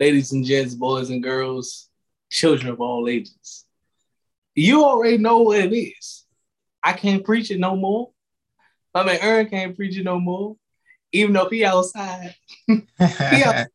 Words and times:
ladies 0.00 0.32
and 0.32 0.44
gents, 0.44 0.74
boys 0.74 1.10
and 1.10 1.22
girls, 1.22 1.88
children 2.30 2.72
of 2.72 2.80
all 2.80 3.08
ages. 3.08 3.64
You 4.54 4.84
already 4.84 5.18
know 5.18 5.38
what 5.40 5.60
it 5.60 5.76
is. 5.76 6.24
I 6.82 6.92
can't 6.92 7.24
preach 7.24 7.50
it 7.50 7.60
no 7.60 7.76
more. 7.76 8.10
I 8.94 9.04
mean, 9.04 9.18
Aaron 9.20 9.48
can't 9.48 9.76
preach 9.76 9.96
it 9.96 10.04
no 10.04 10.18
more, 10.18 10.56
even 11.12 11.32
though 11.34 11.48
he 11.48 11.64
outside. 11.64 12.34
he, 12.66 13.42
out, 13.44 13.66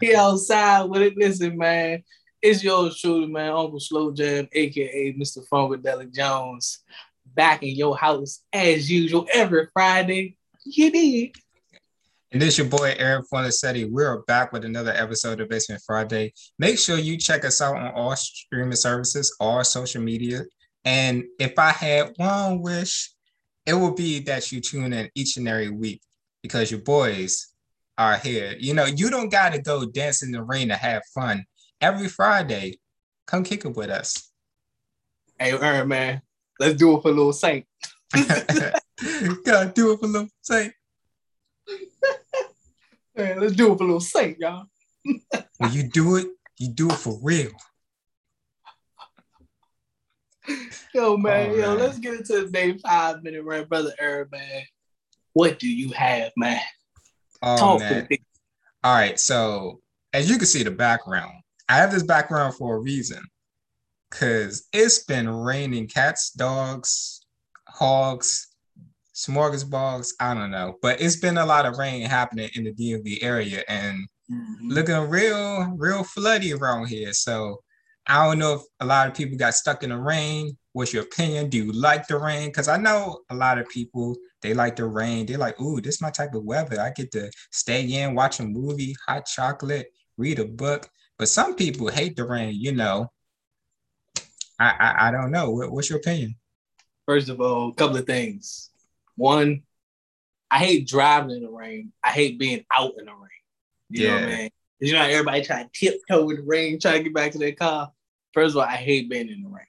he 0.00 0.14
outside 0.14 0.84
with 0.84 1.02
it. 1.02 1.16
Listen, 1.16 1.56
man, 1.56 2.04
it's 2.42 2.62
yours 2.62 3.00
truly, 3.00 3.26
man, 3.26 3.50
Uncle 3.50 3.80
Slow 3.80 4.12
Jam, 4.12 4.48
aka 4.52 5.12
Mr. 5.14 5.46
Funkadelic 5.48 6.14
Jones, 6.14 6.80
back 7.26 7.62
in 7.62 7.70
your 7.70 7.96
house 7.96 8.42
as 8.52 8.90
usual 8.90 9.26
every 9.32 9.68
Friday. 9.72 10.36
You 10.64 10.90
did. 10.90 11.36
And 12.32 12.40
this 12.40 12.58
your 12.58 12.68
boy 12.68 12.94
Aaron 12.96 13.24
Fornasetti. 13.32 13.90
We're 13.90 14.22
back 14.22 14.52
with 14.52 14.64
another 14.64 14.92
episode 14.92 15.40
of 15.40 15.48
Basement 15.48 15.82
Friday. 15.84 16.32
Make 16.60 16.78
sure 16.78 16.96
you 16.96 17.18
check 17.18 17.44
us 17.44 17.60
out 17.60 17.74
on 17.74 17.92
all 17.92 18.14
streaming 18.14 18.76
services, 18.76 19.36
all 19.40 19.64
social 19.64 20.00
media. 20.00 20.42
And 20.84 21.24
if 21.40 21.58
I 21.58 21.72
had 21.72 22.12
one 22.18 22.62
wish, 22.62 23.12
it 23.66 23.74
would 23.74 23.96
be 23.96 24.20
that 24.20 24.52
you 24.52 24.60
tune 24.60 24.92
in 24.92 25.10
each 25.16 25.38
and 25.38 25.48
every 25.48 25.70
week 25.70 26.02
because 26.40 26.70
your 26.70 26.82
boys 26.82 27.48
are 27.98 28.16
here. 28.16 28.54
You 28.56 28.74
know, 28.74 28.84
you 28.84 29.10
don't 29.10 29.28
got 29.28 29.52
to 29.52 29.60
go 29.60 29.84
dance 29.86 30.22
in 30.22 30.30
the 30.30 30.44
rain 30.44 30.68
to 30.68 30.76
have 30.76 31.02
fun. 31.12 31.44
Every 31.80 32.06
Friday, 32.06 32.78
come 33.26 33.42
kick 33.42 33.64
it 33.64 33.74
with 33.74 33.90
us. 33.90 34.30
Hey, 35.36 35.58
Aaron, 35.58 35.88
man, 35.88 36.22
let's 36.60 36.78
do 36.78 36.96
it 36.96 37.02
for 37.02 37.08
a 37.08 37.12
little 37.12 37.32
Saint. 37.32 37.66
Gotta 38.14 39.72
do 39.74 39.92
it 39.92 39.98
for 39.98 40.06
a 40.06 40.08
little 40.08 40.28
Saint. 40.42 40.72
Man, 43.20 43.40
let's 43.40 43.54
do 43.54 43.72
it 43.72 43.78
for 43.78 43.84
a 43.84 43.86
little 43.86 44.00
Saint, 44.00 44.38
y'all. 44.38 44.64
when 45.58 45.72
you 45.72 45.84
do 45.84 46.16
it, 46.16 46.28
you 46.58 46.68
do 46.68 46.88
it 46.88 46.96
for 46.96 47.18
real. 47.22 47.50
Yo, 50.94 51.16
man, 51.16 51.50
oh, 51.50 51.54
yo, 51.54 51.68
man. 51.68 51.78
let's 51.78 51.98
get 51.98 52.14
into 52.14 52.44
the 52.44 52.50
day 52.50 52.76
five 52.78 53.22
minute 53.22 53.44
rant, 53.44 53.68
brother 53.68 53.92
Aaron, 54.00 54.28
man. 54.32 54.62
What 55.32 55.58
do 55.58 55.68
you 55.68 55.92
have, 55.92 56.32
man? 56.36 56.60
Oh, 57.42 57.56
Talk 57.56 57.80
man. 57.80 58.08
All 58.82 58.94
right, 58.94 59.20
so 59.20 59.80
as 60.12 60.28
you 60.28 60.38
can 60.38 60.46
see 60.46 60.62
the 60.62 60.70
background, 60.70 61.32
I 61.68 61.76
have 61.76 61.92
this 61.92 62.02
background 62.02 62.54
for 62.54 62.76
a 62.76 62.80
reason. 62.80 63.22
Cause 64.10 64.66
it's 64.72 65.04
been 65.04 65.28
raining 65.28 65.86
cats, 65.86 66.32
dogs, 66.32 67.24
hogs, 67.68 68.48
smorgasbords. 69.26 70.08
I 70.20 70.34
don't 70.34 70.50
know, 70.50 70.76
but 70.82 71.00
it's 71.00 71.16
been 71.16 71.38
a 71.38 71.46
lot 71.46 71.66
of 71.66 71.78
rain 71.78 72.02
happening 72.02 72.50
in 72.54 72.64
the 72.64 72.72
DMV 72.72 73.22
area 73.22 73.62
and 73.68 73.98
mm-hmm. 74.30 74.68
looking 74.68 75.08
real, 75.08 75.74
real 75.76 76.04
floody 76.04 76.58
around 76.58 76.86
here. 76.86 77.12
So 77.12 77.60
I 78.06 78.24
don't 78.26 78.38
know 78.38 78.54
if 78.54 78.62
a 78.80 78.86
lot 78.86 79.08
of 79.08 79.14
people 79.14 79.36
got 79.36 79.54
stuck 79.54 79.82
in 79.82 79.90
the 79.90 79.98
rain. 79.98 80.56
What's 80.72 80.92
your 80.92 81.02
opinion? 81.02 81.48
Do 81.48 81.58
you 81.58 81.72
like 81.72 82.06
the 82.06 82.18
rain? 82.18 82.48
Because 82.48 82.68
I 82.68 82.76
know 82.76 83.20
a 83.30 83.34
lot 83.34 83.58
of 83.58 83.68
people 83.68 84.16
they 84.42 84.54
like 84.54 84.76
the 84.76 84.86
rain. 84.86 85.26
They're 85.26 85.38
like, 85.38 85.60
"Ooh, 85.60 85.80
this 85.80 85.96
is 85.96 86.00
my 86.00 86.10
type 86.10 86.34
of 86.34 86.44
weather. 86.44 86.80
I 86.80 86.90
get 86.90 87.12
to 87.12 87.30
stay 87.50 87.82
in, 87.84 88.14
watch 88.14 88.40
a 88.40 88.44
movie, 88.44 88.96
hot 89.06 89.26
chocolate, 89.26 89.88
read 90.16 90.38
a 90.38 90.44
book." 90.46 90.88
But 91.18 91.28
some 91.28 91.54
people 91.54 91.88
hate 91.88 92.16
the 92.16 92.26
rain. 92.26 92.54
You 92.58 92.72
know, 92.72 93.12
I 94.58 94.74
I, 94.80 95.08
I 95.08 95.10
don't 95.10 95.30
know. 95.30 95.50
What, 95.50 95.70
what's 95.72 95.90
your 95.90 95.98
opinion? 95.98 96.36
First 97.06 97.28
of 97.28 97.40
all, 97.40 97.70
a 97.70 97.74
couple 97.74 97.96
of 97.96 98.06
things. 98.06 98.69
One, 99.20 99.64
I 100.50 100.60
hate 100.60 100.88
driving 100.88 101.36
in 101.36 101.42
the 101.42 101.50
rain. 101.50 101.92
I 102.02 102.08
hate 102.08 102.38
being 102.38 102.64
out 102.72 102.94
in 102.98 103.04
the 103.04 103.12
rain. 103.12 103.28
You 103.90 104.04
yeah. 104.04 104.08
know 104.08 104.14
what 104.14 104.24
I 104.24 104.36
mean? 104.36 104.50
You 104.80 104.92
know, 104.94 105.02
everybody 105.02 105.42
try 105.42 105.62
to 105.62 105.70
tiptoe 105.74 106.30
in 106.30 106.36
the 106.36 106.42
rain, 106.42 106.80
try 106.80 106.96
to 106.96 107.04
get 107.04 107.12
back 107.12 107.32
to 107.32 107.38
their 107.38 107.52
car. 107.52 107.92
First 108.32 108.52
of 108.52 108.62
all, 108.62 108.62
I 108.62 108.76
hate 108.76 109.10
being 109.10 109.28
in 109.28 109.42
the 109.42 109.50
rain. 109.50 109.66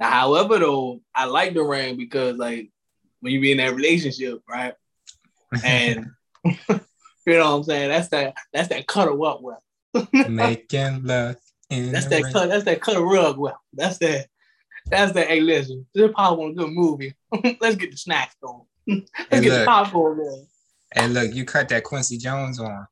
Now, 0.00 0.10
however, 0.10 0.58
though, 0.58 1.02
I 1.14 1.26
like 1.26 1.52
the 1.52 1.62
rain 1.62 1.98
because 1.98 2.38
like 2.38 2.70
when 3.20 3.34
you 3.34 3.42
be 3.42 3.52
in 3.52 3.58
that 3.58 3.74
relationship, 3.74 4.40
right? 4.48 4.72
And 5.62 6.06
you 6.44 6.54
know 7.26 7.50
what 7.50 7.56
I'm 7.58 7.62
saying? 7.64 7.90
That's 7.90 8.08
that 8.08 8.36
that's 8.54 8.68
that 8.68 8.86
cuddle 8.86 9.22
up 9.26 9.42
well. 9.42 9.62
Making 10.30 11.04
love. 11.04 11.36
that's 11.68 12.06
that 12.06 12.30
cut, 12.32 12.48
that's 12.48 12.64
that 12.64 12.80
cut 12.80 12.96
a 12.96 13.02
rug 13.02 13.36
well. 13.36 13.60
That's 13.74 13.98
that 13.98 14.28
that's 14.86 15.12
that 15.12 15.28
hey 15.28 15.40
listen, 15.40 15.86
this 15.94 16.10
probably 16.14 16.38
want 16.42 16.52
a 16.52 16.56
good 16.56 16.72
movie. 16.72 17.14
Let's 17.60 17.76
get 17.76 17.90
the 17.90 17.98
snacks 17.98 18.34
going. 18.42 18.62
Let's 18.86 19.06
hey, 19.30 19.40
look, 19.40 19.60
the 19.60 19.64
popcorn 19.66 20.18
going. 20.18 20.46
Hey 20.94 21.08
look, 21.08 21.34
you 21.34 21.44
cut 21.44 21.68
that 21.70 21.84
Quincy 21.84 22.18
Jones 22.18 22.58
on. 22.58 22.86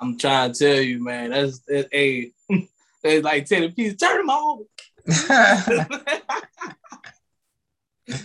I'm 0.00 0.16
trying 0.18 0.52
to 0.52 0.58
tell 0.58 0.80
you, 0.80 1.02
man. 1.02 1.30
That's 1.30 1.60
a 1.70 2.30
They 3.02 3.22
like 3.22 3.46
ten 3.46 3.72
piece. 3.72 3.96
Turn 3.96 4.18
them 4.18 4.30
on. 4.30 4.64
Turn 5.06 5.86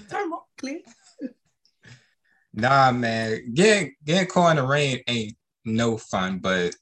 them 0.09 0.33
on, 0.33 0.41
clear. 0.57 0.81
Nah, 2.53 2.91
man. 2.91 3.53
Getting 3.53 3.95
getting 4.05 4.27
caught 4.27 4.51
in 4.51 4.57
the 4.57 4.63
rain 4.63 4.99
ain't 5.07 5.35
no 5.65 5.97
fun, 5.97 6.39
but 6.39 6.75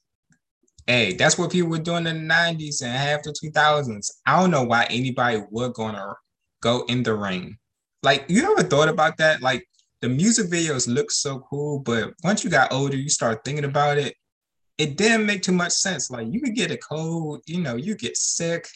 hey, 0.86 1.14
that's 1.14 1.38
what 1.38 1.52
people 1.52 1.70
were 1.70 1.78
doing 1.78 2.06
in 2.06 2.26
the 2.26 2.34
90s 2.34 2.82
and 2.82 2.92
half 2.92 3.22
the 3.22 3.32
2000s. 3.32 4.10
I 4.26 4.40
don't 4.40 4.50
know 4.50 4.64
why 4.64 4.86
anybody 4.90 5.42
would 5.50 5.74
gonna 5.74 6.14
go 6.60 6.84
in 6.88 7.02
the 7.02 7.14
rain. 7.14 7.58
Like, 8.02 8.24
you 8.28 8.50
ever 8.50 8.64
thought 8.64 8.88
about 8.88 9.16
that? 9.18 9.42
Like, 9.42 9.66
the 10.02 10.08
music 10.08 10.50
videos 10.50 10.86
look 10.86 11.10
so 11.10 11.38
cool, 11.48 11.78
but 11.78 12.12
once 12.22 12.44
you 12.44 12.50
got 12.50 12.72
older, 12.72 12.96
you 12.96 13.08
start 13.08 13.44
thinking 13.44 13.64
about 13.64 13.96
it 13.96 14.14
it 14.78 14.96
didn't 14.96 15.26
make 15.26 15.42
too 15.42 15.52
much 15.52 15.72
sense. 15.72 16.10
Like 16.10 16.28
you 16.30 16.40
could 16.40 16.54
get 16.54 16.70
a 16.70 16.76
cold, 16.76 17.42
you 17.46 17.60
know, 17.60 17.76
you 17.76 17.94
get 17.94 18.16
sick 18.16 18.66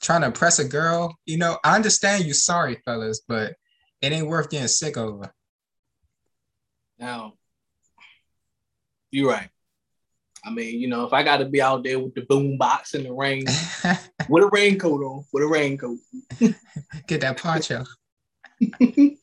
trying 0.00 0.20
to 0.20 0.28
impress 0.28 0.58
a 0.58 0.64
girl. 0.64 1.16
You 1.24 1.38
know, 1.38 1.58
I 1.64 1.74
understand 1.74 2.24
you 2.24 2.34
sorry, 2.34 2.80
fellas, 2.84 3.22
but 3.26 3.54
it 4.02 4.12
ain't 4.12 4.28
worth 4.28 4.50
getting 4.50 4.68
sick 4.68 4.96
over. 4.96 5.32
Now, 6.98 7.34
you're 9.10 9.30
right. 9.30 9.48
I 10.44 10.50
mean, 10.50 10.78
you 10.78 10.86
know, 10.86 11.04
if 11.06 11.12
I 11.12 11.24
got 11.24 11.38
to 11.38 11.46
be 11.46 11.60
out 11.60 11.82
there 11.82 11.98
with 11.98 12.14
the 12.14 12.22
boom 12.22 12.56
box 12.56 12.94
in 12.94 13.02
the 13.02 13.12
rain, 13.12 13.44
with 14.28 14.44
a 14.44 14.50
raincoat 14.52 15.02
on, 15.02 15.24
with 15.32 15.42
a 15.42 15.46
raincoat, 15.46 15.98
get 17.08 17.22
that 17.22 17.38
poncho. 17.38 17.84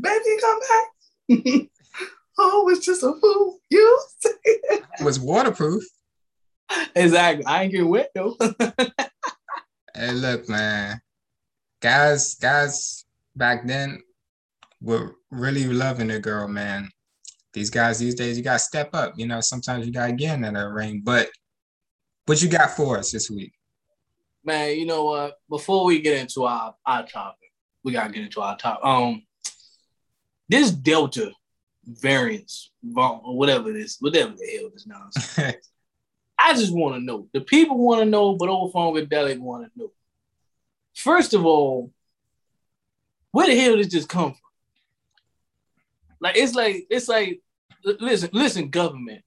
Baby, 0.00 0.24
come 0.40 0.60
back. 0.60 1.68
oh, 2.38 2.68
it's 2.70 2.84
just 2.84 3.02
a 3.02 3.12
fool. 3.20 3.58
You 3.70 3.98
it 4.24 5.04
was 5.04 5.20
waterproof. 5.20 5.84
Exactly. 6.94 7.44
I 7.44 7.64
ain't 7.64 7.72
getting 7.72 7.88
wet 7.88 8.10
though. 8.14 8.36
hey, 9.94 10.12
look, 10.12 10.48
man. 10.48 11.00
Guys, 11.80 12.34
guys 12.36 13.04
back 13.36 13.66
then 13.66 14.02
were 14.80 15.16
really 15.30 15.64
loving 15.64 16.08
the 16.08 16.18
girl, 16.18 16.48
man. 16.48 16.90
These 17.52 17.70
guys 17.70 17.98
these 17.98 18.14
days, 18.14 18.36
you 18.36 18.44
gotta 18.44 18.58
step 18.58 18.90
up. 18.94 19.14
You 19.16 19.26
know, 19.26 19.40
sometimes 19.40 19.86
you 19.86 19.92
gotta 19.92 20.12
get 20.12 20.34
in 20.34 20.42
that 20.42 20.68
ring. 20.68 21.02
But 21.04 21.30
what 22.26 22.40
you 22.40 22.48
got 22.48 22.70
for 22.70 22.98
us 22.98 23.10
this 23.10 23.30
week? 23.30 23.52
Man, 24.44 24.76
you 24.76 24.86
know 24.86 25.04
what? 25.04 25.34
Before 25.48 25.84
we 25.84 26.00
get 26.00 26.18
into 26.18 26.44
our, 26.44 26.74
our 26.86 27.06
topic, 27.06 27.50
we 27.82 27.92
gotta 27.92 28.12
get 28.12 28.24
into 28.24 28.40
our 28.40 28.56
topic. 28.56 28.84
Um, 28.84 29.22
this 30.50 30.72
Delta 30.72 31.30
variants, 31.86 32.72
whatever 32.82 33.70
it 33.70 33.76
is, 33.76 33.96
whatever 34.00 34.32
the 34.36 34.58
hell 34.58 34.70
this 34.72 34.86
nonsense. 34.86 35.56
I 36.38 36.54
just 36.54 36.74
want 36.74 36.96
to 36.96 37.00
know. 37.00 37.28
The 37.32 37.40
people 37.40 37.78
want 37.78 38.00
to 38.00 38.04
know, 38.04 38.34
but 38.34 38.48
Old 38.48 38.72
Funkadelic 38.72 39.38
want 39.38 39.64
to 39.64 39.70
know. 39.78 39.92
First 40.96 41.34
of 41.34 41.46
all, 41.46 41.92
where 43.30 43.46
the 43.46 43.58
hell 43.58 43.76
did 43.76 43.92
this 43.92 44.06
come 44.06 44.32
from? 44.32 44.40
Like 46.20 46.36
it's 46.36 46.54
like 46.54 46.86
it's 46.90 47.08
like 47.08 47.40
listen, 47.84 48.30
listen, 48.32 48.70
government, 48.70 49.22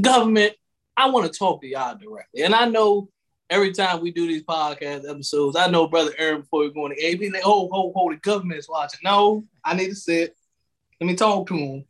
government. 0.00 0.54
I 0.96 1.08
want 1.10 1.32
to 1.32 1.38
talk 1.38 1.60
to 1.60 1.68
y'all 1.68 1.96
directly, 1.96 2.42
and 2.42 2.54
I 2.54 2.64
know 2.64 3.08
every 3.50 3.72
time 3.72 4.00
we 4.00 4.10
do 4.10 4.26
these 4.26 4.42
podcast 4.42 5.08
episodes, 5.08 5.56
I 5.56 5.70
know 5.70 5.88
brother 5.88 6.12
Aaron 6.18 6.42
before 6.42 6.60
we 6.60 6.68
go 6.68 6.74
going 6.74 6.94
to 6.94 7.02
AB, 7.02 7.30
like, 7.30 7.42
oh, 7.44 7.68
oh, 7.72 7.92
oh, 7.94 8.10
the 8.10 8.16
government 8.16 8.58
is 8.58 8.68
watching. 8.68 9.00
No, 9.02 9.44
I 9.64 9.74
need 9.74 9.88
to 9.88 9.94
sit. 9.94 10.36
Let 11.00 11.06
me 11.06 11.14
talk 11.14 11.46
to 11.48 11.54
him. 11.54 11.84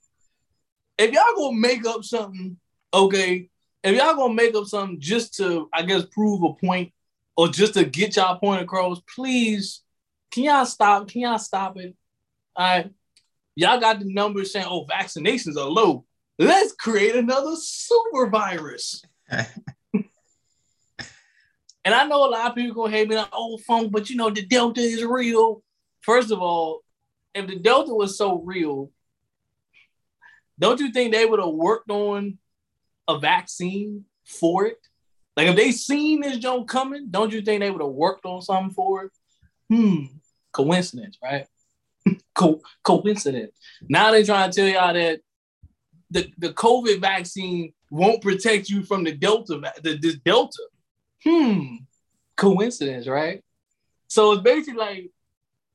If 0.98 1.12
y'all 1.12 1.36
gonna 1.36 1.56
make 1.56 1.86
up 1.86 2.04
something, 2.04 2.58
okay, 2.92 3.48
if 3.82 3.96
y'all 3.96 4.14
gonna 4.14 4.34
make 4.34 4.54
up 4.54 4.66
something 4.66 5.00
just 5.00 5.34
to, 5.36 5.68
I 5.72 5.82
guess, 5.82 6.04
prove 6.10 6.42
a 6.42 6.54
point 6.54 6.92
or 7.36 7.48
just 7.48 7.74
to 7.74 7.84
get 7.84 8.16
y'all 8.16 8.38
point 8.38 8.62
across, 8.62 9.00
please, 9.14 9.82
can 10.30 10.44
y'all 10.44 10.66
stop? 10.66 11.08
Can 11.08 11.22
y'all 11.22 11.38
stop 11.38 11.78
it? 11.78 11.94
All 12.56 12.66
right. 12.66 12.90
Y'all 13.54 13.80
got 13.80 14.00
the 14.00 14.12
numbers 14.12 14.52
saying, 14.52 14.66
oh, 14.68 14.86
vaccinations 14.86 15.56
are 15.56 15.68
low. 15.68 16.04
Let's 16.38 16.72
create 16.72 17.16
another 17.16 17.56
super 17.56 18.28
virus. 18.28 19.02
and 19.30 19.44
I 21.84 22.04
know 22.04 22.24
a 22.24 22.30
lot 22.30 22.50
of 22.50 22.54
people 22.54 22.74
gonna 22.84 22.96
hate 22.96 23.08
me 23.08 23.16
like, 23.16 23.28
oh, 23.32 23.58
funk, 23.58 23.90
but 23.90 24.10
you 24.10 24.16
know, 24.16 24.30
the 24.30 24.44
Delta 24.44 24.80
is 24.80 25.04
real. 25.04 25.62
First 26.00 26.30
of 26.30 26.40
all, 26.40 26.82
if 27.34 27.46
the 27.46 27.56
Delta 27.56 27.92
was 27.92 28.16
so 28.18 28.40
real, 28.42 28.90
don't 30.58 30.80
you 30.80 30.90
think 30.90 31.12
they 31.12 31.26
would 31.26 31.40
have 31.40 31.48
worked 31.48 31.90
on 31.90 32.38
a 33.06 33.18
vaccine 33.18 34.04
for 34.24 34.66
it? 34.66 34.78
Like 35.36 35.48
if 35.48 35.56
they 35.56 35.70
seen 35.70 36.20
this 36.20 36.38
joke 36.38 36.68
coming, 36.68 37.06
don't 37.10 37.32
you 37.32 37.42
think 37.42 37.60
they 37.60 37.70
would 37.70 37.80
have 37.80 37.90
worked 37.90 38.26
on 38.26 38.42
something 38.42 38.74
for 38.74 39.04
it? 39.04 39.12
Hmm, 39.70 40.16
coincidence, 40.52 41.16
right? 41.22 41.46
Co- 42.34 42.60
coincidence. 42.82 43.52
Now 43.88 44.10
they 44.10 44.24
trying 44.24 44.50
to 44.50 44.56
tell 44.56 44.68
y'all 44.68 44.94
that 44.94 45.20
the, 46.10 46.32
the 46.38 46.52
COVID 46.52 47.00
vaccine 47.00 47.72
won't 47.90 48.22
protect 48.22 48.68
you 48.68 48.82
from 48.82 49.04
the 49.04 49.12
Delta, 49.12 49.60
the, 49.82 49.96
this 49.96 50.16
Delta. 50.16 50.62
Hmm, 51.24 51.76
coincidence, 52.36 53.06
right? 53.06 53.42
So 54.08 54.32
it's 54.32 54.42
basically 54.42 54.78
like, 54.78 55.10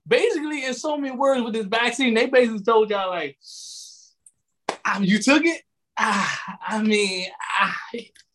basically 0.05 0.65
in 0.65 0.73
so 0.73 0.97
many 0.97 1.15
words 1.15 1.41
with 1.41 1.53
this 1.53 1.67
vaccine, 1.67 2.13
they 2.13 2.25
basically 2.25 2.63
told 2.63 2.89
y'all 2.89 3.09
like, 3.09 3.37
ah, 4.85 4.99
you 4.99 5.19
took 5.19 5.45
it. 5.45 5.61
Ah, 5.97 6.57
I 6.67 6.81
mean, 6.81 7.27
I, 7.59 7.73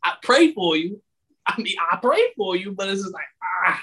I 0.04 0.14
pray 0.22 0.52
for 0.52 0.76
you. 0.76 1.02
I 1.46 1.60
mean, 1.60 1.76
I 1.90 1.96
pray 1.96 2.32
for 2.36 2.56
you, 2.56 2.72
but 2.72 2.88
it's 2.88 3.02
just 3.02 3.14
like, 3.14 3.24
ah. 3.64 3.82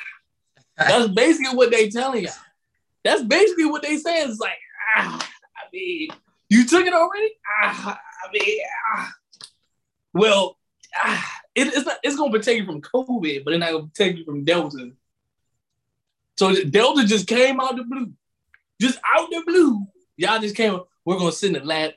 That's 0.78 1.08
basically 1.10 1.56
what 1.56 1.72
they 1.72 1.90
telling 1.90 2.24
y'all. 2.24 2.34
That's 3.04 3.24
basically 3.24 3.66
what 3.66 3.82
they 3.82 3.98
say. 3.98 4.24
It's 4.24 4.40
like, 4.40 4.58
ah, 4.98 5.30
I 5.56 5.62
mean, 5.72 6.10
you 6.50 6.66
took 6.66 6.86
it 6.86 6.94
already? 6.94 7.32
Ah, 7.64 8.00
I 8.24 8.32
mean, 8.34 8.60
ah. 8.96 9.14
well, 10.14 10.58
ah, 10.98 11.42
it, 11.54 11.68
it's 11.68 11.86
not, 11.86 11.98
it's 12.04 12.16
gonna 12.16 12.32
protect 12.32 12.58
you 12.58 12.66
from 12.66 12.82
COVID, 12.82 13.44
but 13.44 13.54
it's 13.54 13.60
not 13.60 13.72
gonna 13.72 13.88
protect 13.88 14.18
you 14.18 14.26
from 14.26 14.44
Delta. 14.44 14.92
So 16.38 16.54
Delta 16.66 17.06
just 17.06 17.28
came 17.28 17.60
out 17.62 17.78
the 17.78 17.84
blue, 17.84 18.12
just 18.82 19.00
out 19.16 19.30
the 19.30 19.42
blue. 19.46 19.86
Y'all 20.18 20.40
just 20.40 20.56
came. 20.56 20.80
We're 21.06 21.18
gonna 21.18 21.32
send 21.32 21.56
a 21.56 21.64
lab. 21.64 21.94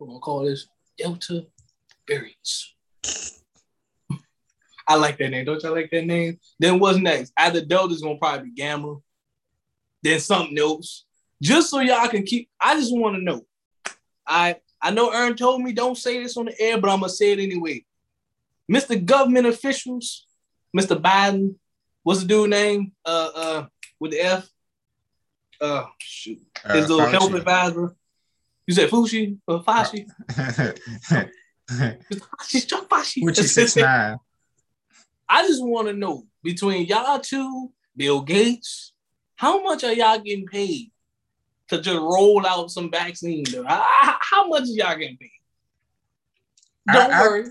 We're 0.00 0.06
gonna 0.06 0.18
call 0.20 0.44
this 0.44 0.66
Delta 0.96 1.46
variants. 2.08 2.74
I 4.88 4.94
like 4.96 5.18
that 5.18 5.28
name. 5.28 5.44
Don't 5.44 5.62
y'all 5.62 5.74
like 5.74 5.90
that 5.90 6.06
name? 6.06 6.40
Then 6.58 6.80
what's 6.80 6.98
next? 6.98 7.32
After 7.38 7.60
Delta's 7.64 8.00
gonna 8.00 8.16
probably 8.16 8.46
be 8.48 8.54
Gamma. 8.54 8.96
Then 10.02 10.18
something 10.18 10.58
else. 10.58 11.04
Just 11.42 11.70
so 11.70 11.80
y'all 11.80 12.08
can 12.08 12.22
keep. 12.24 12.48
I 12.60 12.74
just 12.74 12.96
want 12.96 13.16
to 13.16 13.22
know. 13.22 13.42
I 14.26 14.56
I 14.80 14.90
know 14.90 15.12
Ern 15.12 15.36
told 15.36 15.60
me 15.62 15.72
don't 15.72 15.96
say 15.98 16.22
this 16.22 16.36
on 16.38 16.46
the 16.46 16.58
air, 16.60 16.80
but 16.80 16.90
I'm 16.90 17.00
gonna 17.00 17.10
say 17.10 17.32
it 17.32 17.38
anyway. 17.38 17.84
Mr. 18.72 19.02
Government 19.04 19.46
officials, 19.46 20.26
Mr. 20.76 21.00
Biden, 21.00 21.56
what's 22.02 22.20
the 22.20 22.26
dude 22.26 22.50
name? 22.50 22.92
Uh 23.04 23.30
uh 23.34 23.66
with 24.00 24.12
the 24.12 24.20
F. 24.20 24.48
Uh 25.60 25.84
shoot. 25.98 26.38
Uh, 26.64 26.74
His 26.74 26.88
little 26.88 27.06
Fauci. 27.06 27.10
health 27.10 27.34
advisor. 27.34 27.94
You 28.66 28.74
said 28.74 28.90
Fushi 28.90 29.38
or 29.46 29.62
Fashi? 29.62 30.06
Fashi. 32.90 33.24
Which 33.24 33.38
is 33.38 33.54
six 33.54 33.76
nine. 33.76 34.18
I 35.28 35.46
just 35.46 35.64
want 35.64 35.86
to 35.88 35.92
know 35.92 36.26
between 36.42 36.86
y'all 36.86 37.20
two, 37.20 37.72
Bill 37.96 38.20
Gates, 38.22 38.92
how 39.36 39.62
much 39.62 39.84
are 39.84 39.92
y'all 39.92 40.18
getting 40.18 40.46
paid 40.46 40.90
to 41.68 41.80
just 41.80 41.98
roll 41.98 42.44
out 42.44 42.70
some 42.70 42.90
vaccine? 42.90 43.44
How, 43.66 44.16
how 44.20 44.48
much 44.48 44.62
are 44.62 44.66
y'all 44.66 44.96
getting 44.96 45.16
paid? 45.16 45.30
Don't 46.92 47.12
I, 47.12 47.22
worry. 47.22 47.44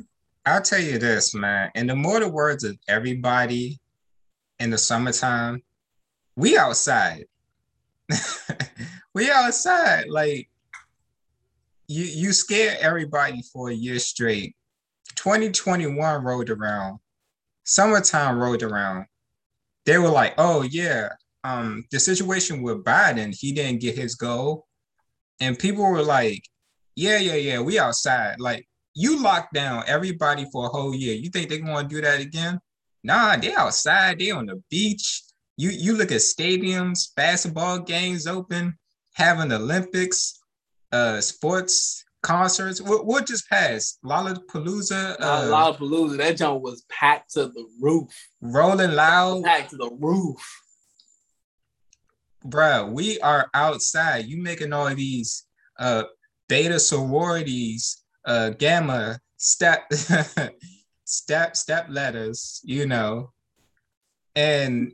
I, 0.46 0.54
I'll 0.54 0.62
tell 0.62 0.82
you 0.82 0.98
this, 0.98 1.34
man. 1.34 1.72
In 1.76 1.88
the 1.88 1.96
more 1.96 2.20
the 2.20 2.28
words 2.28 2.64
of 2.64 2.78
everybody 2.88 3.80
in 4.60 4.70
the 4.70 4.78
summertime, 4.78 5.64
we 6.36 6.58
outside. 6.58 7.26
we 9.14 9.32
outside. 9.32 10.10
Like 10.10 10.49
you 11.90 12.06
you 12.06 12.32
scare 12.32 12.78
everybody 12.80 13.42
for 13.52 13.70
a 13.70 13.74
year 13.74 14.00
straight. 14.00 14.56
2021 15.16 16.24
rolled 16.24 16.50
around 16.50 17.00
summertime 17.70 18.40
rolled 18.40 18.64
around, 18.64 19.06
they 19.86 19.98
were 19.98 20.10
like, 20.10 20.34
oh 20.38 20.64
yeah, 20.64 21.10
um, 21.44 21.86
the 21.92 22.00
situation 22.00 22.62
with 22.64 22.84
Biden, 22.84 23.36
he 23.38 23.52
didn't 23.52 23.82
get 23.82 23.96
his 23.96 24.16
goal. 24.16 24.66
And 25.40 25.58
people 25.58 25.84
were 25.84 26.04
like, 26.04 26.44
yeah, 26.96 27.18
yeah, 27.18 27.36
yeah, 27.36 27.62
we 27.62 27.80
outside. 27.80 28.40
Like 28.40 28.68
you 28.96 29.22
locked 29.22 29.54
down 29.54 29.84
everybody 29.88 30.46
for 30.52 30.66
a 30.66 30.70
whole 30.70 30.96
year. 30.96 31.16
You 31.16 31.30
think 31.30 31.50
they're 31.50 31.60
gonna 31.60 31.88
do 31.88 32.02
that 32.02 32.20
again? 32.20 32.60
Nah, 33.04 33.38
they 33.38 33.54
outside, 33.54 34.20
they 34.20 34.32
on 34.32 34.48
the 34.48 34.62
beach. 34.70 35.22
You 35.56 35.70
you 35.70 35.96
look 35.96 36.12
at 36.12 36.18
stadiums, 36.18 37.14
basketball 37.16 37.80
games 37.80 38.26
open, 38.28 38.78
having 39.14 39.52
Olympics, 39.52 40.39
uh 40.92 41.22
sports 41.22 42.04
concerts. 42.22 42.82
What, 42.82 43.06
what 43.06 43.28
just 43.28 43.50
passed? 43.50 44.00
Lollapalooza. 44.04 45.16
Uh, 45.20 45.42
Lollapalooza. 45.44 46.18
That 46.18 46.38
jump 46.38 46.62
was 46.62 46.84
packed 46.90 47.34
to 47.34 47.48
the 47.48 47.66
roof. 47.82 48.10
Rolling 48.42 48.92
loud. 48.92 49.44
Packed 49.44 49.72
to 49.72 49.78
the 49.78 49.92
roof. 50.00 50.38
Bruh, 52.46 52.92
we 52.92 53.20
are 53.20 53.50
outside. 53.54 54.26
You 54.26 54.42
making 54.42 54.74
all 54.74 54.94
these 54.96 55.46
uh 55.78 56.04
beta 56.48 56.80
sororities, 56.80 58.04
uh 58.26 58.52
gamma 58.52 59.20
step 59.38 59.92
step 61.04 61.56
step 61.56 61.88
letters, 61.90 62.62
you 62.64 62.86
know, 62.86 63.32
and 64.36 64.94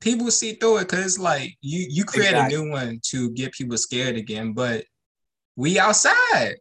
people 0.00 0.30
see 0.30 0.54
through 0.54 0.78
it 0.78 0.88
because 0.88 1.04
it's 1.04 1.18
like 1.18 1.56
you 1.60 1.86
you 1.88 2.04
create 2.04 2.30
exactly. 2.30 2.56
a 2.56 2.58
new 2.58 2.70
one 2.70 3.00
to 3.04 3.30
get 3.30 3.52
people 3.52 3.76
scared 3.76 4.16
again, 4.16 4.52
but 4.52 4.84
we 5.60 5.78
outside. 5.78 6.56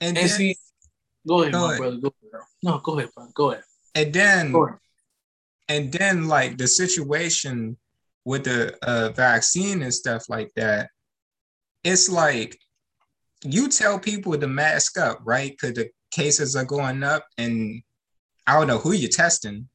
And, 0.00 0.08
and 0.08 0.16
then, 0.16 0.28
see, 0.28 0.56
go 1.26 1.42
ahead, 1.42 1.52
go 1.52 1.60
my 1.60 1.66
ahead. 1.66 1.78
brother. 1.78 1.96
Go 1.98 2.14
ahead. 2.32 2.46
No, 2.64 2.78
go 2.78 2.98
ahead, 2.98 3.10
bro. 3.14 3.28
Go 3.32 3.50
ahead. 3.52 3.64
And 3.94 4.12
then, 4.12 4.54
ahead. 4.54 4.78
and 5.68 5.92
then, 5.92 6.26
like 6.26 6.58
the 6.58 6.66
situation 6.66 7.76
with 8.24 8.44
the 8.44 8.76
uh, 8.82 9.10
vaccine 9.10 9.82
and 9.82 9.94
stuff 9.94 10.24
like 10.28 10.50
that, 10.56 10.90
it's 11.84 12.08
like 12.08 12.58
you 13.44 13.68
tell 13.68 14.00
people 14.00 14.36
to 14.36 14.48
mask 14.48 14.98
up, 14.98 15.20
right? 15.24 15.52
Because 15.52 15.76
the 15.76 15.90
cases 16.10 16.56
are 16.56 16.64
going 16.64 17.04
up, 17.04 17.24
and 17.38 17.82
I 18.48 18.54
don't 18.54 18.66
know 18.66 18.78
who 18.78 18.92
you're 18.92 19.10
testing. 19.10 19.68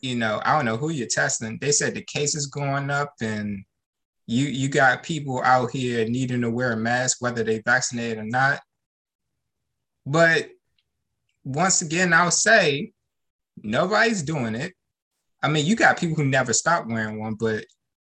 You 0.00 0.14
know, 0.14 0.40
I 0.44 0.54
don't 0.54 0.64
know 0.64 0.76
who 0.76 0.90
you're 0.90 1.08
testing. 1.10 1.58
They 1.60 1.72
said 1.72 1.94
the 1.94 2.02
cases 2.02 2.46
going 2.46 2.88
up, 2.88 3.14
and 3.20 3.64
you 4.26 4.46
you 4.46 4.68
got 4.68 5.02
people 5.02 5.40
out 5.42 5.70
here 5.70 6.06
needing 6.08 6.40
to 6.40 6.50
wear 6.50 6.72
a 6.72 6.76
mask 6.76 7.18
whether 7.20 7.44
they 7.44 7.60
vaccinated 7.60 8.18
or 8.18 8.24
not. 8.24 8.60
But 10.04 10.50
once 11.44 11.80
again 11.80 12.12
i'll 12.12 12.30
say 12.30 12.92
nobody's 13.62 14.22
doing 14.22 14.54
it. 14.54 14.74
I 15.42 15.48
mean 15.48 15.64
you 15.64 15.76
got 15.76 15.98
people 15.98 16.16
who 16.16 16.24
never 16.24 16.52
stop 16.52 16.86
wearing 16.86 17.20
one 17.20 17.34
but 17.34 17.64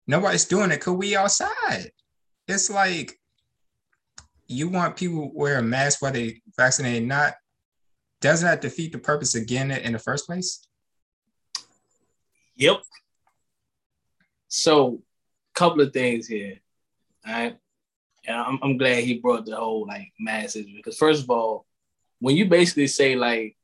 nobody's 0.08 0.46
doing 0.46 0.72
it 0.72 0.82
could 0.82 0.94
we 0.94 1.16
outside. 1.16 1.92
It's 2.48 2.70
like 2.70 3.20
you 4.48 4.70
want 4.70 4.96
people 4.96 5.32
wear 5.34 5.58
a 5.58 5.64
mask 5.64 6.02
whether 6.02 6.20
they 6.20 6.42
vaccinated 6.56 7.04
or 7.04 7.08
not. 7.08 7.34
Doesn't 8.22 8.48
that 8.48 8.62
defeat 8.62 8.92
the 8.92 9.00
purpose 9.00 9.36
again 9.36 9.72
in 9.72 9.94
the 9.94 10.00
first 10.00 10.26
place? 10.28 10.66
Yep. 12.56 12.82
So 14.48 15.02
couple 15.54 15.82
of 15.82 15.94
things 15.94 16.28
here. 16.28 16.60
All 17.26 17.34
right. 17.34 17.58
And 18.26 18.38
I'm, 18.38 18.60
I'm 18.62 18.78
glad 18.78 19.04
he 19.04 19.20
brought 19.20 19.46
the 19.46 19.56
whole 19.56 19.86
like 19.88 20.12
message 20.20 20.74
because 20.76 20.98
first 20.98 21.24
of 21.24 21.30
all, 21.30 21.66
when 22.20 22.36
you 22.36 22.48
basically 22.48 22.88
say 22.88 23.16
like 23.16 23.58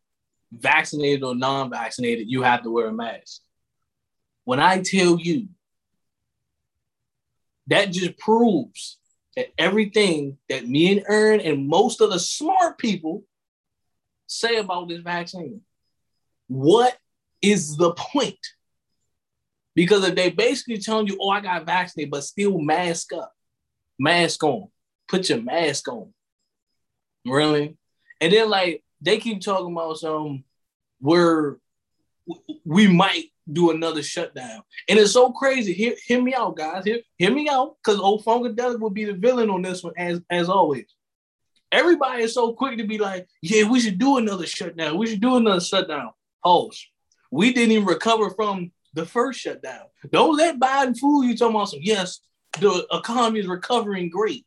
vaccinated 0.51 1.23
or 1.23 1.35
non-vaccinated, 1.35 2.29
you 2.29 2.41
have 2.41 2.63
to 2.63 2.71
wear 2.71 2.87
a 2.87 2.93
mask. 2.93 3.41
When 4.43 4.59
I 4.59 4.81
tell 4.81 5.19
you 5.19 5.47
that 7.67 7.91
just 7.91 8.17
proves 8.17 8.97
that 9.35 9.53
everything 9.57 10.37
that 10.49 10.67
me 10.67 10.91
and 10.91 11.05
Ern 11.09 11.39
and 11.39 11.67
most 11.67 12.01
of 12.01 12.09
the 12.09 12.19
smart 12.19 12.77
people 12.77 13.23
say 14.27 14.57
about 14.57 14.89
this 14.89 15.01
vaccine. 15.01 15.61
What 16.47 16.97
is 17.41 17.77
the 17.77 17.93
point? 17.93 18.39
Because 19.79 20.05
if 20.05 20.13
they 20.13 20.29
basically 20.29 20.77
telling 20.77 21.07
you, 21.07 21.17
oh, 21.21 21.29
I 21.29 21.39
got 21.39 21.65
vaccinated, 21.65 22.11
but 22.11 22.25
still 22.25 22.59
mask 22.59 23.13
up, 23.13 23.31
mask 23.97 24.43
on, 24.43 24.67
put 25.07 25.29
your 25.29 25.41
mask 25.41 25.87
on. 25.87 26.13
Really? 27.25 27.77
And 28.19 28.33
then 28.33 28.49
like 28.49 28.83
they 28.99 29.19
keep 29.19 29.39
talking 29.39 29.71
about 29.71 29.97
some 29.97 30.43
where 30.99 31.59
we 32.65 32.87
might 32.87 33.27
do 33.49 33.71
another 33.71 34.03
shutdown. 34.03 34.63
And 34.89 34.99
it's 34.99 35.13
so 35.13 35.31
crazy. 35.31 35.71
Hear, 35.71 35.95
hear 36.05 36.21
me 36.21 36.33
out, 36.35 36.57
guys. 36.57 36.83
Hear, 36.83 36.99
hear 37.17 37.31
me 37.31 37.47
out, 37.47 37.77
because 37.81 38.01
old 38.01 38.25
Funkadelic 38.25 38.81
will 38.81 38.89
be 38.89 39.05
the 39.05 39.13
villain 39.13 39.49
on 39.49 39.61
this 39.61 39.81
one, 39.81 39.93
as 39.95 40.19
as 40.29 40.49
always. 40.49 40.93
Everybody 41.71 42.23
is 42.23 42.33
so 42.33 42.51
quick 42.51 42.79
to 42.79 42.83
be 42.85 42.97
like, 42.97 43.29
yeah, 43.41 43.63
we 43.63 43.79
should 43.79 43.97
do 43.97 44.17
another 44.17 44.45
shutdown. 44.45 44.97
We 44.97 45.07
should 45.07 45.21
do 45.21 45.37
another 45.37 45.61
shutdown. 45.61 46.09
Host. 46.43 46.85
We 47.31 47.53
didn't 47.53 47.71
even 47.71 47.87
recover 47.87 48.31
from 48.31 48.73
the 48.93 49.05
first 49.05 49.39
shutdown. 49.39 49.85
Don't 50.11 50.35
let 50.35 50.59
Biden 50.59 50.97
fool 50.97 51.23
you 51.23 51.37
talking 51.37 51.55
about 51.55 51.69
some, 51.69 51.79
yes, 51.81 52.19
the 52.59 52.87
economy 52.91 53.39
is 53.39 53.47
recovering 53.47 54.09
great. 54.09 54.45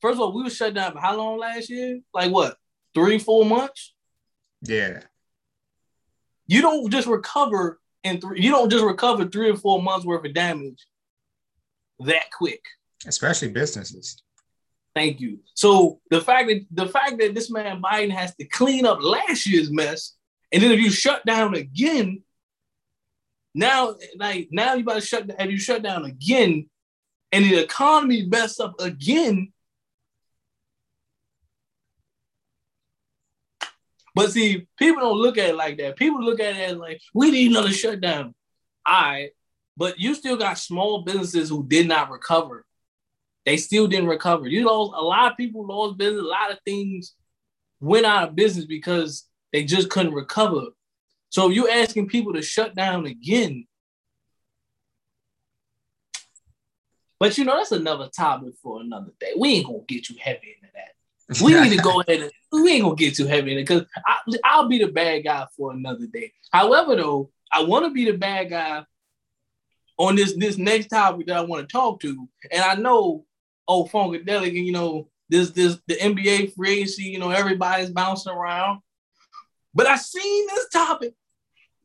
first 0.00 0.14
of 0.14 0.20
all, 0.20 0.34
we 0.34 0.42
were 0.42 0.50
shut 0.50 0.74
down 0.74 0.92
for 0.92 0.98
how 0.98 1.16
long 1.16 1.38
last 1.38 1.70
year? 1.70 2.00
Like 2.12 2.30
what? 2.32 2.56
Three, 2.94 3.18
four 3.18 3.44
months? 3.44 3.94
Yeah. 4.62 5.00
You 6.46 6.62
don't 6.62 6.90
just 6.90 7.08
recover 7.08 7.80
in 8.02 8.20
three. 8.20 8.40
You 8.40 8.50
don't 8.50 8.70
just 8.70 8.84
recover 8.84 9.26
three 9.26 9.50
or 9.50 9.56
four 9.56 9.82
months 9.82 10.04
worth 10.04 10.24
of 10.24 10.34
damage 10.34 10.86
that 12.00 12.30
quick. 12.36 12.62
Especially 13.06 13.48
businesses. 13.48 14.22
Thank 14.94 15.20
you. 15.20 15.40
So 15.54 16.00
the 16.10 16.20
fact 16.20 16.48
that 16.48 16.66
the 16.70 16.86
fact 16.86 17.18
that 17.18 17.34
this 17.34 17.50
man 17.50 17.82
Biden 17.82 18.10
has 18.10 18.34
to 18.36 18.44
clean 18.44 18.86
up 18.86 19.02
last 19.02 19.46
year's 19.46 19.70
mess, 19.70 20.14
and 20.52 20.62
then 20.62 20.70
if 20.70 20.80
you 20.80 20.90
shut 20.90 21.24
down 21.24 21.54
again, 21.54 22.22
now 23.54 23.94
like 24.16 24.48
now 24.50 24.74
you 24.74 24.82
about 24.82 24.94
to 24.94 25.00
shut. 25.00 25.30
Have 25.38 25.50
you 25.50 25.58
shut 25.58 25.82
down 25.82 26.04
again, 26.04 26.68
and 27.32 27.44
the 27.44 27.56
economy 27.62 28.26
messed 28.26 28.60
up 28.60 28.80
again? 28.80 29.52
But 34.14 34.30
see, 34.30 34.68
people 34.78 35.02
don't 35.02 35.18
look 35.18 35.38
at 35.38 35.50
it 35.50 35.56
like 35.56 35.78
that. 35.78 35.96
People 35.96 36.22
look 36.22 36.38
at 36.38 36.56
it 36.56 36.78
like, 36.78 37.00
we 37.12 37.32
need 37.32 37.50
another 37.50 37.72
shutdown. 37.72 38.34
All 38.86 39.02
right. 39.02 39.30
But 39.76 39.98
you 39.98 40.14
still 40.14 40.36
got 40.36 40.56
small 40.56 41.02
businesses 41.02 41.48
who 41.48 41.66
did 41.66 41.88
not 41.88 42.10
recover. 42.10 42.64
They 43.44 43.56
still 43.56 43.88
didn't 43.88 44.06
recover. 44.06 44.46
You 44.46 44.64
know, 44.64 44.94
a 44.94 45.02
lot 45.02 45.32
of 45.32 45.36
people 45.36 45.66
lost 45.66 45.98
business. 45.98 46.22
A 46.22 46.26
lot 46.26 46.52
of 46.52 46.58
things 46.64 47.14
went 47.80 48.06
out 48.06 48.28
of 48.28 48.36
business 48.36 48.66
because 48.66 49.28
they 49.52 49.64
just 49.64 49.90
couldn't 49.90 50.14
recover. 50.14 50.66
So 51.34 51.50
if 51.50 51.56
you're 51.56 51.68
asking 51.68 52.06
people 52.06 52.34
to 52.34 52.42
shut 52.42 52.76
down 52.76 53.06
again, 53.06 53.66
but 57.18 57.36
you 57.36 57.44
know, 57.44 57.56
that's 57.56 57.72
another 57.72 58.08
topic 58.16 58.54
for 58.62 58.80
another 58.80 59.10
day. 59.18 59.32
We 59.36 59.54
ain't 59.54 59.66
gonna 59.66 59.80
get 59.88 60.08
you 60.08 60.14
heavy 60.20 60.54
into 60.54 60.72
that. 60.74 61.42
We 61.44 61.60
need 61.60 61.76
to 61.76 61.82
go 61.82 62.00
ahead 62.06 62.20
and 62.20 62.30
we 62.52 62.74
ain't 62.74 62.84
gonna 62.84 62.94
get 62.94 63.16
too 63.16 63.26
heavy 63.26 63.50
in 63.50 63.58
it 63.58 63.66
because 63.66 63.84
I'll 64.44 64.68
be 64.68 64.78
the 64.78 64.92
bad 64.92 65.24
guy 65.24 65.44
for 65.56 65.72
another 65.72 66.06
day. 66.06 66.32
However, 66.52 66.94
though, 66.94 67.30
I 67.50 67.64
want 67.64 67.84
to 67.84 67.90
be 67.90 68.04
the 68.04 68.16
bad 68.16 68.50
guy 68.50 68.84
on 69.98 70.14
this 70.14 70.36
this 70.36 70.56
next 70.56 70.86
topic 70.86 71.26
that 71.26 71.36
I 71.36 71.40
want 71.40 71.68
to 71.68 71.72
talk 71.72 71.98
to, 72.02 72.28
and 72.52 72.62
I 72.62 72.76
know, 72.76 73.24
oh, 73.66 73.86
Funkadelic, 73.86 74.52
you 74.52 74.70
know, 74.70 75.08
this 75.28 75.50
this 75.50 75.80
the 75.88 75.96
NBA 75.96 76.54
free 76.54 76.78
agency, 76.78 77.02
you 77.02 77.18
know, 77.18 77.30
everybody's 77.30 77.90
bouncing 77.90 78.32
around, 78.32 78.82
but 79.74 79.88
I 79.88 79.96
seen 79.96 80.46
this 80.46 80.68
topic, 80.68 81.14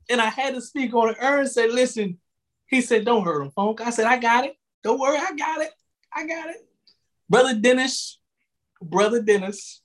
and 0.10 0.20
I 0.20 0.30
had 0.30 0.56
to 0.56 0.62
speak 0.62 0.94
on 0.94 1.10
it. 1.10 1.18
Aaron 1.20 1.48
said, 1.48 1.72
"Listen," 1.72 2.20
he 2.68 2.82
said, 2.82 3.06
"Don't 3.06 3.24
hurt 3.24 3.42
him, 3.42 3.52
Funk." 3.52 3.82
I 3.82 3.90
said, 3.90 4.06
"I 4.06 4.18
got 4.18 4.46
it. 4.46 4.56
Don't 4.84 5.00
worry, 5.00 5.18
I 5.18 5.34
got 5.36 5.62
it. 5.62 5.72
I 6.14 6.26
got 6.26 6.50
it." 6.50 6.68
Brother 7.30 7.56
Dennis, 7.56 8.20
brother 8.82 9.22
Dennis. 9.22 9.82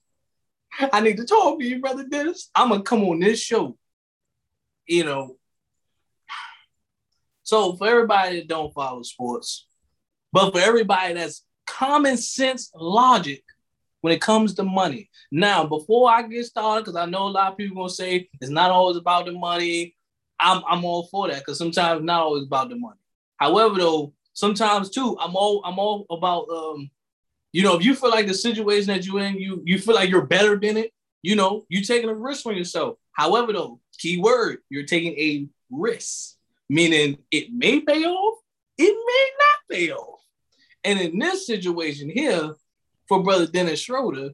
I 0.92 1.00
need 1.00 1.18
to 1.18 1.24
talk 1.24 1.60
to 1.60 1.64
you, 1.64 1.80
brother 1.80 2.04
Dennis. 2.04 2.50
I'm 2.54 2.70
gonna 2.70 2.82
come 2.82 3.04
on 3.04 3.20
this 3.20 3.40
show. 3.40 3.78
You 4.86 5.04
know. 5.04 5.36
So 7.42 7.76
for 7.76 7.86
everybody 7.86 8.40
that 8.40 8.48
don't 8.48 8.72
follow 8.72 9.02
sports, 9.02 9.66
but 10.32 10.52
for 10.52 10.60
everybody 10.60 11.14
that's 11.14 11.44
common 11.66 12.16
sense 12.16 12.70
logic 12.74 13.44
when 14.00 14.12
it 14.12 14.20
comes 14.20 14.54
to 14.54 14.62
money. 14.62 15.10
Now, 15.30 15.64
before 15.64 16.10
I 16.10 16.22
get 16.22 16.44
started, 16.44 16.84
because 16.84 16.96
I 16.96 17.06
know 17.06 17.28
a 17.28 17.30
lot 17.30 17.52
of 17.52 17.58
people 17.58 17.76
gonna 17.76 17.88
say 17.88 18.28
it's 18.40 18.50
not 18.50 18.70
always 18.70 18.96
about 18.96 19.26
the 19.26 19.32
money. 19.32 19.94
I'm 20.40 20.62
I'm 20.68 20.84
all 20.84 21.06
for 21.06 21.28
that 21.28 21.38
because 21.38 21.58
sometimes 21.58 22.02
not 22.02 22.22
always 22.22 22.44
about 22.44 22.68
the 22.68 22.76
money. 22.76 22.98
However, 23.36 23.76
though, 23.76 24.14
sometimes 24.32 24.90
too, 24.90 25.16
I'm 25.20 25.36
all 25.36 25.62
I'm 25.64 25.78
all 25.78 26.06
about 26.10 26.48
um 26.48 26.90
you 27.52 27.62
know, 27.62 27.76
if 27.76 27.84
you 27.84 27.94
feel 27.94 28.10
like 28.10 28.26
the 28.26 28.34
situation 28.34 28.88
that 28.88 29.06
you're 29.06 29.20
in, 29.20 29.36
you 29.36 29.62
you 29.64 29.78
feel 29.78 29.94
like 29.94 30.10
you're 30.10 30.26
better 30.26 30.58
than 30.58 30.76
it, 30.76 30.92
you 31.22 31.36
know, 31.36 31.64
you're 31.68 31.82
taking 31.82 32.10
a 32.10 32.14
risk 32.14 32.46
on 32.46 32.56
yourself. 32.56 32.96
However, 33.12 33.52
though, 33.52 33.80
key 33.98 34.18
word, 34.18 34.58
you're 34.68 34.86
taking 34.86 35.12
a 35.18 35.46
risk, 35.70 36.34
meaning 36.68 37.18
it 37.30 37.52
may 37.52 37.80
pay 37.80 38.04
off, 38.04 38.38
it 38.76 38.92
may 38.92 39.30
not 39.38 39.76
pay 39.78 39.92
off. 39.92 40.20
And 40.82 41.00
in 41.00 41.18
this 41.18 41.46
situation 41.46 42.10
here, 42.10 42.54
for 43.08 43.22
brother 43.22 43.46
Dennis 43.46 43.80
Schroeder, 43.80 44.30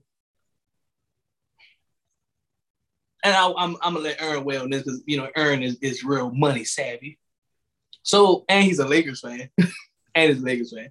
and 3.22 3.34
I, 3.34 3.46
am 3.46 3.54
I'm, 3.56 3.76
I'm 3.82 3.94
gonna 3.94 4.04
let 4.04 4.20
Aaron 4.20 4.44
weigh 4.44 4.56
on 4.56 4.70
this 4.70 4.82
because 4.82 5.02
you 5.06 5.16
know 5.16 5.28
Aaron 5.36 5.62
is, 5.62 5.76
is 5.80 6.04
real 6.04 6.30
money 6.30 6.64
savvy. 6.64 7.18
So 8.02 8.44
and 8.48 8.64
he's 8.64 8.78
a 8.78 8.86
Lakers 8.86 9.20
fan, 9.20 9.50
and 10.14 10.32
he's 10.32 10.42
a 10.42 10.44
Lakers 10.44 10.74
fan. 10.74 10.90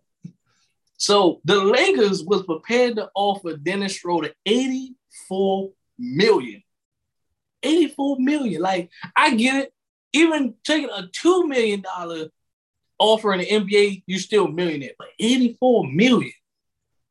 So 0.97 1.39
the 1.45 1.55
Lakers 1.55 2.23
was 2.23 2.43
prepared 2.43 2.97
to 2.97 3.09
offer 3.15 3.55
Dennis 3.55 3.93
Schroeder 3.93 4.33
84 4.45 5.71
million. 5.97 6.61
84 7.63 8.17
million. 8.19 8.61
Like, 8.61 8.89
I 9.15 9.35
get 9.35 9.63
it. 9.63 9.73
Even 10.11 10.55
taking 10.65 10.89
a 10.89 11.03
$2 11.03 11.47
million 11.47 11.83
offer 12.97 13.33
in 13.33 13.39
the 13.39 13.47
NBA, 13.47 14.03
you 14.07 14.19
still 14.19 14.45
a 14.45 14.51
millionaire. 14.51 14.91
But 14.97 15.09
84 15.19 15.87
million. 15.87 16.33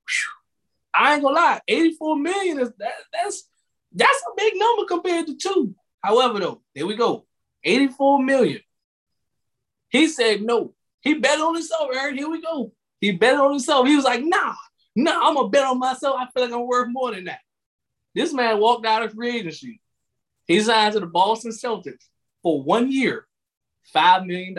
Whew. 0.07 0.33
I 0.95 1.15
ain't 1.15 1.23
gonna 1.23 1.37
lie, 1.37 1.61
84 1.69 2.17
million 2.17 2.61
is 2.61 2.73
that, 2.79 2.93
that's 3.13 3.49
that's 3.99 4.23
a 4.29 4.37
big 4.37 4.55
number 4.57 4.85
compared 4.85 5.27
to 5.27 5.37
two. 5.37 5.75
However, 6.03 6.39
though, 6.39 6.63
there 6.75 6.87
we 6.87 6.97
go. 6.97 7.27
84 7.65 8.23
million. 8.23 8.61
He 9.89 10.07
said 10.07 10.43
no. 10.43 10.75
He 11.01 11.15
bet 11.15 11.41
on 11.41 11.55
himself, 11.55 11.91
Aaron. 11.93 12.17
Here 12.17 12.29
we 12.29 12.41
go. 12.41 12.73
He 13.01 13.13
bet 13.13 13.37
on 13.37 13.51
himself. 13.51 13.87
He 13.87 13.97
was 13.97 14.05
like, 14.05 14.23
nah, 14.23 14.55
nah, 14.95 15.29
I'm 15.29 15.35
gonna 15.35 15.49
bet 15.49 15.67
on 15.67 15.79
myself. 15.79 16.17
I 16.19 16.27
feel 16.31 16.45
like 16.45 16.53
I'm 16.53 16.67
worth 16.67 16.89
more 16.91 17.15
than 17.15 17.25
that. 17.25 17.41
This 18.15 18.33
man 18.33 18.61
walked 18.61 18.87
out 18.87 19.03
of 19.03 19.15
free 19.15 19.37
agency. 19.39 19.81
He 20.47 20.61
signed 20.61 20.95
to 20.95 21.01
the 21.01 21.07
Boston 21.07 21.53
Celtics 21.53 22.07
for 22.43 22.63
one 22.63 22.91
year, 22.91 23.27
$5 23.95 24.27
million. 24.27 24.57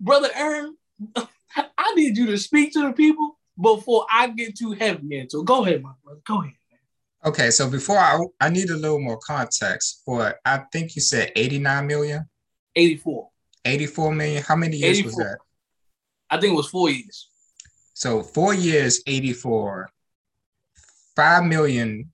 Brother 0.00 0.30
Aaron, 0.34 0.76
I 1.56 1.94
need 1.94 2.16
you 2.16 2.26
to 2.26 2.38
speak 2.38 2.72
to 2.72 2.82
the 2.82 2.92
people 2.92 3.38
before 3.60 4.06
I 4.10 4.28
get 4.28 4.56
too 4.56 4.72
heavy 4.72 5.18
into 5.18 5.40
it. 5.40 5.44
Go 5.44 5.64
ahead, 5.64 5.82
my 5.82 5.92
brother. 6.02 6.20
Go 6.26 6.42
ahead. 6.42 6.54
Okay, 7.24 7.50
so 7.50 7.70
before 7.70 7.96
I 7.98 8.18
I 8.40 8.50
need 8.50 8.70
a 8.70 8.76
little 8.76 9.00
more 9.00 9.18
context 9.18 10.02
for 10.04 10.34
I 10.44 10.58
think 10.72 10.94
you 10.94 11.00
said 11.02 11.32
89 11.34 11.86
million. 11.86 12.28
84. 12.76 13.30
84 13.64 14.14
million. 14.14 14.42
How 14.42 14.56
many 14.56 14.76
years 14.76 14.98
84. 14.98 15.06
was 15.06 15.16
that? 15.16 15.38
I 16.28 16.40
think 16.40 16.52
it 16.52 16.56
was 16.56 16.68
four 16.68 16.90
years. 16.90 17.30
So 17.94 18.22
four 18.22 18.52
years, 18.52 19.02
84. 19.06 19.88
Five 21.16 21.44
million 21.44 22.12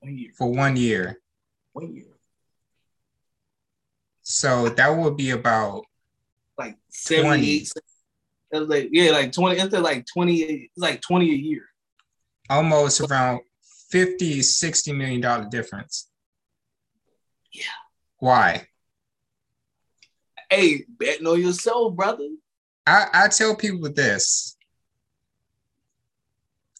one 0.00 0.26
for 0.36 0.52
one 0.52 0.76
year. 0.76 1.20
One 1.72 1.94
year. 1.94 2.04
So 4.22 4.68
that 4.68 4.88
would 4.88 5.16
be 5.16 5.30
about 5.30 5.84
like 6.58 6.76
78. 6.88 7.72
It 8.52 8.58
was 8.58 8.68
like, 8.68 8.88
yeah, 8.92 9.12
like 9.12 9.32
20, 9.32 9.58
it's 9.58 9.72
like 9.74 10.04
20, 10.12 10.34
it's 10.34 10.70
like 10.76 11.00
20 11.00 11.30
a 11.30 11.34
year. 11.34 11.62
Almost 12.50 13.00
around 13.00 13.40
50, 13.90 14.42
60 14.42 14.92
million 14.92 15.22
dollar 15.22 15.48
difference. 15.50 16.10
Yeah. 17.52 17.64
Why? 18.18 18.66
Hey, 20.50 20.84
betting 20.86 21.26
on 21.26 21.40
yourself, 21.40 21.96
brother. 21.96 22.28
I, 22.86 23.06
I 23.12 23.28
tell 23.28 23.56
people 23.56 23.90
this. 23.90 24.56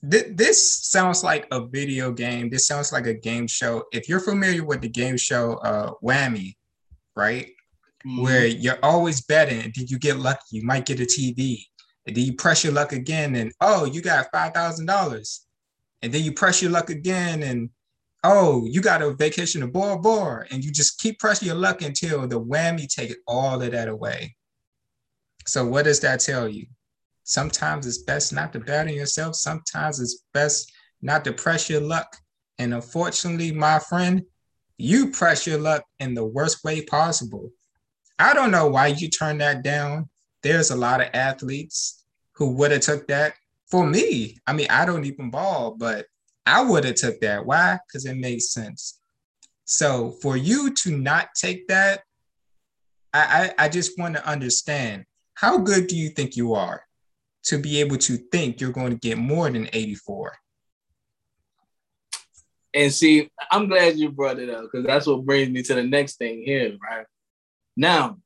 this 0.02 0.90
sounds 0.90 1.24
like 1.24 1.46
a 1.50 1.64
video 1.64 2.12
game. 2.12 2.50
This 2.50 2.66
sounds 2.66 2.92
like 2.92 3.06
a 3.06 3.14
game 3.14 3.46
show. 3.46 3.84
If 3.92 4.10
you're 4.10 4.20
familiar 4.20 4.64
with 4.64 4.82
the 4.82 4.88
game 4.88 5.16
show 5.16 5.54
uh, 5.54 5.92
Whammy, 6.02 6.56
right? 7.16 7.50
Mm-hmm. 8.06 8.22
Where 8.22 8.46
you're 8.46 8.78
always 8.82 9.20
betting, 9.20 9.62
and 9.62 9.72
then 9.76 9.86
you 9.88 9.98
get 9.98 10.18
lucky, 10.18 10.42
you 10.50 10.64
might 10.64 10.86
get 10.86 11.00
a 11.00 11.04
TV. 11.04 11.64
And 12.06 12.16
then 12.16 12.24
you 12.24 12.34
press 12.34 12.64
your 12.64 12.72
luck 12.72 12.92
again, 12.92 13.36
and 13.36 13.52
oh, 13.60 13.84
you 13.84 14.02
got 14.02 14.26
five 14.32 14.52
thousand 14.52 14.86
dollars. 14.86 15.46
And 16.02 16.12
then 16.12 16.24
you 16.24 16.32
press 16.32 16.60
your 16.60 16.72
luck 16.72 16.90
again, 16.90 17.42
and 17.44 17.70
oh, 18.24 18.66
you 18.66 18.80
got 18.80 19.02
a 19.02 19.12
vacation 19.12 19.60
to 19.60 19.66
Bora 19.66 19.98
Bora, 19.98 20.46
and 20.50 20.64
you 20.64 20.72
just 20.72 20.98
keep 21.00 21.18
pressing 21.18 21.46
your 21.46 21.56
luck 21.56 21.82
until 21.82 22.26
the 22.26 22.40
whammy 22.40 22.88
take 22.88 23.14
all 23.26 23.62
of 23.62 23.70
that 23.70 23.88
away. 23.88 24.34
So 25.46 25.66
what 25.66 25.84
does 25.84 26.00
that 26.00 26.20
tell 26.20 26.48
you? 26.48 26.66
Sometimes 27.24 27.86
it's 27.86 27.98
best 27.98 28.32
not 28.32 28.52
to 28.52 28.60
bet 28.60 28.88
on 28.88 28.94
yourself. 28.94 29.36
Sometimes 29.36 30.00
it's 30.00 30.24
best 30.34 30.72
not 31.00 31.24
to 31.24 31.32
press 31.32 31.68
your 31.70 31.80
luck. 31.80 32.16
And 32.58 32.74
unfortunately, 32.74 33.52
my 33.52 33.78
friend, 33.78 34.22
you 34.76 35.10
press 35.10 35.46
your 35.46 35.58
luck 35.58 35.84
in 35.98 36.14
the 36.14 36.24
worst 36.24 36.64
way 36.64 36.84
possible. 36.84 37.50
I 38.22 38.34
don't 38.34 38.52
know 38.52 38.68
why 38.68 38.86
you 38.88 39.08
turned 39.08 39.40
that 39.40 39.64
down. 39.64 40.08
There's 40.44 40.70
a 40.70 40.76
lot 40.76 41.00
of 41.00 41.08
athletes 41.12 42.04
who 42.34 42.52
would 42.52 42.70
have 42.70 42.82
took 42.82 43.08
that. 43.08 43.34
For 43.68 43.84
me, 43.84 44.38
I 44.46 44.52
mean, 44.52 44.68
I 44.70 44.84
don't 44.84 45.04
even 45.04 45.30
ball, 45.30 45.74
but 45.76 46.06
I 46.46 46.62
would 46.62 46.84
have 46.84 46.94
took 46.94 47.20
that. 47.20 47.44
Why? 47.44 47.80
Because 47.86 48.06
it 48.06 48.16
made 48.16 48.40
sense. 48.40 49.00
So 49.64 50.12
for 50.22 50.36
you 50.36 50.72
to 50.74 50.96
not 50.96 51.30
take 51.34 51.66
that, 51.66 52.02
I, 53.12 53.52
I, 53.58 53.64
I 53.64 53.68
just 53.68 53.98
want 53.98 54.14
to 54.14 54.26
understand 54.26 55.04
how 55.34 55.58
good 55.58 55.88
do 55.88 55.96
you 55.96 56.10
think 56.10 56.36
you 56.36 56.54
are 56.54 56.82
to 57.46 57.58
be 57.58 57.80
able 57.80 57.96
to 57.96 58.16
think 58.16 58.60
you're 58.60 58.70
going 58.70 58.92
to 58.92 58.98
get 58.98 59.18
more 59.18 59.50
than 59.50 59.68
84? 59.72 60.32
And 62.74 62.92
see, 62.92 63.30
I'm 63.50 63.68
glad 63.68 63.98
you 63.98 64.10
brought 64.10 64.38
it 64.38 64.48
up 64.48 64.62
because 64.62 64.86
that's 64.86 65.06
what 65.08 65.24
brings 65.24 65.50
me 65.50 65.62
to 65.64 65.74
the 65.74 65.82
next 65.82 66.16
thing 66.16 66.42
here, 66.44 66.76
right? 66.88 67.06
Now, 67.76 68.18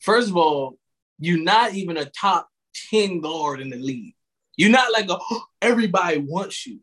first 0.00 0.28
of 0.28 0.36
all, 0.36 0.78
you're 1.18 1.42
not 1.42 1.74
even 1.74 1.96
a 1.96 2.06
top 2.06 2.48
10 2.90 3.20
guard 3.20 3.60
in 3.60 3.70
the 3.70 3.76
league. 3.76 4.14
You're 4.56 4.70
not 4.70 4.92
like 4.92 5.08
a 5.08 5.18
oh, 5.18 5.42
everybody 5.62 6.18
wants 6.18 6.66
you. 6.66 6.80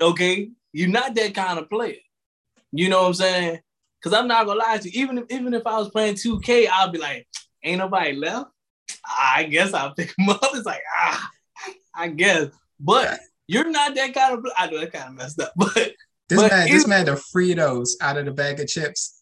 Okay? 0.00 0.50
You're 0.72 0.88
not 0.88 1.14
that 1.14 1.34
kind 1.34 1.58
of 1.58 1.68
player. 1.68 1.96
You 2.72 2.88
know 2.88 3.02
what 3.02 3.08
I'm 3.08 3.14
saying? 3.14 3.60
Because 4.00 4.18
I'm 4.18 4.26
not 4.26 4.46
gonna 4.46 4.58
lie 4.58 4.78
to 4.78 4.90
you. 4.90 5.02
Even 5.02 5.18
if 5.18 5.24
even 5.30 5.54
if 5.54 5.66
I 5.66 5.78
was 5.78 5.90
playing 5.90 6.16
2K, 6.16 6.68
I'll 6.70 6.90
be 6.90 6.98
like, 6.98 7.26
ain't 7.62 7.78
nobody 7.78 8.12
left. 8.14 8.50
I 9.06 9.44
guess 9.44 9.74
I'll 9.74 9.94
pick 9.96 10.14
him 10.18 10.30
up. 10.30 10.40
It's 10.42 10.66
like, 10.66 10.82
ah, 10.96 11.30
I 11.94 12.08
guess. 12.08 12.48
But 12.80 13.20
you're 13.46 13.70
not 13.70 13.94
that 13.94 14.14
kind 14.14 14.38
of. 14.38 14.46
I 14.56 14.68
know 14.68 14.80
that 14.80 14.92
kind 14.92 15.10
of 15.10 15.14
messed 15.14 15.40
up, 15.40 15.52
but 15.56 15.92
this 16.28 16.40
but 16.40 16.50
man, 16.50 16.68
this 16.68 16.86
man, 16.86 17.04
the 17.06 17.12
Fritos 17.12 17.90
out 18.00 18.16
of 18.16 18.24
the 18.24 18.32
bag 18.32 18.58
of 18.58 18.66
chips. 18.66 19.20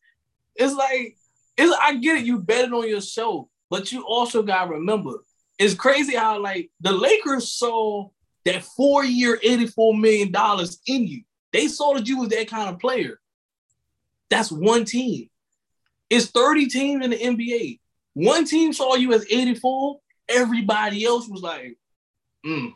It's 0.55 0.75
like, 0.75 1.17
it's. 1.61 1.77
I 1.81 1.97
get 1.97 2.19
it. 2.19 2.25
You 2.25 2.39
betted 2.39 2.73
on 2.73 2.89
yourself, 2.89 3.47
but 3.69 3.93
you 3.93 4.05
also 4.07 4.43
gotta 4.43 4.71
remember, 4.71 5.13
it's 5.59 5.75
crazy 5.75 6.17
how 6.17 6.41
like 6.41 6.71
the 6.81 6.93
Lakers 6.93 7.53
saw 7.53 8.09
that 8.45 8.63
four 8.63 9.05
year, 9.05 9.39
eighty 9.43 9.67
four 9.67 9.95
million 9.97 10.33
dollars 10.33 10.81
in 10.87 11.07
you. 11.07 11.23
They 11.53 11.69
saw 11.69 11.95
that 11.95 12.07
you 12.07 12.19
was 12.19 12.29
that 12.31 12.49
kind 12.49 12.69
of 12.69 12.79
player. 12.79 13.21
That's 14.29 14.53
one 14.53 14.85
team. 14.85 15.29
It's 16.09 16.31
30 16.31 16.67
teams 16.67 17.05
in 17.05 17.11
the 17.11 17.19
NBA. 17.19 17.81
One 18.15 18.45
team 18.45 18.73
saw 18.73 18.95
you 18.95 19.13
as 19.13 19.27
84. 19.29 19.99
Everybody 20.29 21.05
else 21.05 21.29
was 21.29 21.43
like, 21.43 21.77
mm, 22.47 22.73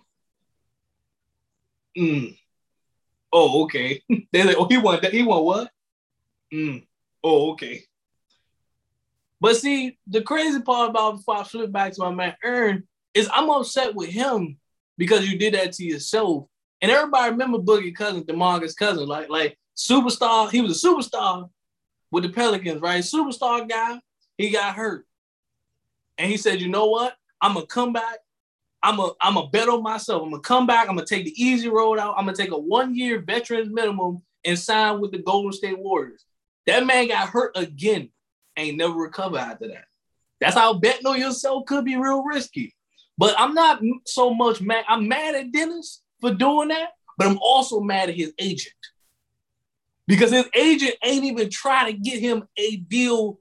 Mm. 1.96 2.36
Oh, 3.32 3.64
okay. 3.64 4.02
They're 4.32 4.44
like, 4.44 4.56
oh, 4.58 4.66
he 4.68 4.78
won 4.78 4.98
that. 5.02 5.12
He 5.12 5.22
won 5.22 5.44
what? 5.44 5.70
Mm. 6.52 6.86
Oh, 7.22 7.52
okay. 7.52 7.84
But 9.44 9.58
see, 9.58 9.98
the 10.06 10.22
crazy 10.22 10.62
part 10.62 10.88
about 10.88 11.18
before 11.18 11.36
I 11.36 11.44
flip 11.44 11.70
back 11.70 11.92
to 11.92 12.00
my 12.00 12.10
man 12.10 12.34
Ern 12.42 12.84
is 13.12 13.28
I'm 13.30 13.50
upset 13.50 13.94
with 13.94 14.08
him 14.08 14.56
because 14.96 15.28
you 15.28 15.38
did 15.38 15.52
that 15.52 15.72
to 15.72 15.84
yourself. 15.84 16.46
And 16.80 16.90
everybody 16.90 17.30
remember 17.30 17.58
Boogie 17.58 17.94
Cousin, 17.94 18.24
DeMarcus 18.24 18.74
Cousin, 18.74 19.06
like 19.06 19.28
like 19.28 19.58
superstar. 19.76 20.50
He 20.50 20.62
was 20.62 20.82
a 20.82 20.88
superstar 20.88 21.50
with 22.10 22.24
the 22.24 22.30
Pelicans, 22.30 22.80
right? 22.80 23.04
Superstar 23.04 23.68
guy. 23.68 24.00
He 24.38 24.48
got 24.48 24.76
hurt, 24.76 25.04
and 26.16 26.30
he 26.30 26.38
said, 26.38 26.62
"You 26.62 26.68
know 26.70 26.86
what? 26.86 27.14
I'm 27.42 27.52
gonna 27.52 27.66
come 27.66 27.92
back 27.92 28.20
I'm 28.82 28.98
a 28.98 29.12
I'm 29.20 29.36
a 29.36 29.46
bet 29.48 29.68
on 29.68 29.82
myself. 29.82 30.22
I'm 30.22 30.30
gonna 30.30 30.40
come 30.40 30.66
back. 30.66 30.88
I'm 30.88 30.96
gonna 30.96 31.06
take 31.06 31.26
the 31.26 31.42
easy 31.42 31.68
road 31.68 31.98
out. 31.98 32.14
I'm 32.16 32.24
gonna 32.24 32.34
take 32.34 32.50
a 32.50 32.58
one 32.58 32.94
year 32.94 33.20
veterans 33.20 33.68
minimum 33.70 34.22
and 34.42 34.58
sign 34.58 35.00
with 35.00 35.12
the 35.12 35.18
Golden 35.18 35.52
State 35.52 35.78
Warriors. 35.78 36.24
That 36.66 36.86
man 36.86 37.08
got 37.08 37.28
hurt 37.28 37.52
again, 37.56 38.08
ain't 38.56 38.76
never 38.76 38.94
recovered 38.94 39.38
after 39.38 39.68
that. 39.68 39.84
That's 40.40 40.56
how 40.56 40.75
betting 40.75 41.06
on 41.06 41.18
yourself 41.18 41.66
could 41.66 41.84
be 41.84 41.96
real 41.96 42.23
risky. 42.23 42.75
But 43.16 43.34
I'm 43.38 43.54
not 43.54 43.80
so 44.06 44.34
much 44.34 44.61
mad. 44.61 44.84
I'm 44.88 45.08
mad 45.08 45.34
at 45.34 45.52
Dennis 45.52 46.02
for 46.20 46.34
doing 46.34 46.68
that, 46.68 46.90
but 47.16 47.26
I'm 47.26 47.38
also 47.38 47.80
mad 47.80 48.08
at 48.08 48.16
his 48.16 48.32
agent 48.38 48.75
because 50.06 50.32
his 50.32 50.49
agent 50.54 50.94
ain't 51.02 51.25
even 51.25 51.49
trying 51.50 51.92
to 51.92 51.99
get 51.99 52.18
him 52.18 52.44
a 52.56 52.76
deal 52.76 53.38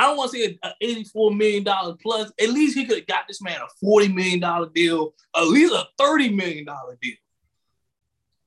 I 0.00 0.04
don't 0.04 0.16
want 0.16 0.32
to 0.32 0.38
say 0.38 0.58
an 0.62 0.72
$84 0.82 1.36
million 1.36 1.62
plus. 2.00 2.32
At 2.40 2.48
least 2.48 2.74
he 2.74 2.86
could 2.86 2.96
have 3.00 3.06
got 3.06 3.28
this 3.28 3.42
man 3.42 3.60
a 3.60 3.84
$40 3.84 4.14
million 4.14 4.72
deal, 4.72 5.12
at 5.36 5.42
least 5.42 5.74
a 5.74 5.84
$30 6.00 6.34
million 6.34 6.64
deal. 6.64 7.16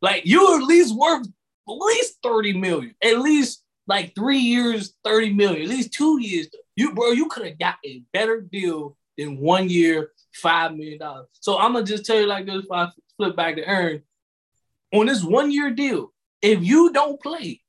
Like 0.02 0.24
you're 0.26 0.58
at 0.60 0.64
least 0.64 0.96
worth 0.96 1.28
at 1.28 1.72
least 1.72 2.18
30 2.24 2.54
million, 2.54 2.96
at 3.04 3.20
least 3.20 3.62
like 3.88 4.15
three 4.15 4.39
years, 4.39 4.96
30 5.04 5.34
million, 5.34 5.62
at 5.63 5.67
least 5.67 5.93
two 5.93 6.22
years. 6.22 6.48
You 6.76 6.93
bro, 6.93 7.12
you 7.12 7.28
could 7.28 7.46
have 7.46 7.60
got 7.60 7.76
a 7.86 8.04
better 8.13 8.41
deal 8.41 8.98
than 9.17 9.38
one 9.38 9.69
year, 9.69 10.12
five 10.34 10.76
million 10.76 11.00
dollars. 11.00 11.28
So 11.39 11.58
I'm 11.60 11.74
gonna 11.74 11.86
just 11.86 12.06
tell 12.06 12.19
you 12.19 12.26
like 12.26 12.46
this 12.46 12.63
if 12.63 12.72
I 12.72 12.89
flip 13.17 13.36
back 13.36 13.56
to 13.56 13.67
Ern. 13.67 14.02
On 14.93 15.06
this 15.08 15.24
one 15.24 15.52
year 15.52 15.72
deal, 15.72 16.13
if 16.41 16.63
you 16.63 16.91
don't 16.91 17.22
play, 17.22 17.62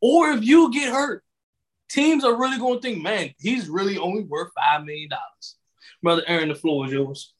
or 0.00 0.30
if 0.32 0.44
you 0.44 0.72
get 0.72 0.92
hurt, 0.92 1.24
teams 1.90 2.24
are 2.24 2.36
really 2.36 2.58
going 2.58 2.80
to 2.80 2.80
think, 2.80 3.02
man, 3.02 3.30
he's 3.38 3.68
really 3.68 3.98
only 3.98 4.22
worth 4.24 4.50
$5 4.58 4.84
million. 4.84 5.10
Brother 6.02 6.22
Aaron, 6.26 6.48
the 6.48 6.54
floor 6.54 6.86
is 6.86 6.92
yours. 6.92 7.34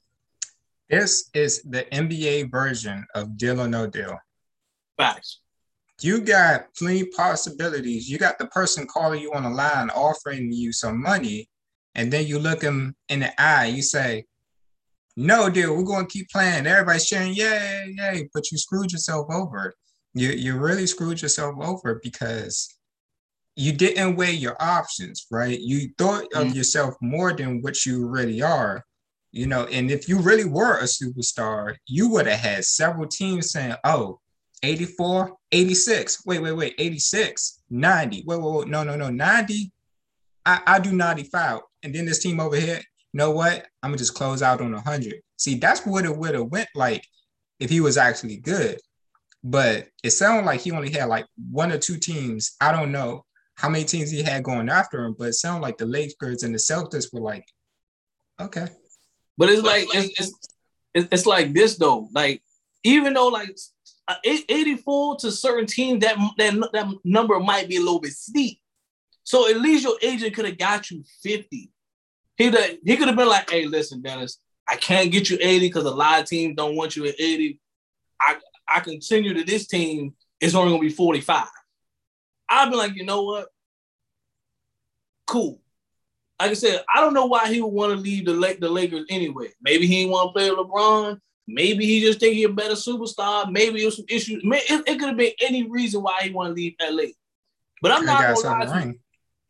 This 0.88 1.30
is 1.34 1.62
the 1.62 1.84
NBA 1.84 2.50
version 2.50 3.04
of 3.14 3.36
deal 3.36 3.60
or 3.60 3.68
no 3.68 3.86
deal. 3.86 4.18
Facts. 4.96 5.40
You 6.00 6.20
got 6.20 6.74
plenty 6.76 7.06
possibilities. 7.06 8.08
You 8.08 8.18
got 8.18 8.38
the 8.38 8.46
person 8.46 8.86
calling 8.86 9.20
you 9.20 9.32
on 9.32 9.44
the 9.44 9.50
line 9.50 9.90
offering 9.90 10.52
you 10.52 10.72
some 10.72 11.00
money, 11.00 11.48
and 11.94 12.12
then 12.12 12.26
you 12.26 12.38
look 12.38 12.62
him 12.62 12.96
in 13.08 13.20
the 13.20 13.40
eye. 13.40 13.66
You 13.66 13.82
say, 13.82 14.26
"No 15.16 15.48
dude, 15.48 15.70
We're 15.76 15.84
going 15.84 16.06
to 16.06 16.12
keep 16.12 16.30
playing." 16.30 16.66
Everybody's 16.66 17.06
cheering, 17.06 17.34
"Yay, 17.34 17.94
yay!" 17.96 18.28
But 18.34 18.50
you 18.50 18.58
screwed 18.58 18.92
yourself 18.92 19.26
over. 19.30 19.74
You 20.14 20.30
you 20.30 20.58
really 20.58 20.86
screwed 20.86 21.22
yourself 21.22 21.54
over 21.60 22.00
because 22.02 22.74
you 23.56 23.72
didn't 23.72 24.16
weigh 24.16 24.32
your 24.32 24.56
options, 24.60 25.26
right? 25.30 25.58
You 25.58 25.90
thought 25.96 26.24
of 26.34 26.48
mm. 26.48 26.54
yourself 26.54 26.94
more 27.00 27.32
than 27.32 27.62
what 27.62 27.86
you 27.86 28.06
really 28.06 28.42
are, 28.42 28.84
you 29.32 29.46
know. 29.46 29.66
And 29.66 29.90
if 29.90 30.08
you 30.08 30.18
really 30.18 30.44
were 30.44 30.78
a 30.78 30.84
superstar, 30.84 31.76
you 31.86 32.08
would 32.10 32.26
have 32.26 32.40
had 32.40 32.64
several 32.64 33.06
teams 33.06 33.52
saying, 33.52 33.76
oh, 33.84 34.20
84, 34.64 35.36
86. 35.52 36.26
Wait, 36.26 36.40
wait, 36.40 36.52
wait, 36.52 36.74
86, 36.78 37.62
90. 37.70 38.24
Wait, 38.26 38.40
wait, 38.40 38.52
wait. 38.52 38.68
No, 38.68 38.82
no, 38.82 38.96
no, 38.96 39.10
90. 39.10 39.72
I, 40.46 40.60
I 40.66 40.78
do 40.78 40.92
95. 40.92 41.60
And 41.82 41.94
then 41.94 42.06
this 42.06 42.20
team 42.20 42.40
over 42.40 42.56
here, 42.56 42.76
you 42.76 43.18
know 43.18 43.30
what? 43.30 43.66
I'm 43.82 43.90
gonna 43.90 43.98
just 43.98 44.14
close 44.14 44.42
out 44.42 44.60
on 44.60 44.72
100. 44.72 45.14
See, 45.36 45.56
that's 45.56 45.84
what 45.86 46.04
it 46.04 46.16
would 46.16 46.34
have 46.34 46.46
went 46.46 46.68
like 46.74 47.04
if 47.60 47.70
he 47.70 47.80
was 47.80 47.96
actually 47.96 48.36
good. 48.36 48.80
But 49.42 49.88
it 50.02 50.10
sounded 50.10 50.46
like 50.46 50.60
he 50.60 50.72
only 50.72 50.90
had 50.90 51.06
like 51.06 51.26
one 51.50 51.70
or 51.70 51.78
two 51.78 51.98
teams. 51.98 52.56
I 52.60 52.72
don't 52.72 52.92
know 52.92 53.24
how 53.56 53.68
many 53.68 53.84
teams 53.84 54.10
he 54.10 54.22
had 54.22 54.42
going 54.42 54.68
after 54.68 55.04
him, 55.04 55.14
but 55.18 55.28
it 55.28 55.34
sounded 55.34 55.62
like 55.62 55.76
the 55.76 55.86
Lakers 55.86 56.42
and 56.42 56.54
the 56.54 56.58
Celtics 56.58 57.12
were 57.12 57.20
like, 57.20 57.44
okay. 58.40 58.66
But 59.36 59.50
it's 59.50 59.62
like 59.62 59.86
it's 59.92 60.32
it's, 60.94 61.08
it's 61.12 61.26
like 61.26 61.52
this 61.52 61.76
though. 61.76 62.08
Like 62.12 62.42
even 62.84 63.12
though 63.12 63.28
like 63.28 63.54
Uh, 64.06 64.16
84 64.24 65.16
to 65.16 65.32
certain 65.32 65.66
teams, 65.66 66.04
that, 66.04 66.16
that 66.36 66.54
that 66.74 66.86
number 67.04 67.40
might 67.40 67.68
be 67.68 67.76
a 67.76 67.80
little 67.80 68.00
bit 68.00 68.12
steep. 68.12 68.60
So 69.22 69.48
at 69.48 69.60
least 69.60 69.84
your 69.84 69.96
agent 70.02 70.34
could 70.34 70.44
have 70.44 70.58
got 70.58 70.90
you 70.90 71.02
50. 71.22 71.70
He 72.36 72.50
he 72.84 72.96
could 72.96 73.08
have 73.08 73.16
been 73.16 73.28
like, 73.28 73.50
hey, 73.50 73.64
listen, 73.64 74.02
Dennis, 74.02 74.38
I 74.68 74.76
can't 74.76 75.10
get 75.10 75.30
you 75.30 75.38
80 75.40 75.68
because 75.68 75.84
a 75.84 75.90
lot 75.90 76.20
of 76.20 76.26
teams 76.26 76.56
don't 76.56 76.76
want 76.76 76.96
you 76.96 77.06
at 77.06 77.18
80. 77.18 77.60
I 78.20 78.36
I 78.68 78.80
continue 78.80 79.34
to 79.34 79.44
this 79.44 79.66
team, 79.66 80.14
it's 80.40 80.54
only 80.54 80.72
gonna 80.72 80.80
be 80.80 80.90
45. 80.90 81.46
I'd 82.48 82.70
be 82.70 82.76
like, 82.76 82.94
you 82.94 83.04
know 83.04 83.22
what? 83.22 83.48
Cool. 85.26 85.60
Like 86.40 86.50
I 86.50 86.54
said, 86.54 86.84
I 86.94 87.00
don't 87.00 87.14
know 87.14 87.26
why 87.26 87.52
he 87.52 87.62
would 87.62 87.68
want 87.72 87.92
to 87.92 87.96
leave 87.96 88.26
the 88.26 88.56
the 88.60 88.68
Lakers 88.68 89.06
anyway. 89.08 89.48
Maybe 89.62 89.86
he 89.86 90.06
want 90.06 90.28
to 90.28 90.32
play 90.32 90.50
with 90.50 90.58
LeBron. 90.58 91.18
Maybe 91.46 91.84
he 91.84 92.00
just 92.00 92.20
think 92.20 92.34
he's 92.34 92.46
a 92.46 92.50
better 92.50 92.74
superstar. 92.74 93.50
Maybe 93.50 93.82
it 93.82 93.86
was 93.86 93.96
some 93.96 94.06
issues. 94.08 94.42
It, 94.44 94.82
it 94.86 94.98
could 94.98 95.08
have 95.08 95.16
been 95.16 95.32
any 95.40 95.68
reason 95.68 96.02
why 96.02 96.20
he 96.22 96.30
want 96.30 96.48
to 96.48 96.54
leave 96.54 96.74
LA. 96.80 97.08
But 97.82 97.92
I'm 97.92 98.06
not 98.06 98.22
gonna 98.22 98.48
lie 98.48 98.64
to 98.64 98.88
you. 98.88 99.00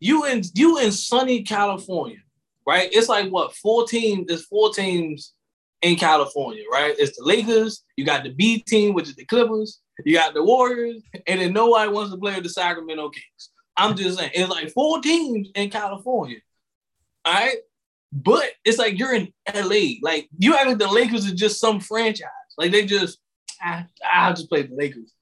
You 0.00 0.24
in 0.26 0.42
you 0.54 0.78
in 0.78 0.90
sunny 0.90 1.42
California, 1.44 2.18
right? 2.66 2.88
It's 2.92 3.08
like 3.08 3.30
what 3.30 3.54
four 3.54 3.86
teams? 3.86 4.26
There's 4.26 4.44
four 4.46 4.74
teams 4.74 5.34
in 5.82 5.96
California, 5.96 6.64
right? 6.72 6.94
It's 6.98 7.16
the 7.16 7.24
Lakers. 7.24 7.84
You 7.96 8.04
got 8.04 8.24
the 8.24 8.30
B 8.30 8.58
team, 8.58 8.94
which 8.94 9.08
is 9.08 9.14
the 9.14 9.24
Clippers. 9.24 9.80
You 10.04 10.14
got 10.14 10.34
the 10.34 10.42
Warriors, 10.42 11.00
and 11.26 11.40
then 11.40 11.52
nobody 11.52 11.90
wants 11.92 12.12
to 12.12 12.18
play 12.18 12.34
with 12.34 12.42
the 12.42 12.50
Sacramento 12.50 13.10
Kings. 13.10 13.50
I'm 13.76 13.96
just 13.96 14.18
saying, 14.18 14.30
it's 14.34 14.50
like 14.50 14.70
four 14.70 15.00
teams 15.00 15.48
in 15.54 15.70
California. 15.70 16.38
All 17.24 17.34
right. 17.34 17.56
But 18.14 18.44
it's 18.64 18.78
like 18.78 18.98
you're 18.98 19.14
in 19.14 19.32
LA. 19.52 19.96
Like 20.00 20.28
you 20.38 20.54
act 20.54 20.68
like 20.68 20.78
the 20.78 20.88
Lakers 20.88 21.28
are 21.28 21.34
just 21.34 21.60
some 21.60 21.80
franchise. 21.80 22.28
Like 22.56 22.70
they 22.70 22.86
just, 22.86 23.18
I, 23.60 23.86
I'll 24.08 24.34
just 24.34 24.48
play 24.48 24.62
the 24.62 24.74
Lakers. 24.74 25.12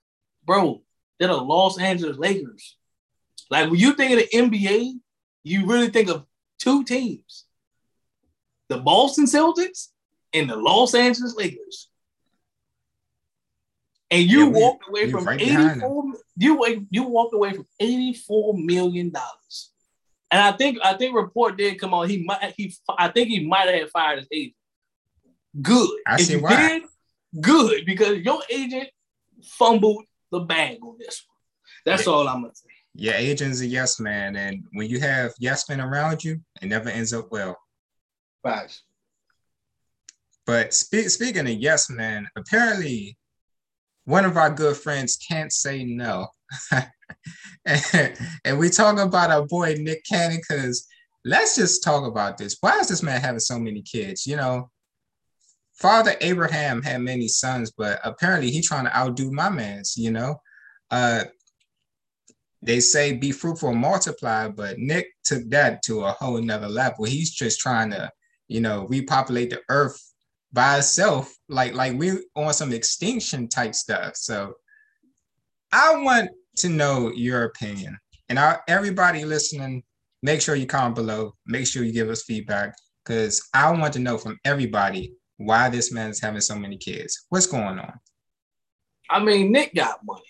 Bro, 0.45 0.83
they're 1.19 1.29
the 1.29 1.35
Los 1.35 1.81
Angeles 1.81 2.19
Lakers. 2.19 2.77
Like 3.51 3.71
when 3.71 3.81
you 3.81 3.95
think 3.95 4.13
of 4.13 4.19
the 4.19 4.39
NBA, 4.39 4.93
you 5.43 5.67
really 5.67 5.89
think 5.89 6.11
of 6.11 6.27
two 6.59 6.85
teams. 6.85 7.47
The 8.69 8.79
Boston 8.79 9.25
Celtics 9.25 9.89
and 10.35 10.51
the 10.51 10.57
Los 10.57 10.95
Angeles 10.95 11.35
Lakers 11.35 11.89
and 14.13 14.31
you 14.31 14.45
yeah, 14.45 14.51
walked 14.51 14.89
away 14.89 15.11
from 15.11 15.25
right 15.25 15.41
84 15.41 16.13
you 16.37 16.87
you 16.91 17.03
walked 17.05 17.35
away 17.35 17.53
from 17.53 17.67
84 17.81 18.55
million 18.59 19.11
dollars 19.11 19.72
And 20.33 20.41
I 20.41 20.53
think 20.53 20.79
I 20.83 20.95
think 20.95 21.15
report 21.15 21.59
did 21.59 21.79
come 21.79 21.93
on. 21.93 22.09
He 22.09 22.25
might 22.25 22.55
he 22.57 22.75
I 22.99 23.09
think 23.09 23.29
he 23.29 23.47
might 23.47 23.69
have 23.69 23.91
fired 23.91 24.21
his 24.21 24.29
agent. 24.33 24.57
Good. 25.61 25.91
I 26.07 26.15
if 26.15 26.23
see 26.23 26.37
why. 26.37 26.57
Did, 26.57 26.83
good 27.41 27.85
because 27.85 28.19
your 28.19 28.43
agent 28.51 28.89
fumbled 29.45 30.05
the 30.31 30.41
bag 30.41 30.79
on 30.83 30.97
this 30.99 31.23
one. 31.27 31.37
That's 31.85 32.07
yeah. 32.07 32.13
all 32.13 32.27
I'm 32.27 32.43
gonna 32.43 32.55
say. 32.55 32.69
Your 32.95 33.15
agent's 33.15 33.61
a 33.61 33.67
yes 33.67 34.01
man, 34.01 34.37
and 34.37 34.65
when 34.73 34.89
you 34.89 35.01
have 35.01 35.33
yes 35.39 35.69
men 35.69 35.81
around 35.81 36.25
you, 36.25 36.41
it 36.61 36.67
never 36.67 36.89
ends 36.89 37.13
up 37.13 37.31
well. 37.31 37.59
Facts. 38.43 38.83
But 40.47 40.75
spe- 40.75 41.09
speaking 41.09 41.47
of 41.47 41.53
yes 41.53 41.89
man, 41.91 42.27
apparently 42.37 43.17
one 44.05 44.25
of 44.25 44.37
our 44.37 44.51
good 44.51 44.77
friends 44.77 45.17
can't 45.17 45.53
say 45.53 45.85
no. 45.85 46.29
And, 47.67 48.19
and, 48.45 48.59
we 48.59 48.69
talk 48.69 48.99
about 48.99 49.31
our 49.31 49.47
boy 49.47 49.75
Nick 49.79 50.05
Cannon 50.05 50.39
because 50.39 50.87
let's 51.25 51.57
just 51.57 51.83
talk 51.83 52.07
about 52.07 52.39
this. 52.39 52.57
Why 52.61 52.79
is 52.81 52.89
this 52.89 53.03
man 53.03 53.21
having 53.21 53.41
so 53.41 53.59
many 53.59 53.83
kids? 53.83 54.27
You 54.27 54.37
know, 54.37 54.71
Father 55.75 56.15
Abraham 56.21 56.83
had 56.83 57.01
many 57.01 57.29
sons, 57.29 57.73
but 57.77 58.01
apparently 58.05 58.51
he 58.51 58.61
trying 58.61 58.85
to 58.85 58.97
outdo 58.97 59.31
my 59.31 59.49
man's, 59.49 59.97
you 59.97 60.11
know. 60.11 60.37
Uh 60.91 61.25
they 62.65 62.79
say 62.79 63.13
be 63.13 63.33
fruitful 63.33 63.71
and 63.71 63.81
multiply, 63.81 64.49
but 64.49 64.79
Nick 64.79 65.09
took 65.25 65.49
that 65.51 65.83
to 65.83 66.05
a 66.05 66.13
whole 66.13 66.41
nother 66.41 66.69
level. 66.69 67.05
He's 67.05 67.33
just 67.33 67.59
trying 67.59 67.91
to, 67.91 68.09
you 68.47 68.61
know, 68.61 68.87
repopulate 68.89 69.51
the 69.51 69.61
earth 69.69 70.01
by 70.53 70.79
itself, 70.79 71.35
like 71.49 71.75
like 71.75 71.99
we 71.99 72.25
on 72.37 72.55
some 72.55 72.73
extinction 72.73 73.49
type 73.49 73.75
stuff. 73.75 74.17
So 74.17 74.55
I 75.73 75.97
want 75.97 76.31
to 76.57 76.69
know 76.69 77.13
your 77.13 77.45
opinion. 77.45 77.99
And 78.29 78.39
I, 78.39 78.59
everybody 78.69 79.25
listening, 79.25 79.83
make 80.23 80.41
sure 80.41 80.55
you 80.55 80.67
comment 80.67 80.95
below. 80.95 81.35
Make 81.47 81.67
sure 81.67 81.85
you 81.85 81.93
give 81.93 82.09
us 82.09 82.25
feedback 82.25 82.75
because 83.05 83.49
I 83.53 83.71
want 83.73 83.93
to 83.95 83.99
know 83.99 84.19
from 84.19 84.39
everybody 84.45 85.15
why 85.37 85.69
this 85.69 85.93
man 85.93 86.11
is 86.11 86.21
having 86.21 86.41
so 86.41 86.57
many 86.57 86.77
kids. 86.77 87.27
What's 87.29 87.47
going 87.47 87.79
on? 87.79 87.93
I 89.11 89.23
mean, 89.23 89.53
Nick 89.53 89.75
got 89.75 90.05
money. 90.05 90.23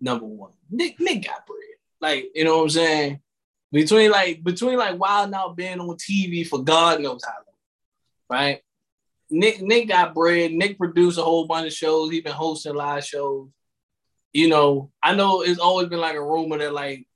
Number 0.00 0.26
one, 0.26 0.52
Nick 0.70 1.00
Nick 1.00 1.26
got 1.26 1.46
bread. 1.46 1.58
Like 2.00 2.30
you 2.34 2.44
know 2.44 2.58
what 2.58 2.64
I'm 2.64 2.70
saying. 2.70 3.20
Between 3.72 4.10
like 4.10 4.44
between 4.44 4.78
like 4.78 4.98
Wild 4.98 5.28
'N 5.28 5.34
Out 5.34 5.56
being 5.56 5.80
on 5.80 5.96
TV 5.96 6.46
for 6.46 6.62
God 6.62 7.00
knows 7.00 7.22
how 7.24 7.32
long, 7.32 8.38
right? 8.38 8.60
Nick 9.30 9.60
Nick 9.60 9.88
got 9.88 10.14
bread. 10.14 10.52
Nick 10.52 10.78
produced 10.78 11.18
a 11.18 11.22
whole 11.22 11.46
bunch 11.46 11.66
of 11.66 11.72
shows. 11.72 12.10
He 12.10 12.20
been 12.20 12.32
hosting 12.32 12.74
live 12.74 13.04
shows. 13.04 13.48
You 14.32 14.48
know, 14.48 14.90
I 15.02 15.14
know 15.14 15.42
it's 15.42 15.58
always 15.58 15.88
been 15.88 16.00
like 16.00 16.14
a 16.14 16.22
rumor 16.22 16.58
that 16.58 16.72
like 16.72 17.06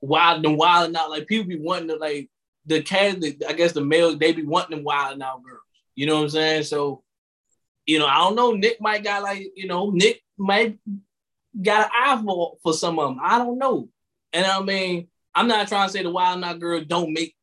wild 0.00 0.44
and 0.44 0.58
wild 0.58 0.88
and 0.88 0.96
out 0.96 1.10
like 1.10 1.26
people 1.26 1.48
be 1.48 1.58
wanting 1.58 1.88
to 1.88 1.96
like 1.96 2.28
the 2.66 2.82
cast. 2.82 3.24
I 3.48 3.52
guess 3.52 3.72
the 3.72 3.80
males 3.80 4.18
they 4.18 4.32
be 4.32 4.44
wanting 4.44 4.76
them 4.76 4.84
wild 4.84 5.14
and 5.14 5.22
out 5.22 5.42
girls. 5.42 5.60
You 5.94 6.06
know 6.06 6.16
what 6.16 6.22
I'm 6.22 6.28
saying? 6.30 6.64
So, 6.64 7.02
you 7.86 7.98
know, 7.98 8.06
I 8.06 8.18
don't 8.18 8.36
know. 8.36 8.52
Nick 8.52 8.80
might 8.80 9.04
got 9.04 9.22
like 9.22 9.50
you 9.54 9.66
know 9.66 9.90
Nick 9.90 10.22
might 10.36 10.78
got 11.60 11.86
an 11.86 11.90
eye 11.94 12.22
for 12.22 12.58
for 12.62 12.72
some 12.72 12.98
of 12.98 13.08
them. 13.08 13.20
I 13.22 13.38
don't 13.38 13.58
know. 13.58 13.88
And 14.32 14.46
I 14.46 14.60
mean, 14.62 15.08
I'm 15.34 15.48
not 15.48 15.68
trying 15.68 15.88
to 15.88 15.92
say 15.92 16.02
the 16.02 16.10
wild 16.10 16.42
out 16.44 16.60
girls 16.60 16.86
don't 16.86 17.12
make 17.12 17.34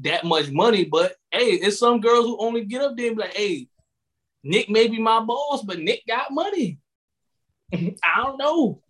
that 0.00 0.24
much 0.24 0.50
money, 0.50 0.84
but 0.84 1.14
hey, 1.30 1.52
it's 1.52 1.78
some 1.78 2.00
girls 2.00 2.26
who 2.26 2.38
only 2.40 2.64
get 2.64 2.82
up 2.82 2.96
there 2.96 3.08
and 3.08 3.16
be 3.16 3.22
like, 3.22 3.34
hey, 3.34 3.68
Nick 4.42 4.70
may 4.70 4.88
be 4.88 5.00
my 5.00 5.20
boss, 5.20 5.62
but 5.62 5.78
Nick 5.78 6.06
got 6.06 6.30
money. 6.30 6.78
I 8.02 8.22
don't 8.22 8.38
know. 8.38 8.82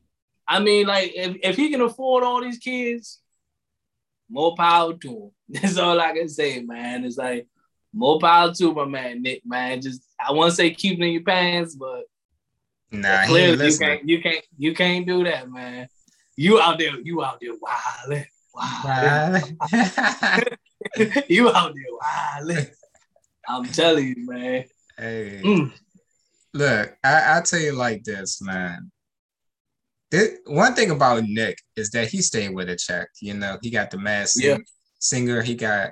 I 0.47 0.61
mean, 0.61 0.87
like, 0.87 1.13
if, 1.15 1.37
if 1.43 1.57
he 1.57 1.71
can 1.71 1.83
afford 1.83 2.25
all 2.25 2.41
these 2.41 2.59
kids, 2.59 3.21
more 4.29 4.55
power 4.57 4.95
to 4.95 5.09
him. 5.09 5.31
That's 5.49 5.79
all 5.79 6.01
I 6.01 6.13
can 6.13 6.29
say, 6.29 6.61
man. 6.61 7.05
It's 7.05 7.17
like 7.17 7.47
more 7.93 8.19
power 8.19 8.53
to 8.53 8.75
my 8.75 8.85
man 8.85 9.23
Nick, 9.23 9.43
man. 9.45 9.81
Just 9.81 10.03
I 10.21 10.33
want 10.33 10.51
to 10.51 10.57
say 10.57 10.71
keep 10.71 10.99
it 10.99 11.05
in 11.05 11.13
your 11.13 11.23
pants, 11.23 11.75
but 11.75 12.03
nah, 12.91 13.25
clearly 13.27 13.71
you 13.71 13.79
can't 13.79 14.09
you 14.09 14.23
can't 14.23 14.45
you 14.57 14.75
can't 14.75 15.07
do 15.07 15.25
that, 15.25 15.51
man. 15.51 15.89
You 16.37 16.61
out 16.61 16.79
there, 16.79 16.99
you 17.01 17.25
out 17.25 17.41
there 17.41 17.55
wilding, 17.61 18.27
wilding. 18.55 19.59
you 21.29 21.51
out 21.51 21.75
there 21.75 22.39
wilding. 22.39 22.67
I'm 23.49 23.65
telling 23.65 24.09
you, 24.09 24.27
man. 24.27 24.65
Hey, 24.97 25.41
mm. 25.43 25.73
Look, 26.55 26.97
I, 27.05 27.39
I 27.39 27.43
tell 27.43 27.61
you 27.61 27.73
like 27.73 28.05
this, 28.05 28.41
man. 28.43 28.91
This, 30.11 30.39
one 30.47 30.75
thing 30.75 30.91
about 30.91 31.25
Nick 31.25 31.59
is 31.77 31.91
that 31.91 32.09
he 32.09 32.23
stayed 32.23 32.55
with 32.55 32.71
a 32.71 32.77
check. 32.77 33.09
You 33.21 33.35
know, 33.35 33.59
he 33.63 33.71
got 33.71 33.91
the 33.91 33.99
mass 33.99 34.41
yeah. 34.41 34.57
singer. 34.99 35.43
He 35.43 35.55
got 35.55 35.91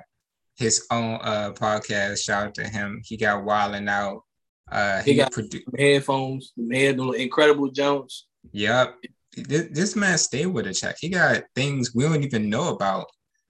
his 0.55 0.87
own 0.91 1.19
uh 1.21 1.53
podcast. 1.53 2.23
Shout 2.23 2.47
out 2.47 2.53
to 2.55 2.63
him. 2.63 3.01
He 3.05 3.15
got 3.17 3.43
Wilding 3.43 3.87
Out. 3.87 4.23
Uh, 4.71 5.01
he, 5.03 5.11
he 5.11 5.17
got 5.17 5.31
produ- 5.31 5.77
headphones. 5.77 6.51
The 6.57 7.13
Incredible 7.17 7.69
Jones. 7.69 8.25
Yep. 8.51 8.95
This, 9.35 9.67
this 9.71 9.95
man 9.95 10.17
stayed 10.17 10.47
with 10.47 10.65
a 10.65 10.73
check. 10.73 10.97
He 10.99 11.09
got 11.09 11.43
things 11.55 11.93
we 11.93 12.03
don't 12.03 12.23
even 12.23 12.49
know 12.49 12.73
about. 12.73 13.05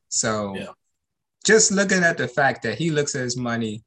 So 0.10 0.56
yeah 0.56 0.68
just 1.48 1.72
looking 1.72 2.04
at 2.04 2.18
the 2.18 2.28
fact 2.28 2.64
that 2.64 2.78
he 2.78 2.92
looks 2.92 3.16
at 3.16 3.22
his 3.22 3.38
money, 3.38 3.82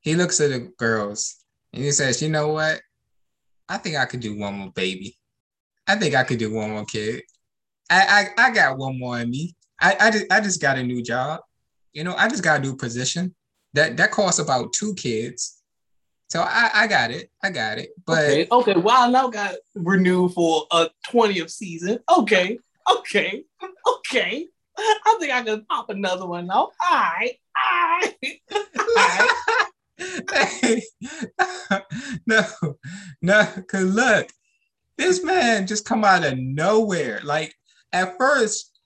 he 0.00 0.14
looks 0.14 0.40
at 0.40 0.48
the 0.50 0.72
girls, 0.78 1.43
and 1.74 1.84
he 1.84 1.90
says, 1.90 2.22
"You 2.22 2.28
know 2.28 2.48
what? 2.48 2.80
I 3.68 3.78
think 3.78 3.96
I 3.96 4.04
could 4.06 4.20
do 4.20 4.38
one 4.38 4.54
more 4.54 4.72
baby. 4.72 5.18
I 5.86 5.96
think 5.96 6.14
I 6.14 6.22
could 6.22 6.38
do 6.38 6.52
one 6.52 6.70
more 6.70 6.84
kid. 6.84 7.22
I 7.90 8.30
I, 8.38 8.46
I 8.46 8.50
got 8.50 8.78
one 8.78 8.98
more 8.98 9.18
in 9.18 9.30
me. 9.30 9.54
I 9.80 9.96
I 10.00 10.10
just, 10.10 10.26
I 10.30 10.40
just 10.40 10.60
got 10.60 10.78
a 10.78 10.82
new 10.82 11.02
job. 11.02 11.40
You 11.92 12.04
know, 12.04 12.14
I 12.14 12.28
just 12.28 12.44
got 12.44 12.60
a 12.60 12.62
new 12.62 12.76
position. 12.76 13.34
That 13.74 13.96
that 13.96 14.12
costs 14.12 14.38
about 14.38 14.72
two 14.72 14.94
kids. 14.94 15.60
So 16.28 16.40
I, 16.40 16.70
I 16.74 16.86
got 16.86 17.10
it. 17.10 17.30
I 17.42 17.50
got 17.50 17.78
it. 17.78 17.90
But 18.06 18.24
okay, 18.24 18.48
okay. 18.50 18.74
Well, 18.74 19.10
now 19.10 19.28
got 19.28 19.56
renewed 19.74 20.32
for 20.32 20.64
a 20.70 20.88
20th 21.10 21.50
season. 21.50 21.98
Okay, 22.16 22.58
okay, 22.90 23.44
okay. 23.88 24.46
I 24.78 25.16
think 25.20 25.32
I 25.32 25.42
can 25.42 25.64
pop 25.66 25.90
another 25.90 26.26
one 26.26 26.46
though. 26.46 26.54
All 26.54 26.72
right, 26.90 27.34
all 27.56 28.00
right. 28.00 29.64
no, 32.26 32.44
no, 33.22 33.48
cause 33.68 33.84
look, 33.84 34.28
this 34.96 35.22
man 35.22 35.66
just 35.66 35.84
come 35.84 36.04
out 36.04 36.24
of 36.24 36.38
nowhere. 36.38 37.20
Like 37.24 37.54
at 37.92 38.16
first, 38.18 38.80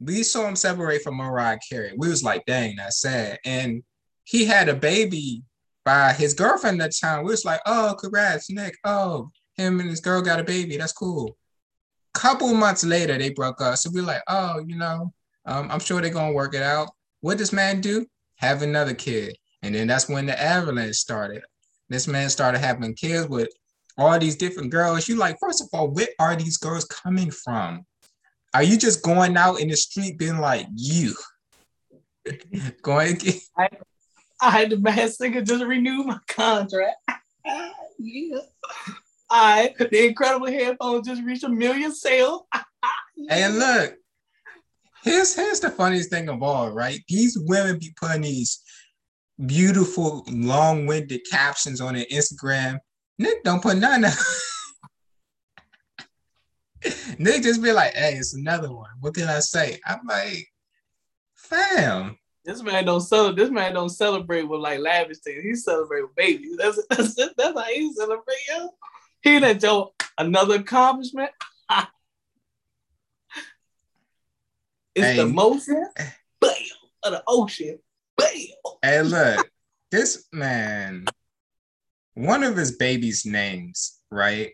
we 0.00 0.22
saw 0.22 0.46
him 0.46 0.56
separate 0.56 1.02
from 1.02 1.16
Mariah 1.16 1.58
Carey. 1.68 1.92
We 1.96 2.08
was 2.08 2.22
like, 2.22 2.44
dang, 2.46 2.76
that's 2.76 3.00
sad. 3.00 3.38
And 3.44 3.82
he 4.24 4.44
had 4.44 4.68
a 4.68 4.74
baby 4.74 5.42
by 5.84 6.12
his 6.12 6.34
girlfriend 6.34 6.82
at 6.82 6.90
the 6.90 6.98
time. 7.00 7.24
We 7.24 7.30
was 7.30 7.44
like, 7.44 7.60
oh, 7.66 7.96
congrats, 7.98 8.50
Nick. 8.50 8.76
Oh, 8.84 9.30
him 9.56 9.80
and 9.80 9.88
his 9.88 10.00
girl 10.00 10.22
got 10.22 10.40
a 10.40 10.44
baby. 10.44 10.76
That's 10.76 10.92
cool. 10.92 11.36
Couple 12.14 12.52
months 12.54 12.84
later, 12.84 13.16
they 13.16 13.30
broke 13.30 13.60
up. 13.60 13.76
So 13.76 13.90
we 13.92 14.00
are 14.00 14.04
like, 14.04 14.22
oh, 14.28 14.62
you 14.66 14.76
know, 14.76 15.12
um, 15.46 15.70
I'm 15.70 15.80
sure 15.80 16.00
they're 16.00 16.10
gonna 16.10 16.32
work 16.32 16.54
it 16.54 16.62
out. 16.62 16.90
What 17.20 17.38
does 17.38 17.52
man 17.52 17.80
do? 17.80 18.06
Have 18.36 18.62
another 18.62 18.94
kid, 18.94 19.36
and 19.62 19.74
then 19.74 19.86
that's 19.86 20.08
when 20.08 20.26
the 20.26 20.40
avalanche 20.40 20.96
started. 20.96 21.42
This 21.88 22.06
man 22.06 22.28
started 22.28 22.58
having 22.58 22.94
kids 22.94 23.28
with 23.28 23.48
all 23.96 24.18
these 24.18 24.36
different 24.36 24.70
girls. 24.70 25.08
You 25.08 25.16
like, 25.16 25.38
first 25.40 25.62
of 25.62 25.68
all, 25.72 25.88
where 25.88 26.08
are 26.18 26.36
these 26.36 26.58
girls 26.58 26.84
coming 26.84 27.30
from? 27.30 27.84
Are 28.54 28.62
you 28.62 28.78
just 28.78 29.02
going 29.02 29.36
out 29.36 29.60
in 29.60 29.68
the 29.68 29.76
street 29.76 30.18
being 30.18 30.38
like 30.38 30.66
you? 30.74 31.14
going 32.82 33.18
I, 33.56 33.68
I 34.40 34.50
had 34.50 34.70
the 34.70 34.76
bad 34.76 35.10
singer 35.12 35.42
just 35.42 35.64
renew 35.64 36.04
my 36.04 36.18
contract. 36.28 36.96
yeah. 37.98 38.38
I 39.30 39.74
the 39.78 40.06
incredible 40.06 40.46
headphones 40.46 41.06
just 41.06 41.22
reached 41.22 41.44
a 41.44 41.48
million 41.48 41.94
sales. 41.94 42.42
and 43.30 43.58
look, 43.58 43.94
Here's 45.02 45.34
here's 45.34 45.60
the 45.60 45.70
funniest 45.70 46.10
thing 46.10 46.28
of 46.28 46.42
all, 46.42 46.70
right? 46.70 47.00
These 47.08 47.38
women 47.38 47.78
be 47.78 47.94
putting 48.00 48.22
these 48.22 48.60
beautiful, 49.46 50.24
long-winded 50.28 51.20
captions 51.30 51.80
on 51.80 51.94
their 51.94 52.06
Instagram. 52.06 52.78
Nick 53.18 53.42
don't 53.44 53.62
put 53.62 53.78
none 53.78 54.04
of 54.04 54.14
Nick 57.18 57.42
just 57.42 57.62
be 57.62 57.72
like, 57.72 57.94
hey, 57.94 58.14
it's 58.14 58.34
another 58.34 58.72
one. 58.72 58.90
What 59.00 59.14
can 59.14 59.28
I 59.28 59.40
say? 59.40 59.80
I'm 59.84 60.00
like, 60.06 60.46
fam. 61.34 62.16
This 62.44 62.62
man 62.62 62.86
don't 62.86 63.00
celebrate. 63.00 63.42
This 63.42 63.50
man 63.50 63.74
don't 63.74 63.88
celebrate 63.88 64.44
with 64.44 64.60
like 64.60 64.80
lavish 64.80 65.18
things. 65.18 65.42
He 65.42 65.54
celebrate 65.54 66.02
with 66.02 66.14
babies. 66.14 66.56
That's 66.56 66.80
that's, 66.90 67.14
that's 67.14 67.38
how 67.38 67.64
he 67.64 67.92
celebrate. 67.92 68.36
Yo. 68.48 68.70
He 69.22 69.38
that 69.40 69.60
Joe 69.60 69.92
another 70.16 70.56
accomplishment. 70.56 71.30
It's 74.94 75.06
hey. 75.06 75.16
the 75.16 75.26
motion, 75.26 75.86
bam, 76.40 76.52
of 77.04 77.12
the 77.12 77.22
ocean. 77.28 77.78
Hey, 78.20 79.02
look, 79.02 79.50
this 79.90 80.26
man, 80.32 81.04
one 82.14 82.42
of 82.42 82.56
his 82.56 82.76
baby's 82.76 83.26
names, 83.26 84.00
right? 84.10 84.52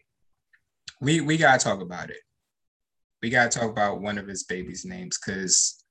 We 1.00 1.20
we 1.20 1.37
gotta 1.37 1.62
talk 1.62 1.81
about 1.81 2.11
it. 2.11 2.20
We 3.22 3.31
gotta 3.31 3.50
talk 3.50 3.70
about 3.70 4.00
one 4.00 4.18
of 4.18 4.27
his 4.27 4.44
baby's 4.44 4.85
names 4.85 5.18
because 5.18 5.85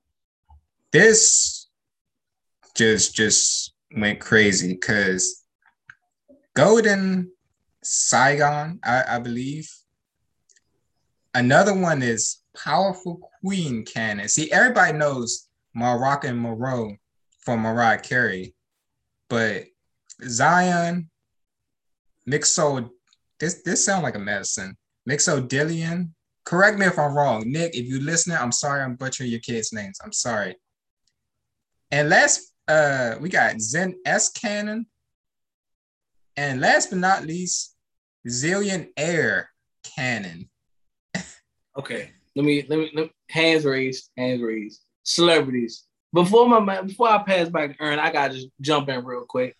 this 0.91 1.67
just 2.75 3.15
just 3.15 3.73
went 3.95 4.19
crazy 4.19 4.73
because 4.73 5.43
Golden 6.55 7.31
Sagon, 7.83 8.79
I, 8.83 9.03
I 9.15 9.19
believe. 9.19 9.69
Another 11.35 11.73
one 11.73 12.01
is 12.01 12.43
Powerful 12.55 13.29
Queen 13.41 13.83
Cannon. 13.85 14.27
See, 14.27 14.51
everybody 14.51 14.93
knows 14.97 15.49
Morocco 15.73 16.27
and 16.27 16.41
Monroe 16.41 16.95
from 17.45 17.61
Mariah 17.61 17.99
Carey, 17.99 18.53
but 19.29 19.65
Zion, 20.27 21.09
Mixo, 22.29 22.89
this 23.39 23.61
this 23.63 23.83
sound 23.83 24.03
like 24.03 24.15
a 24.15 24.19
medicine. 24.19 24.77
Mixolydian. 25.09 26.11
Correct 26.45 26.77
me 26.77 26.85
if 26.85 26.99
I'm 26.99 27.15
wrong, 27.15 27.43
Nick. 27.45 27.75
If 27.75 27.85
you're 27.85 28.01
listening, 28.01 28.37
I'm 28.37 28.51
sorry 28.51 28.81
I'm 28.81 28.95
butchering 28.95 29.29
your 29.29 29.39
kids' 29.39 29.71
names. 29.71 29.99
I'm 30.03 30.11
sorry. 30.11 30.55
And 31.91 32.09
last, 32.09 32.53
uh, 32.67 33.15
we 33.19 33.29
got 33.29 33.61
Zen 33.61 33.95
S 34.05 34.29
Cannon. 34.29 34.85
And 36.35 36.59
last 36.59 36.89
but 36.89 36.99
not 36.99 37.25
least, 37.25 37.75
Zillion 38.27 38.89
Heir 38.97 39.49
Cannon. 39.95 40.49
okay, 41.77 42.11
let 42.35 42.45
me, 42.45 42.65
let 42.67 42.79
me 42.79 42.91
let 42.93 43.09
hands 43.29 43.63
raised, 43.63 44.09
hands 44.17 44.41
raised. 44.41 44.81
Celebrities. 45.03 45.85
Before 46.13 46.47
my 46.47 46.81
before 46.81 47.09
I 47.09 47.23
pass 47.23 47.49
back 47.49 47.77
to 47.77 47.83
Ern, 47.83 47.99
I 47.99 48.11
gotta 48.11 48.35
just 48.35 48.47
jump 48.61 48.89
in 48.89 49.03
real 49.03 49.25
quick. 49.25 49.57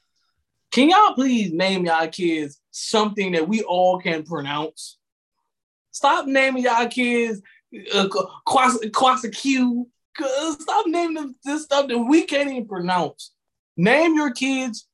Can 0.71 0.89
y'all 0.89 1.13
please 1.13 1.51
name 1.51 1.85
y'all 1.85 2.07
kids 2.07 2.59
something 2.71 3.33
that 3.33 3.47
we 3.47 3.61
all 3.63 3.99
can 3.99 4.23
pronounce? 4.23 4.97
Stop 5.91 6.25
naming 6.25 6.63
y'all 6.63 6.87
kids 6.87 7.41
uh, 7.93 8.07
Q. 9.31 9.89
Stop 10.59 10.85
naming 10.87 11.15
them 11.15 11.35
this 11.43 11.63
stuff 11.63 11.87
that 11.87 11.97
we 11.97 12.23
can't 12.23 12.49
even 12.49 12.67
pronounce. 12.67 13.31
Name 13.75 14.15
your 14.15 14.31
kids. 14.31 14.87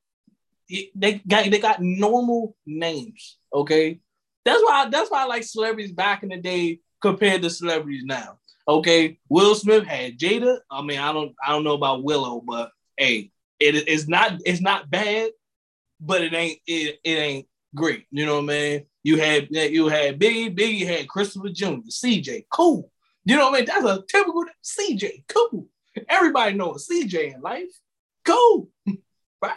They 0.96 1.22
got 1.28 1.50
they 1.50 1.60
got 1.60 1.82
normal 1.82 2.56
names. 2.66 3.38
Okay, 3.54 4.00
that's 4.46 4.62
why 4.64 4.88
that's 4.90 5.10
why 5.10 5.24
I 5.24 5.26
like 5.26 5.44
celebrities 5.44 5.92
back 5.92 6.24
in 6.24 6.30
the 6.30 6.38
day 6.38 6.80
compared 7.02 7.42
to 7.42 7.50
celebrities 7.50 8.04
now. 8.06 8.38
Okay, 8.70 9.18
Will 9.30 9.56
Smith 9.56 9.84
had 9.84 10.20
Jada. 10.20 10.60
I 10.70 10.84
mean, 10.84 11.00
I 11.00 11.12
don't 11.12 11.36
I 11.44 11.52
don't 11.52 11.64
know 11.64 11.74
about 11.74 12.04
Willow, 12.04 12.40
but 12.46 12.72
hey, 12.98 13.32
it 13.60 13.88
is 13.88 14.08
not 14.08 14.34
it's 14.46 14.62
not 14.62 14.92
bad, 14.92 15.32
but 16.00 16.22
it 16.22 16.36
ain't 16.36 16.60
it, 16.68 17.00
it 17.04 17.10
ain't 17.10 17.48
great. 17.74 18.06
You 18.12 18.28
know 18.28 18.36
what 18.36 18.44
I 18.44 18.48
mean? 18.48 18.86
You 19.02 19.18
had 19.18 19.48
you 19.50 19.88
had 19.88 20.20
Biggie, 20.20 20.56
Biggie 20.56 20.86
had 20.86 21.08
Christopher 21.08 21.50
Jr., 21.50 21.82
CJ, 21.90 22.46
cool. 22.52 22.92
You 23.26 23.38
know 23.38 23.50
what 23.50 23.56
I 23.56 23.58
mean? 23.58 23.66
That's 23.66 23.86
a 23.86 24.04
typical 24.08 24.46
CJ, 24.64 25.24
cool. 25.28 25.68
Everybody 26.08 26.56
knows 26.56 26.88
CJ 26.88 27.36
in 27.36 27.42
life, 27.42 27.72
cool, 28.24 28.70
right? 29.42 29.56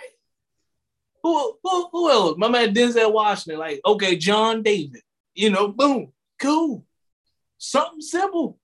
Who, 1.23 1.59
who, 1.63 1.89
who 1.93 2.11
else? 2.11 2.35
My 2.39 2.49
man 2.49 2.75
Denzel 2.75 3.13
Washington, 3.13 3.61
like, 3.61 3.81
okay, 3.85 4.17
John 4.17 4.63
David, 4.63 5.03
you 5.35 5.51
know, 5.51 5.69
boom, 5.69 6.13
cool. 6.41 6.87
Something 7.59 8.01
simple, 8.01 8.59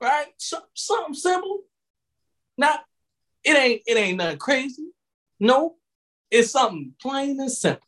right? 0.00 0.26
Some, 0.38 0.62
something 0.74 1.14
simple. 1.14 1.60
Not, 2.58 2.80
it 3.44 3.56
ain't, 3.56 3.82
it 3.86 3.96
ain't 3.96 4.18
nothing 4.18 4.38
crazy. 4.38 4.88
No, 5.38 5.76
it's 6.30 6.50
something 6.50 6.94
plain 7.00 7.40
and 7.40 7.50
simple. 7.50 7.86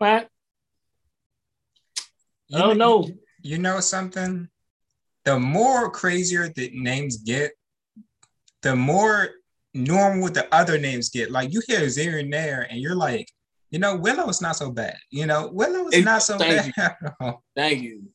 Right? 0.00 0.28
You 2.48 2.58
I 2.58 2.60
don't 2.62 2.78
know. 2.78 3.08
You 3.42 3.58
know 3.58 3.80
something? 3.80 4.48
The 5.24 5.38
more 5.38 5.90
crazier 5.90 6.48
the 6.48 6.70
names 6.74 7.18
get, 7.18 7.52
the 8.62 8.74
more 8.74 9.30
normal 9.74 10.28
the 10.28 10.52
other 10.54 10.78
names 10.78 11.10
get. 11.10 11.30
Like 11.30 11.52
you 11.52 11.62
hear 11.66 11.80
Zillionaire 11.80 12.20
and 12.20 12.32
there, 12.32 12.66
and 12.70 12.80
you're 12.80 12.96
like, 12.96 13.30
you 13.70 13.78
know, 13.78 13.96
Willow 13.96 14.28
is 14.28 14.42
not 14.42 14.56
so 14.56 14.70
bad. 14.70 14.96
You 15.10 15.26
know, 15.26 15.48
Willow 15.52 15.88
is 15.88 16.04
not 16.04 16.22
so 16.22 16.38
Thank 16.38 16.74
bad. 16.74 16.96
You. 17.20 17.34
Thank 17.56 17.82
you. 17.82 18.08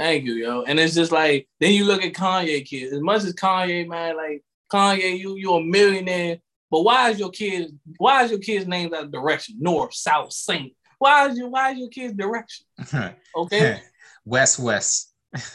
Thank 0.00 0.24
you, 0.24 0.32
yo. 0.32 0.62
And 0.62 0.80
it's 0.80 0.94
just 0.94 1.12
like 1.12 1.46
then 1.60 1.74
you 1.74 1.84
look 1.84 2.02
at 2.02 2.14
Kanye 2.14 2.64
kids. 2.64 2.94
As 2.94 3.02
much 3.02 3.22
as 3.22 3.34
Kanye, 3.34 3.86
man, 3.86 4.16
like 4.16 4.42
Kanye, 4.72 5.18
you 5.18 5.36
you 5.36 5.52
a 5.52 5.62
millionaire. 5.62 6.38
But 6.70 6.84
why 6.84 7.10
is 7.10 7.18
your 7.18 7.28
kids? 7.28 7.70
Why 7.98 8.24
is 8.24 8.30
your 8.30 8.40
kids 8.40 8.66
named 8.66 8.94
that 8.94 9.10
direction? 9.10 9.56
North, 9.60 9.92
South, 9.92 10.32
Saint. 10.32 10.72
Why 10.98 11.28
is 11.28 11.36
your 11.36 11.50
Why 11.50 11.72
is 11.72 11.78
your 11.78 11.90
kids 11.90 12.14
direction? 12.14 12.64
Okay. 13.36 13.82
west, 14.24 14.58
West. 14.58 15.12
that's, 15.32 15.48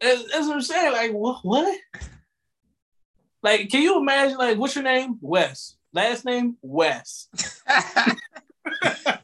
that's, 0.00 0.46
what 0.48 0.54
I'm 0.54 0.60
saying. 0.60 0.92
Like 0.92 1.12
what? 1.12 1.44
What? 1.44 1.78
Like, 3.44 3.70
can 3.70 3.80
you 3.80 4.00
imagine? 4.00 4.38
Like, 4.38 4.58
what's 4.58 4.74
your 4.74 4.82
name? 4.82 5.18
West. 5.20 5.76
Last 5.92 6.24
name 6.24 6.56
West. 6.62 7.28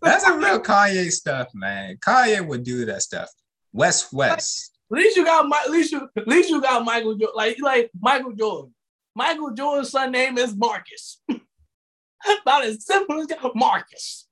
that's 0.00 0.24
a 0.28 0.38
real 0.38 0.61
Kanye 0.61 1.11
stuff, 1.11 1.48
man. 1.54 1.96
Kanye 1.96 2.46
would 2.46 2.62
do 2.62 2.85
that 2.85 3.02
stuff. 3.02 3.30
West, 3.72 4.12
West. 4.12 4.72
At 4.92 4.98
least 4.98 5.16
you 5.16 5.24
got 5.24 5.48
my. 5.48 5.62
At 5.64 5.70
least 5.70 5.92
you. 5.92 6.09
At 6.16 6.26
least 6.26 6.50
you 6.50 6.61
got 6.61 6.85
Michael. 6.85 7.14
Jordan. 7.14 7.35
Like, 7.35 7.56
like 7.61 7.90
Michael 8.00 8.33
Jordan. 8.33 8.74
Michael 9.14 9.52
Jordan's 9.52 9.90
son 9.90 10.12
name 10.12 10.38
is 10.38 10.54
Marcus. 10.54 11.20
About 12.42 12.64
as 12.64 12.85
simple 12.85 13.20
as 13.20 13.28
Marcus. 13.54 14.28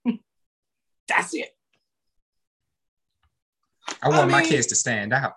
That's 1.09 1.35
it. 1.35 1.49
I 4.03 4.09
want 4.09 4.21
I 4.21 4.23
mean, 4.23 4.33
my 4.33 4.45
kids 4.45 4.67
to 4.69 4.75
stand 4.75 5.13
out. 5.13 5.33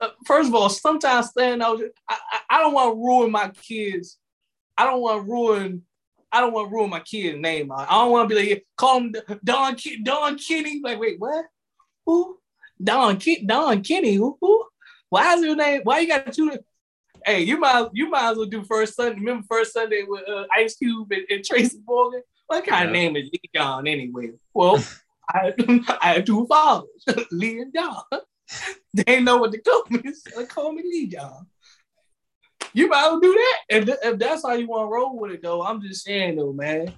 Uh, 0.00 0.08
first 0.26 0.48
of 0.48 0.54
all, 0.54 0.68
sometimes 0.68 1.30
stand 1.30 1.62
out. 1.62 1.80
I, 2.08 2.16
I, 2.30 2.40
I 2.50 2.60
don't 2.60 2.74
want 2.74 2.94
to 2.94 3.00
ruin 3.00 3.30
my 3.30 3.48
kids. 3.50 4.18
I 4.76 4.84
don't 4.84 5.00
want 5.00 5.24
to 5.24 5.30
ruin. 5.30 5.82
I 6.30 6.40
don't 6.40 6.52
want 6.52 6.68
to 6.68 6.74
ruin 6.74 6.90
my 6.90 7.00
kid's 7.00 7.38
name. 7.38 7.72
I 7.72 7.86
don't 7.86 8.12
want 8.12 8.28
to 8.28 8.34
be 8.34 8.50
like 8.50 8.66
call 8.76 8.98
him 8.98 9.14
Don 9.44 9.76
Don 10.02 10.38
Kenny. 10.38 10.80
Like 10.82 10.98
wait, 10.98 11.18
what? 11.18 11.46
Who? 12.08 12.38
Don 12.82 13.20
Don 13.44 13.82
Kenny? 13.82 14.14
Who? 14.14 14.38
who? 14.40 14.64
Why 15.10 15.34
is 15.34 15.44
your 15.44 15.56
name? 15.56 15.82
Why 15.84 15.98
you 15.98 16.08
got 16.08 16.32
two? 16.32 16.58
Hey, 17.22 17.42
you 17.42 17.60
might 17.60 17.90
you 17.92 18.08
might 18.08 18.30
as 18.30 18.38
well 18.38 18.46
do 18.46 18.64
first 18.64 18.96
Sunday. 18.96 19.16
Remember 19.18 19.44
first 19.46 19.74
Sunday 19.74 20.04
with 20.08 20.26
uh, 20.26 20.46
Ice 20.56 20.76
Cube 20.76 21.12
and, 21.12 21.26
and 21.28 21.44
Tracy 21.44 21.78
Morgan. 21.86 22.22
What 22.46 22.66
kind 22.66 22.84
yeah. 22.84 22.86
of 22.86 22.92
name 22.92 23.16
is 23.16 23.28
Lee 23.30 23.50
John 23.54 23.86
anyway? 23.86 24.30
Well, 24.54 24.82
I, 25.28 25.52
I 26.00 26.14
have 26.14 26.24
two 26.24 26.46
fathers, 26.46 26.88
Lee 27.30 27.60
and 27.60 27.74
John. 27.74 28.02
They 28.94 29.20
know 29.20 29.36
what 29.36 29.52
to 29.52 29.60
call 29.60 29.84
me, 29.90 30.00
so 30.14 30.40
they 30.40 30.46
call 30.46 30.72
me 30.72 30.82
Lee 30.82 31.06
John. 31.08 31.46
You 32.72 32.88
might 32.88 33.02
well 33.02 33.20
do 33.20 33.34
that. 33.34 33.58
If, 33.68 33.88
if 34.02 34.18
that's 34.18 34.42
how 34.42 34.54
you 34.54 34.66
want 34.66 34.88
to 34.88 34.94
roll 34.94 35.18
with 35.18 35.32
it, 35.32 35.42
though, 35.42 35.62
I'm 35.62 35.82
just 35.82 36.02
saying, 36.02 36.36
though, 36.36 36.54
man. 36.54 36.94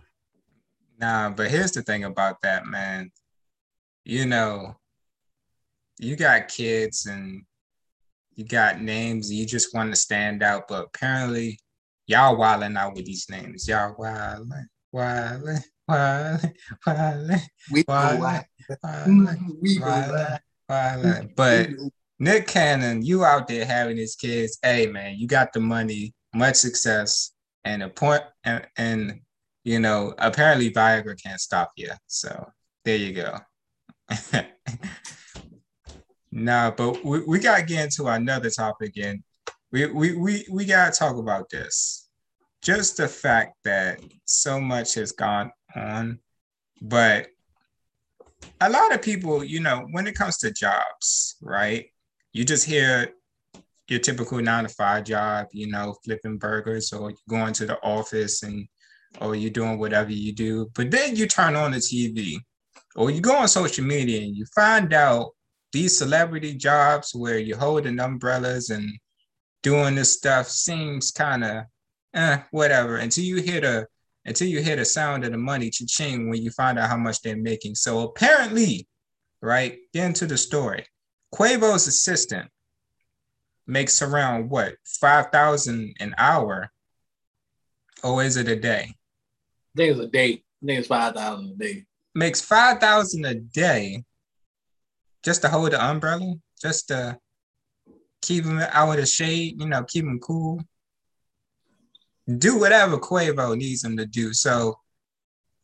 Nah, 1.01 1.31
but 1.31 1.51
here's 1.51 1.73
the 1.73 1.83
thing 1.83 2.05
about 2.05 2.41
that, 2.43 2.67
man. 2.67 3.11
You 4.05 4.27
know, 4.27 4.77
you 6.01 6.17
got 6.17 6.49
kids 6.49 7.07
and 7.07 7.43
you 8.35 8.45
got 8.45 8.81
names, 8.81 9.31
you 9.31 9.45
just 9.45 9.75
want 9.75 9.93
to 9.93 9.97
stand 9.97 10.43
out, 10.43 10.67
but 10.67 10.87
apparently 10.87 11.59
y'all 12.07 12.37
wilding 12.37 12.77
out 12.77 12.95
with 12.95 13.05
these 13.05 13.27
names. 13.29 13.69
Y'all 13.69 13.95
wilding. 13.99 14.51
Wale, 14.93 15.61
Wale, 15.87 16.41
Wale, 16.87 17.41
we 17.71 17.85
Wale, 17.87 18.21
Wale, 19.79 20.39
Wale. 20.69 21.29
But 21.37 21.69
Nick 22.19 22.47
Cannon, 22.47 23.03
you 23.03 23.25
out 23.25 23.47
there 23.47 23.67
having 23.67 23.99
his 23.99 24.17
kids. 24.17 24.59
Hey 24.63 24.87
man, 24.87 25.17
you 25.19 25.29
got 25.29 25.53
the 25.53 25.61
money, 25.61 26.15
much 26.35 26.57
success, 26.57 27.33
and 27.65 27.83
a 27.83 27.91
point, 27.91 28.23
and, 28.45 28.67
and 28.79 29.21
you 29.65 29.79
know 29.79 30.15
apparently 30.19 30.73
Viagra 30.73 31.23
can't 31.23 31.41
stop 31.41 31.71
you. 31.77 31.91
So 32.07 32.51
there 32.85 32.97
you 32.97 33.13
go. 33.13 33.39
nah, 36.33 36.71
but 36.71 37.05
we, 37.05 37.21
we 37.21 37.39
gotta 37.39 37.63
get 37.63 37.85
into 37.85 38.07
another 38.07 38.51
topic 38.51 38.89
again. 38.89 39.23
We 39.73 39.87
we 39.87 40.17
we 40.17 40.47
we 40.51 40.65
gotta 40.65 40.93
talk 40.93 41.17
about 41.17 41.49
this 41.51 42.11
just 42.63 42.99
the 42.99 43.09
fact 43.09 43.57
that 43.65 44.01
so 44.25 44.61
much 44.61 44.95
has 44.95 45.13
gone 45.13 45.51
on, 45.75 46.19
but 46.83 47.29
a 48.61 48.69
lot 48.69 48.95
of 48.95 49.03
people, 49.03 49.43
you 49.43 49.61
know, 49.61 49.87
when 49.93 50.07
it 50.07 50.15
comes 50.15 50.39
to 50.39 50.51
jobs, 50.51 51.37
right? 51.41 51.87
You 52.33 52.45
just 52.45 52.67
hear 52.67 53.09
your 53.89 54.01
typical 54.01 54.41
nine 54.41 54.65
to 54.65 54.69
five 54.69 55.05
job, 55.05 55.49
you 55.53 55.69
know, 55.71 55.97
flipping 56.05 56.39
burgers 56.39 56.93
or 56.93 57.13
going 57.29 57.53
to 57.55 57.67
the 57.67 57.79
office 57.83 58.43
and 58.43 58.67
or 59.21 59.35
you're 59.35 59.51
doing 59.51 59.79
whatever 59.79 60.13
you 60.13 60.33
do. 60.33 60.71
But 60.75 60.91
then 60.91 61.17
you 61.17 61.27
turn 61.27 61.57
on 61.57 61.73
the 61.73 61.79
TV 61.79 62.37
or 62.95 63.11
you 63.11 63.21
go 63.21 63.37
on 63.37 63.49
social 63.49 63.85
media 63.85 64.21
and 64.23 64.37
you 64.37 64.45
find 64.55 64.93
out 64.93 65.31
these 65.73 65.97
celebrity 65.97 66.55
jobs 66.55 67.15
where 67.15 67.39
you're 67.39 67.59
holding 67.59 68.01
umbrellas 68.01 68.71
and 68.71 68.91
doing 69.63 69.95
this 69.95 70.13
stuff 70.13 70.49
seems 70.49 71.11
kind 71.11 71.45
of 71.45 71.65
eh, 72.15 72.39
whatever, 72.51 72.97
until 72.97 73.25
you 73.25 73.37
hear 73.37 73.61
the 73.61 73.87
until 74.25 74.49
you 74.49 74.61
hear 74.61 74.77
the 74.77 74.85
sound 74.85 75.25
of 75.25 75.33
the 75.33 75.39
money 75.39 75.71
cha-ching 75.71 76.29
when 76.29 76.43
you 76.43 76.51
find 76.51 76.79
out 76.79 76.91
how 76.91 76.97
much 76.97 77.23
they're 77.23 77.37
making. 77.37 77.75
So 77.75 78.01
apparently, 78.01 78.87
right, 79.41 79.79
get 79.95 80.07
into 80.07 80.27
the 80.27 80.37
story. 80.37 80.85
Quavo's 81.35 81.87
assistant 81.87 82.51
makes 83.67 84.03
around 84.03 84.51
what 84.51 84.75
five 84.85 85.31
thousand 85.31 85.95
an 86.01 86.15
hour, 86.19 86.71
or 88.03 88.23
is 88.25 88.37
it 88.37 88.49
a 88.49 88.57
day? 88.57 88.95
I 89.75 89.77
think 89.77 89.93
it's 89.93 90.01
a 90.01 90.07
day. 90.09 90.43
I 90.63 90.67
think 90.67 90.79
it's 90.81 90.89
five 90.89 91.15
thousand 91.15 91.53
a 91.53 91.55
day. 91.55 91.85
Makes 92.15 92.41
five 92.41 92.81
thousand 92.81 93.25
a 93.25 93.35
day, 93.35 94.05
just 95.23 95.43
to 95.43 95.49
hold 95.49 95.73
the 95.73 95.85
umbrella, 95.85 96.35
just 96.61 96.89
to 96.89 97.19
keep 98.23 98.45
him 98.45 98.59
out 98.59 98.91
of 98.91 98.97
the 98.97 99.07
shade. 99.07 99.61
You 99.61 99.69
know, 99.69 99.85
keep 99.85 100.05
him 100.05 100.19
cool. 100.21 100.61
Do 102.39 102.59
whatever 102.59 102.99
Quavo 102.99 103.57
needs 103.57 103.85
him 103.85 103.97
to 103.97 104.07
do. 104.07 104.33
So 104.33 104.79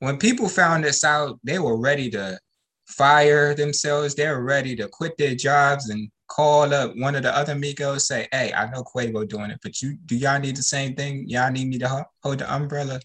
when 0.00 0.18
people 0.18 0.48
found 0.48 0.84
this 0.84 1.04
out, 1.04 1.38
they 1.44 1.58
were 1.58 1.78
ready 1.78 2.10
to 2.10 2.38
fire 2.86 3.54
themselves. 3.54 4.14
They 4.14 4.28
were 4.28 4.42
ready 4.42 4.76
to 4.76 4.88
quit 4.88 5.16
their 5.16 5.34
jobs 5.34 5.90
and 5.90 6.10
call 6.28 6.74
up 6.74 6.92
one 6.96 7.14
of 7.14 7.22
the 7.22 7.34
other 7.36 7.54
Migos, 7.54 8.02
say, 8.02 8.28
"Hey, 8.32 8.52
I 8.52 8.68
know 8.70 8.82
Quavo 8.82 9.26
doing 9.28 9.50
it, 9.50 9.60
but 9.62 9.80
you 9.80 9.96
do 10.06 10.16
y'all 10.16 10.40
need 10.40 10.56
the 10.56 10.62
same 10.62 10.94
thing? 10.94 11.28
Y'all 11.28 11.52
need 11.52 11.68
me 11.68 11.78
to 11.78 12.06
hold 12.22 12.38
the 12.38 12.52
umbrella." 12.52 13.00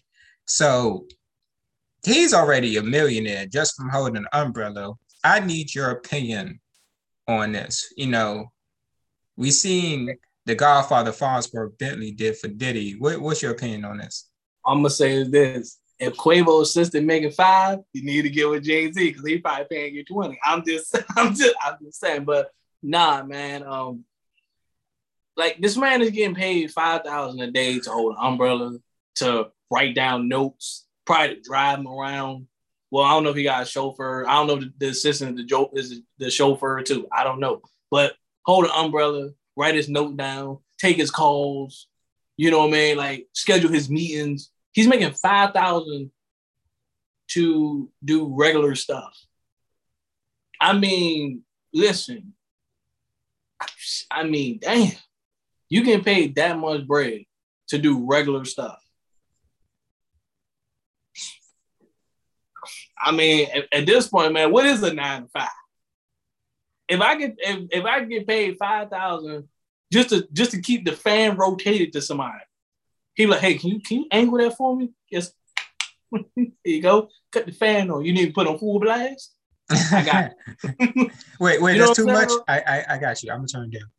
So 0.46 1.06
he's 2.04 2.34
already 2.34 2.76
a 2.76 2.82
millionaire 2.82 3.46
just 3.46 3.76
from 3.76 3.90
holding 3.90 4.16
an 4.16 4.26
umbrella. 4.32 4.94
I 5.24 5.40
need 5.40 5.74
your 5.74 5.90
opinion 5.90 6.60
on 7.28 7.52
this. 7.52 7.92
You 7.96 8.08
know, 8.08 8.52
we 9.36 9.50
seen 9.50 10.16
the 10.46 10.54
Godfather 10.54 11.12
Fonzworth 11.12 11.78
Bentley 11.78 12.12
did 12.12 12.36
for 12.36 12.48
Diddy. 12.48 12.96
What, 12.98 13.20
what's 13.20 13.42
your 13.42 13.52
opinion 13.52 13.84
on 13.84 13.98
this? 13.98 14.28
I'm 14.66 14.78
gonna 14.78 14.90
say 14.90 15.24
this: 15.24 15.78
if 15.98 16.14
Quavo 16.14 16.62
assistant 16.62 17.06
making 17.06 17.30
five, 17.30 17.78
you 17.92 18.04
need 18.04 18.22
to 18.22 18.30
get 18.30 18.48
with 18.48 18.64
Jay 18.64 18.90
Z 18.90 19.10
because 19.10 19.26
he 19.26 19.38
probably 19.38 19.66
paying 19.70 19.94
you 19.94 20.04
twenty. 20.04 20.38
I'm 20.44 20.64
just, 20.64 20.96
I'm 21.16 21.34
just, 21.34 21.54
I'm 21.62 21.76
just 21.82 22.00
saying. 22.00 22.24
But 22.24 22.50
nah, 22.82 23.22
man. 23.24 23.62
Um, 23.64 24.04
like 25.36 25.58
this 25.60 25.76
man 25.76 26.02
is 26.02 26.10
getting 26.10 26.34
paid 26.34 26.70
five 26.70 27.02
thousand 27.02 27.40
a 27.40 27.50
day 27.50 27.78
to 27.80 27.90
hold 27.90 28.14
an 28.16 28.24
umbrella, 28.24 28.78
to 29.16 29.48
write 29.70 29.94
down 29.94 30.28
notes, 30.28 30.86
probably 31.04 31.36
to 31.36 31.40
drive 31.40 31.78
him 31.78 31.88
around. 31.88 32.46
Well, 32.92 33.06
I 33.06 33.12
don't 33.12 33.24
know 33.24 33.30
if 33.30 33.36
he 33.36 33.42
got 33.42 33.62
a 33.62 33.66
chauffeur. 33.66 34.28
I 34.28 34.34
don't 34.34 34.46
know 34.46 34.56
the, 34.56 34.72
the 34.76 34.88
assistant, 34.88 35.38
the 35.38 35.44
joke 35.44 35.70
is 35.72 36.02
the 36.18 36.30
chauffeur 36.30 36.82
too. 36.82 37.08
I 37.10 37.24
don't 37.24 37.40
know, 37.40 37.62
but 37.90 38.12
hold 38.44 38.66
an 38.66 38.70
umbrella, 38.70 39.30
write 39.56 39.74
his 39.74 39.88
note 39.88 40.18
down, 40.18 40.58
take 40.78 40.98
his 40.98 41.10
calls. 41.10 41.88
You 42.36 42.50
know 42.50 42.58
what 42.58 42.68
I 42.68 42.72
mean? 42.72 42.96
Like 42.98 43.28
schedule 43.32 43.70
his 43.70 43.88
meetings. 43.88 44.50
He's 44.72 44.88
making 44.88 45.12
five 45.14 45.54
thousand 45.54 46.10
to 47.28 47.90
do 48.04 48.34
regular 48.36 48.74
stuff. 48.74 49.18
I 50.60 50.74
mean, 50.74 51.44
listen, 51.72 52.34
I 54.10 54.24
mean, 54.24 54.58
damn, 54.60 54.92
you 55.70 55.80
can 55.82 56.04
pay 56.04 56.28
that 56.28 56.58
much 56.58 56.86
bread 56.86 57.22
to 57.68 57.78
do 57.78 58.06
regular 58.06 58.44
stuff. 58.44 58.81
I 63.02 63.12
mean, 63.12 63.48
at, 63.54 63.68
at, 63.72 63.86
this 63.86 64.08
point, 64.08 64.32
man, 64.32 64.52
what 64.52 64.66
is 64.66 64.82
a 64.82 64.92
nine 64.92 65.22
to 65.22 65.28
five? 65.28 65.48
If 66.88 67.00
I 67.00 67.16
get 67.16 67.34
if, 67.38 67.68
if 67.70 67.84
I 67.84 68.04
get 68.04 68.26
paid 68.26 68.56
five 68.58 68.90
thousand 68.90 69.48
just 69.92 70.10
to 70.10 70.26
just 70.32 70.52
to 70.52 70.60
keep 70.60 70.84
the 70.84 70.92
fan 70.92 71.36
rotated 71.36 71.92
to 71.94 72.02
somebody, 72.02 72.44
he 73.14 73.26
like, 73.26 73.40
hey, 73.40 73.54
can 73.54 73.70
you 73.70 73.80
can 73.80 74.00
you 74.00 74.06
angle 74.10 74.38
that 74.38 74.56
for 74.56 74.76
me? 74.76 74.90
Yes. 75.10 75.32
Here 76.36 76.52
you 76.64 76.82
go. 76.82 77.08
Cut 77.32 77.46
the 77.46 77.52
fan 77.52 77.90
on. 77.90 78.04
You 78.04 78.12
need 78.12 78.26
to 78.26 78.32
put 78.32 78.46
on 78.46 78.58
full 78.58 78.78
blast. 78.80 79.32
I 79.70 80.02
got 80.04 80.32
it. 80.64 81.12
wait, 81.40 81.62
wait, 81.62 81.78
that's 81.78 81.96
too 81.96 82.06
much. 82.06 82.30
I, 82.48 82.60
I 82.60 82.84
I 82.90 82.98
got 82.98 83.22
you. 83.22 83.30
I'm 83.30 83.38
gonna 83.38 83.48
turn 83.48 83.70
down. 83.70 83.90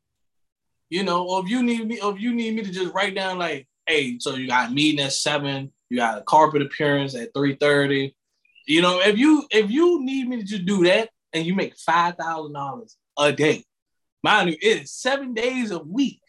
You 0.89 1.03
know, 1.03 1.27
or 1.27 1.43
if 1.43 1.49
you 1.49 1.63
need 1.63 1.87
me, 1.87 1.99
or 1.99 2.13
if 2.13 2.19
you 2.19 2.33
need 2.33 2.55
me 2.55 2.61
to 2.63 2.71
just 2.71 2.93
write 2.93 3.15
down 3.15 3.39
like, 3.39 3.67
hey, 3.87 4.19
so 4.19 4.35
you 4.35 4.47
got 4.47 4.69
a 4.69 4.73
meeting 4.73 5.03
at 5.03 5.13
seven, 5.13 5.71
you 5.89 5.97
got 5.97 6.19
a 6.19 6.21
carpet 6.21 6.61
appearance 6.61 7.15
at 7.15 7.33
three 7.33 7.55
thirty. 7.55 8.15
You 8.65 8.81
know, 8.81 9.01
if 9.01 9.17
you 9.17 9.45
if 9.51 9.69
you 9.69 10.03
need 10.03 10.27
me 10.27 10.43
to 10.43 10.57
do 10.59 10.85
that 10.85 11.09
and 11.33 11.45
you 11.45 11.53
make 11.53 11.77
five 11.77 12.15
thousand 12.15 12.53
dollars 12.53 12.95
a 13.17 13.31
day, 13.31 13.63
mind 14.23 14.49
you, 14.49 14.57
it 14.61 14.83
is 14.83 14.91
seven 14.91 15.33
days 15.33 15.71
a 15.71 15.79
week. 15.79 16.21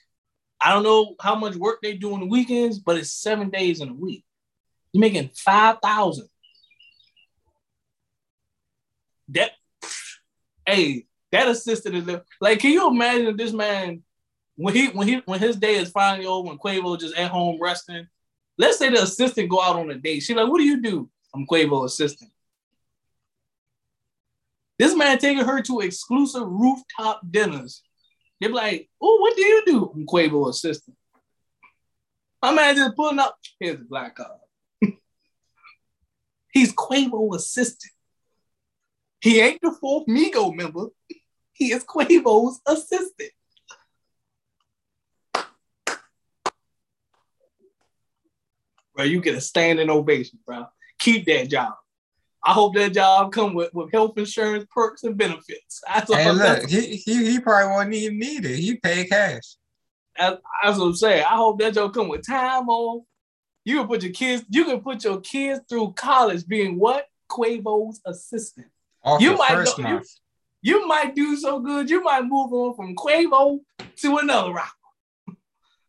I 0.61 0.73
don't 0.73 0.83
know 0.83 1.15
how 1.21 1.35
much 1.35 1.57
work 1.57 1.81
they 1.83 1.95
do 1.95 2.15
on 2.15 2.21
the 2.21 2.27
weekends, 2.27 2.79
but 2.79 2.97
it's 2.97 3.13
seven 3.13 3.51
days 3.51 3.81
in 3.81 3.89
a 3.89 3.95
week. 3.95 4.25
You're 4.93 5.01
making 5.01 5.31
five 5.35 5.79
thousand 5.83 6.29
that 9.29 9.53
hey, 10.67 11.07
that 11.33 11.49
assistant 11.49 11.95
is 11.97 12.21
like, 12.41 12.59
can 12.59 12.71
you 12.71 12.89
imagine 12.89 13.37
this 13.37 13.53
man 13.53 14.03
when 14.57 14.75
he 14.75 14.89
when 14.89 15.07
he 15.07 15.23
when 15.25 15.41
his 15.41 15.57
day 15.57 15.77
is 15.77 15.91
finally 15.91 16.27
over, 16.27 16.49
when 16.49 16.59
Quavo 16.59 16.99
just 16.99 17.17
at 17.17 17.31
home 17.31 17.59
resting? 17.61 18.07
Let's 18.57 18.79
say 18.79 18.89
the 18.89 19.03
assistant 19.03 19.51
go 19.51 19.61
out 19.61 19.77
on 19.77 19.91
a 19.91 19.97
date. 19.97 20.21
She's 20.21 20.37
like, 20.37 20.49
what 20.49 20.59
do 20.59 20.65
you 20.65 20.81
do? 20.81 21.11
I'm 21.35 21.47
Quavo 21.47 21.85
assistant. 21.85 22.31
This 24.79 24.95
man 24.95 25.19
taking 25.19 25.45
her 25.45 25.63
to 25.63 25.81
exclusive 25.81 26.47
rooftop 26.47 27.21
dinners. 27.29 27.83
They're 28.41 28.51
like, 28.51 28.89
oh, 29.01 29.19
what 29.21 29.37
do 29.37 29.43
you 29.43 29.63
do? 29.67 29.93
I'm 29.95 30.07
Quavo 30.07 30.49
assistant. 30.49 30.97
My 32.43 32.53
man 32.53 32.77
just 32.77 32.97
pulling 32.97 33.19
up. 33.19 33.37
Here's 33.59 33.79
the 33.79 33.85
black 33.85 34.17
card. 34.17 34.39
He's 36.53 36.75
Quavo 36.75 37.35
assistant. 37.35 37.93
He 39.21 39.41
ain't 39.41 39.61
the 39.63 39.73
fourth 39.81 40.07
Migo 40.07 40.55
member. 40.55 40.89
He 41.53 41.73
is 41.73 41.85
Quavo's 41.85 42.61
assistant. 42.67 43.31
Bro, 48.95 49.07
you 49.07 49.21
get 49.21 49.35
a 49.35 49.41
standing 49.41 49.91
ovation, 49.91 50.39
bro. 50.45 50.67
Keep 50.99 51.27
that 51.27 51.49
job. 51.49 51.75
I 52.45 52.53
hope 52.53 52.75
that 52.75 52.93
job 52.93 53.33
come 53.33 53.55
with, 53.55 53.73
with 53.73 53.91
health 53.93 54.19
insurance, 54.19 54.67
perks, 54.71 55.03
and 55.05 55.17
benefits. 55.17 55.81
That's 55.89 56.13
hey, 56.13 56.31
look, 56.31 56.69
he, 56.69 56.97
he, 56.97 57.33
he 57.33 57.41
probably 57.41 57.71
won't 57.71 57.95
even 57.95 58.19
need 58.19 58.45
it. 58.45 58.59
He 58.59 58.77
paid 58.77 59.09
cash. 59.09 59.57
That's, 60.17 60.41
that's 60.63 60.79
what 60.79 60.87
I'm 60.87 60.95
saying. 60.95 61.25
I 61.25 61.37
hope 61.37 61.59
that 61.59 61.75
job 61.75 61.95
come 61.95 62.09
with 62.09 62.27
time 62.27 62.69
off. 62.69 63.05
You 63.65 63.79
can 63.79 63.89
put 63.89 64.03
your 64.03 64.13
kids, 64.13 64.45
you 64.51 64.65
can 64.65 64.81
put 64.81 65.03
your 65.05 65.21
kids 65.21 65.61
through 65.69 65.93
college 65.95 66.47
being 66.47 66.79
what? 66.79 67.07
Quavo's 67.31 68.01
assistant. 68.05 68.67
Off 69.03 69.21
you 69.21 69.37
might 69.37 69.51
first 69.51 69.77
go, 69.77 69.83
month. 69.83 70.09
You, 70.63 70.81
you, 70.81 70.87
might 70.87 71.15
do 71.15 71.37
so 71.37 71.61
good. 71.61 71.91
You 71.91 72.03
might 72.03 72.25
move 72.25 72.53
on 72.53 72.77
from 72.77 72.95
Quavo 72.95 73.61
to 73.97 74.17
another 74.19 74.53
rapper. 74.53 74.71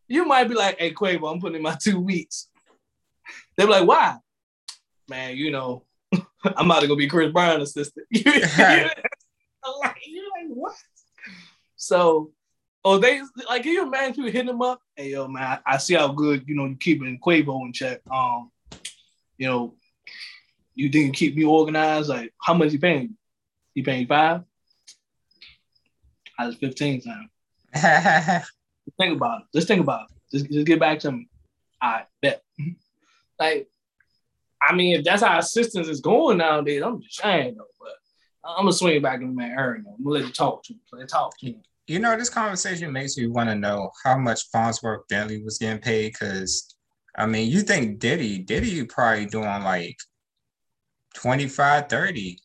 You 0.07 0.23
might 0.23 0.47
be 0.47 0.53
like, 0.53 0.77
"Hey, 0.77 0.93
Quavo, 0.93 1.31
I'm 1.31 1.41
putting 1.41 1.55
in 1.55 1.63
my 1.63 1.75
two 1.81 1.99
weeks." 1.99 2.47
They're 3.57 3.67
like, 3.67 3.87
"Why?" 3.87 4.17
Man, 5.07 5.37
you 5.37 5.51
know, 5.51 5.83
I'm 6.43 6.69
about 6.69 6.81
to 6.81 6.87
go 6.87 6.95
be 6.95 7.07
Chris 7.07 7.31
Brown 7.31 7.61
assistant. 7.61 8.07
you're, 8.11 8.33
like, 8.33 9.97
you're 10.05 10.25
like, 10.25 10.49
what? 10.49 10.75
So, 11.75 12.31
oh, 12.83 12.97
they 12.97 13.21
like, 13.47 13.63
can 13.63 13.71
you 13.71 13.83
imagine 13.83 14.23
you 14.23 14.31
hitting 14.31 14.47
them 14.47 14.61
up? 14.61 14.81
Hey, 14.95 15.11
yo, 15.11 15.27
man, 15.27 15.43
I, 15.43 15.73
I 15.73 15.77
see 15.77 15.93
how 15.93 16.07
good 16.07 16.43
you 16.47 16.55
know 16.55 16.65
you 16.65 16.75
keeping 16.75 17.19
Quavo 17.19 17.65
in 17.65 17.73
check. 17.73 18.01
Um, 18.09 18.51
you 19.37 19.47
know, 19.47 19.75
you 20.73 20.89
you 20.89 21.11
keep 21.11 21.35
me 21.35 21.43
organized? 21.43 22.09
Like, 22.09 22.33
how 22.41 22.53
much 22.53 22.73
you 22.73 22.79
paying? 22.79 23.01
You 23.03 23.17
You 23.75 23.83
paying 23.83 24.07
five? 24.07 24.41
I 26.37 26.47
was 26.47 26.55
15 26.55 27.01
times. 27.01 27.29
think 28.97 29.15
about 29.15 29.41
it. 29.41 29.47
Just 29.53 29.67
think 29.67 29.81
about 29.81 30.09
it. 30.09 30.37
Just, 30.37 30.51
just 30.51 30.67
get 30.67 30.79
back 30.79 30.99
to 30.99 31.11
me. 31.11 31.29
I 31.81 32.03
bet. 32.21 32.41
like, 33.39 33.69
I 34.67 34.75
mean, 34.75 34.95
if 34.97 35.03
that's 35.03 35.23
how 35.23 35.37
assistance 35.37 35.87
is 35.87 36.01
going 36.01 36.37
nowadays, 36.37 36.81
I'm 36.81 37.01
just 37.01 37.21
saying 37.21 37.55
though. 37.57 37.65
But 37.79 37.93
I'm 38.43 38.65
gonna 38.65 38.73
swing 38.73 39.01
back 39.01 39.19
to 39.19 39.25
man 39.25 39.51
Aaron. 39.57 39.85
I'm 39.87 40.03
gonna 40.03 40.19
let 40.19 40.25
you 40.25 40.33
talk 40.33 40.63
to 40.63 40.73
him. 40.73 40.79
Let 40.91 41.09
talk 41.09 41.37
to 41.39 41.45
him. 41.47 41.61
You 41.87 41.99
know, 41.99 42.17
this 42.17 42.29
conversation 42.29 42.91
makes 42.91 43.17
me 43.17 43.27
want 43.27 43.49
to 43.49 43.55
know 43.55 43.91
how 44.03 44.17
much 44.17 44.51
Fonzworth 44.51 45.07
Bentley 45.07 45.43
was 45.43 45.59
getting 45.59 45.81
paid. 45.81 46.13
Because, 46.13 46.75
I 47.15 47.27
mean, 47.27 47.51
you 47.51 47.61
think 47.61 47.99
Diddy, 47.99 48.39
Diddy 48.39 48.69
you 48.69 48.87
probably 48.87 49.27
doing 49.27 49.45
like 49.45 49.97
25, 51.15 51.87
30. 51.87 52.39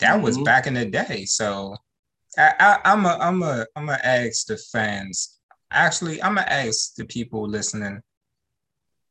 That 0.00 0.14
mm-hmm. 0.14 0.22
was 0.22 0.38
back 0.38 0.66
in 0.66 0.74
the 0.74 0.86
day. 0.86 1.24
So 1.24 1.76
I, 2.36 2.78
I, 2.84 2.92
am 2.92 3.06
a 3.06 3.16
I'm 3.20 3.42
a 3.42 3.66
I'm 3.76 3.86
gonna 3.86 4.00
ask 4.02 4.46
the 4.46 4.56
fans. 4.56 5.38
Actually, 5.70 6.22
I'm 6.22 6.34
gonna 6.34 6.48
ask 6.48 6.94
the 6.94 7.04
people 7.04 7.48
listening. 7.48 8.00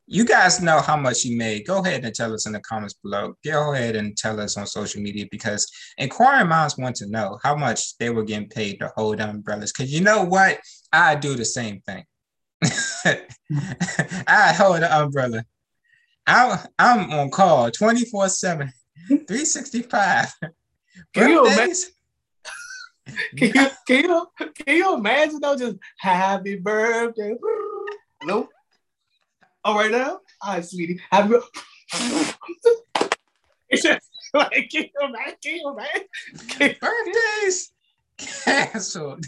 You 0.06 0.26
guys 0.26 0.62
know 0.62 0.82
how 0.82 0.98
much 0.98 1.24
you 1.24 1.38
made. 1.38 1.66
Go 1.66 1.80
ahead 1.80 2.04
and 2.04 2.14
tell 2.14 2.34
us 2.34 2.46
in 2.46 2.54
the 2.54 2.60
comments 2.60 2.96
below. 2.96 3.36
Go 3.44 3.74
ahead 3.74 3.96
and 3.96 4.18
tell 4.18 4.40
us 4.40 4.58
on 4.58 4.68
social 4.68 5.02
media 5.02 5.26
because 5.32 5.72
inquiring 5.98 6.50
minds 6.50 6.78
want 6.78 6.98
to 6.98 7.10
know 7.10 7.40
how 7.42 7.56
much 7.56 7.98
they 7.98 8.10
were 8.10 8.24
getting 8.24 8.50
paid 8.50 8.80
to 8.80 8.92
hold 8.96 9.22
umbrellas. 9.22 9.72
Because 9.72 9.94
you 9.94 10.02
know 10.02 10.24
what? 10.24 10.60
I 10.92 11.16
do 11.16 11.36
the 11.36 11.46
same 11.46 11.82
thing. 11.82 12.04
I 14.28 14.54
hold 14.58 14.78
an 14.78 14.92
umbrella. 14.92 15.46
I, 16.28 16.66
I'm 16.78 17.12
on 17.12 17.30
call 17.30 17.72
24 17.72 18.30
7 18.30 18.72
365. 19.08 20.34
Can 21.14 21.30
you, 21.30 21.46
imagine, 21.46 21.76
Can 23.38 23.52
you 23.54 23.68
can 23.88 24.04
you 24.06 24.28
can 24.38 24.78
you 24.78 24.96
imagine 24.96 25.40
though? 25.42 25.58
Just 25.58 25.78
happy 25.98 26.56
birthday. 26.56 27.36
Hello. 28.22 28.48
All 29.66 29.76
right 29.76 29.92
now, 29.92 30.20
all 30.42 30.54
right, 30.56 30.66
sweetie. 30.66 31.00
Happy 31.10 31.30
birthday. 31.30 31.60
it's 33.70 33.84
just 33.84 34.10
like 34.34 34.70
can 34.72 34.84
you 34.84 35.08
imagine? 35.08 35.36
Can 35.42 35.56
you 35.56 35.78
imagine? 36.60 36.78
Birthdays 36.82 37.72
canceled. 38.18 39.26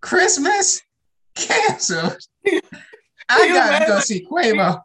Christmas 0.00 0.82
canceled. 1.34 2.18
I 3.28 3.48
gotta 3.48 3.86
go 3.86 4.00
see 4.00 4.24
Quavo. 4.24 4.80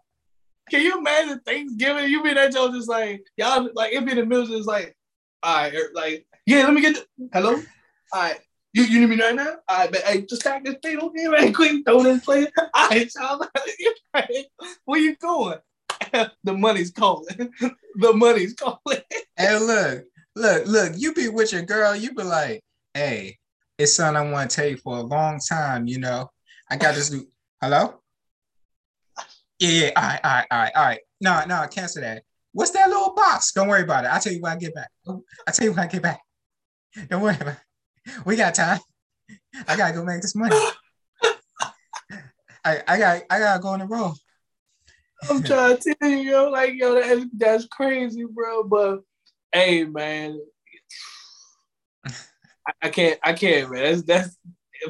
Can 0.71 0.82
you 0.82 0.97
imagine 0.97 1.39
Thanksgiving? 1.45 2.09
You 2.09 2.23
be 2.23 2.34
that 2.34 2.51
Joe 2.51 2.71
just 2.71 2.89
like 2.89 3.23
y'all 3.38 3.69
like 3.76 3.93
it 3.93 4.03
be 4.05 4.11
in 4.11 4.17
the 4.17 4.26
middle 4.26 4.47
just 4.47 4.67
like, 4.67 4.95
all 5.43 5.55
right, 5.55 5.73
er, 5.73 5.91
like 5.93 6.26
yeah, 6.47 6.63
let 6.63 6.73
me 6.73 6.82
get 6.82 6.95
the, 6.95 7.30
hello. 7.32 7.61
All 8.13 8.21
right, 8.21 8.39
you 8.76 8.84
you 8.84 8.99
need 8.99 9.15
me 9.15 9.23
right 9.23 9.34
now? 9.34 9.55
Right, 9.69 9.89
but 9.89 10.01
hey, 10.01 10.23
just 10.23 10.41
stack 10.41 10.65
this 10.65 10.76
thing 10.84 10.99
okay, 10.99 11.28
man. 11.28 11.53
Quick, 11.53 11.86
throw 11.86 12.03
this 12.03 12.19
play. 12.26 12.45
All 12.73 12.89
right, 12.89 13.09
y'all. 13.15 13.47
Where 14.86 14.99
you 14.99 15.15
going? 15.15 15.59
the 16.43 16.53
money's 16.53 16.91
calling. 16.91 17.53
the 17.95 18.13
money's 18.13 18.53
calling. 18.53 19.01
hey, 19.38 19.57
look, 19.59 20.03
look, 20.36 20.67
look. 20.67 20.93
You 20.97 21.13
be 21.13 21.30
with 21.30 21.53
your 21.53 21.61
girl. 21.61 21.95
You 21.95 22.13
be 22.13 22.23
like, 22.23 22.61
hey, 22.93 23.38
it's 23.78 23.93
something 23.93 24.28
I 24.28 24.30
want 24.30 24.51
to 24.51 24.55
tell 24.55 24.67
you 24.67 24.76
for 24.76 24.97
a 24.97 25.01
long 25.01 25.39
time. 25.39 25.88
You 25.88 25.99
know, 25.99 26.30
I 26.69 26.76
got 26.76 26.95
this 26.95 27.09
new. 27.11 27.26
Hello. 27.61 28.01
Yeah, 29.57 29.69
yeah. 29.69 29.91
All 29.95 30.03
right, 30.03 30.19
all 30.21 30.32
right, 30.32 30.47
all 30.51 30.59
right, 30.59 30.71
all 30.76 30.84
right. 30.84 30.99
No, 31.21 31.41
no, 31.47 31.55
I 31.55 31.67
cancel 31.67 32.01
that. 32.01 32.23
What's 32.51 32.71
that 32.71 32.89
little 32.89 33.13
box? 33.13 33.53
Don't 33.53 33.69
worry 33.69 33.84
about 33.84 34.03
it. 34.03 34.09
I'll 34.09 34.19
tell 34.19 34.34
you 34.34 34.41
when 34.41 34.51
I 34.51 34.57
get 34.57 34.76
back. 34.76 34.89
I'll 35.07 35.23
tell 35.53 35.65
you 35.65 35.71
when 35.71 35.80
I 35.80 35.88
get 35.88 36.01
back. 36.01 36.19
Don't 37.09 37.21
worry 37.21 37.36
about 37.36 37.53
it. 37.53 37.59
We 38.26 38.36
got 38.36 38.56
time. 38.56 38.80
I 39.68 39.76
gotta 39.76 39.93
go 39.93 40.03
make 40.03 40.22
this 40.22 40.36
money. 40.36 40.56
I, 42.64 42.82
I 42.88 42.97
got 42.97 43.22
I 43.30 43.39
gotta 43.39 43.62
go 43.62 43.70
on 43.70 43.80
the 43.80 43.86
road. 43.86 44.16
I'm 45.30 45.43
trying 45.43 45.78
to 45.78 45.95
tell 45.95 46.10
you, 46.10 46.18
yo, 46.18 46.49
like 46.49 46.74
yo, 46.76 46.95
that, 46.95 47.30
that's 47.34 47.66
crazy, 47.66 48.26
bro. 48.26 48.64
But 48.64 49.01
hey, 49.51 49.86
man, 49.86 50.39
I, 52.68 52.74
I 52.84 52.89
can't, 52.89 53.20
I 53.24 53.34
can't, 53.34 53.72
man. 53.72 53.84
That's 53.84 54.01
that's 54.01 54.38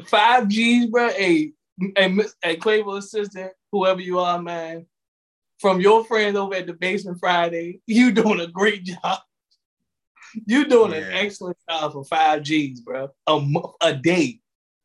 five 0.08 0.48
G's, 0.48 0.86
bro. 0.86 1.08
Hey, 1.10 1.52
hey, 1.96 2.18
hey, 2.42 2.56
Quavo 2.56 2.98
assistant, 2.98 3.52
whoever 3.72 4.00
you 4.00 4.18
are, 4.18 4.40
man, 4.40 4.86
from 5.58 5.80
your 5.80 6.04
friends 6.04 6.36
over 6.36 6.54
at 6.54 6.66
the 6.66 6.74
Basement 6.74 7.18
Friday, 7.20 7.80
you 7.86 8.12
doing 8.12 8.40
a 8.40 8.46
great 8.46 8.84
job. 8.84 9.20
You 10.44 10.66
doing 10.66 10.92
yeah. 10.92 10.98
an 10.98 11.12
excellent 11.12 11.56
job 11.68 11.92
for 11.92 12.04
five 12.04 12.42
G's, 12.42 12.80
bro. 12.80 13.08
A 13.26 13.46
a 13.80 13.94
day, 13.94 14.40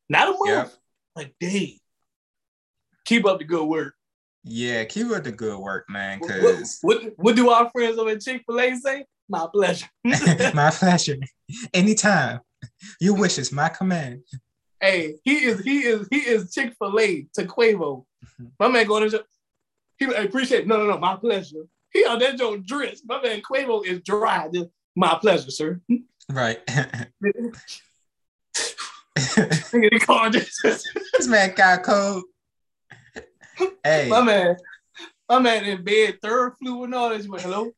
not 0.09 0.29
a 0.29 0.31
month, 0.31 0.77
yep. 1.17 1.27
a 1.27 1.31
day. 1.39 1.79
Keep 3.05 3.25
up 3.25 3.39
the 3.39 3.45
good 3.45 3.65
work. 3.65 3.95
Yeah, 4.43 4.85
keep 4.85 5.11
up 5.11 5.23
the 5.23 5.31
good 5.31 5.59
work, 5.59 5.85
man. 5.89 6.19
Cause 6.19 6.79
what, 6.81 7.03
what, 7.03 7.13
what 7.17 7.35
do 7.35 7.49
our 7.49 7.69
friends 7.69 7.97
over 7.97 8.11
at 8.11 8.21
Chick 8.21 8.43
Fil 8.47 8.59
A 8.59 8.75
say? 8.75 9.05
My 9.29 9.47
pleasure. 9.51 9.87
my 10.03 10.71
pleasure. 10.71 11.17
Anytime. 11.73 12.39
Your 12.99 13.15
wish 13.15 13.37
is 13.37 13.51
my 13.51 13.69
command. 13.69 14.23
Hey, 14.79 15.15
he 15.23 15.45
is 15.45 15.61
he 15.61 15.79
is 15.79 16.07
he 16.09 16.17
is 16.17 16.53
Chick 16.53 16.73
Fil 16.79 16.99
A 16.99 17.27
to 17.33 17.45
Quavo. 17.45 18.05
Mm-hmm. 18.23 18.45
My 18.59 18.67
man 18.67 18.87
going 18.87 19.09
to 19.09 19.25
he 19.97 20.05
I 20.05 20.21
appreciate 20.21 20.67
no 20.67 20.77
no 20.77 20.85
no 20.85 20.97
my 20.97 21.15
pleasure. 21.15 21.65
He 21.91 22.05
on 22.05 22.19
that 22.19 22.37
joint 22.37 22.65
drenched. 22.65 23.03
My 23.05 23.21
man 23.21 23.41
Quavo 23.41 23.85
is 23.85 24.01
dry. 24.01 24.49
Just, 24.53 24.69
my 24.95 25.17
pleasure, 25.19 25.51
sir. 25.51 25.81
Right. 26.29 26.59
this 29.15 31.27
man 31.27 31.53
got 31.55 31.83
cold. 31.83 32.23
Hey, 33.83 34.07
my 34.09 34.21
man, 34.21 34.57
my 35.29 35.39
man 35.39 35.65
in 35.65 35.83
bed, 35.83 36.17
third 36.21 36.53
flu 36.59 36.83
and 36.83 36.95
all 36.95 37.09
this. 37.09 37.27
Went, 37.27 37.43
hello. 37.43 37.71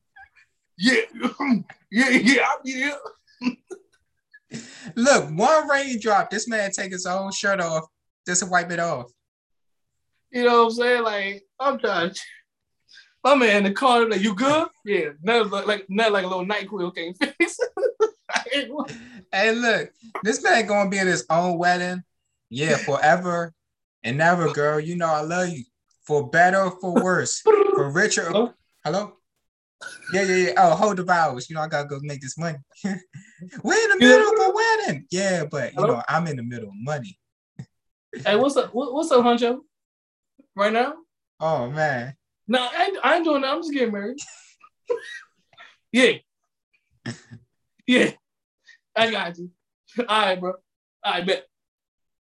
Yeah, 0.78 1.02
yeah, 1.92 2.10
yeah, 2.10 2.48
I'm 2.50 2.66
here. 2.66 2.98
Look, 4.96 5.30
one 5.32 5.68
raindrop, 5.68 6.30
this 6.30 6.48
man 6.48 6.72
take 6.72 6.92
his 6.92 7.06
own 7.06 7.32
shirt 7.32 7.60
off 7.60 7.86
just 8.28 8.44
to 8.44 8.50
wipe 8.50 8.72
it 8.72 8.80
off. 8.80 9.12
You 10.32 10.44
know 10.44 10.64
what 10.64 10.66
I'm 10.66 10.72
saying? 10.72 11.04
Like, 11.04 11.44
I'm 11.60 11.80
trying. 11.80 12.12
My 13.24 13.36
man 13.36 13.58
in 13.58 13.64
the 13.64 13.72
car, 13.72 14.08
like, 14.10 14.22
you 14.22 14.36
good? 14.36 14.68
Yeah, 14.84 15.10
not 15.22 15.50
like 15.66 15.86
not 15.90 16.12
like 16.12 16.26
a 16.26 16.28
little 16.28 16.46
NyQuil 16.46 16.94
can't 16.94 17.18
fix. 17.40 17.58
hey, 19.32 19.56
look, 19.56 19.92
this 20.24 20.44
man 20.44 20.68
gonna 20.68 20.90
be 20.90 20.98
in 20.98 21.08
his 21.08 21.26
own 21.30 21.58
wedding. 21.58 22.04
Yeah, 22.50 22.76
forever 22.78 23.54
and 24.04 24.18
never, 24.18 24.52
girl. 24.52 24.80
You 24.80 24.98
know 24.98 25.08
I 25.08 25.22
love 25.22 25.50
you. 25.50 25.64
For 26.06 26.30
better, 26.30 26.70
for 26.82 27.02
worse, 27.02 27.40
for 27.40 27.90
richer. 27.92 28.26
Hello? 28.26 28.54
Hello? 28.84 29.14
Yeah, 30.12 30.24
yeah, 30.24 30.36
yeah. 30.36 30.54
Oh, 30.58 30.76
hold 30.76 30.98
the 30.98 31.04
vows. 31.04 31.50
You 31.50 31.56
know, 31.56 31.62
I 31.62 31.70
gotta 31.70 31.88
go 31.88 32.00
make 32.02 32.20
this 32.20 32.38
money. 32.38 32.58
We're 32.84 32.94
in 32.94 33.90
the 33.90 33.98
middle 34.00 34.34
of 34.34 34.48
a 34.48 34.54
wedding. 34.54 35.06
Yeah, 35.12 35.46
but 35.46 35.72
you 35.72 35.80
Hello? 35.80 35.96
know, 35.96 36.04
I'm 36.10 36.28
in 36.28 36.36
the 36.36 36.44
middle 36.44 36.68
of 36.68 36.76
money. 36.76 37.18
hey, 38.26 38.36
what's 38.36 38.58
up? 38.58 38.72
What's 38.74 39.12
up, 39.12 39.24
Huncho? 39.24 39.60
Right 40.58 40.74
now? 40.74 40.96
Oh 41.40 41.70
man. 41.70 42.16
No, 42.48 42.60
I, 42.60 42.96
I 43.04 43.16
ain't 43.16 43.26
doing 43.26 43.42
that. 43.42 43.52
I'm 43.52 43.62
just 43.62 43.74
getting 43.74 43.94
married. 43.94 44.18
yeah. 45.92 46.14
Yeah. 47.88 48.12
I 48.96 49.12
got 49.12 49.38
you. 49.38 49.50
All 50.00 50.06
right, 50.26 50.40
bro. 50.40 50.54
I 51.04 51.22
bet. 51.22 51.46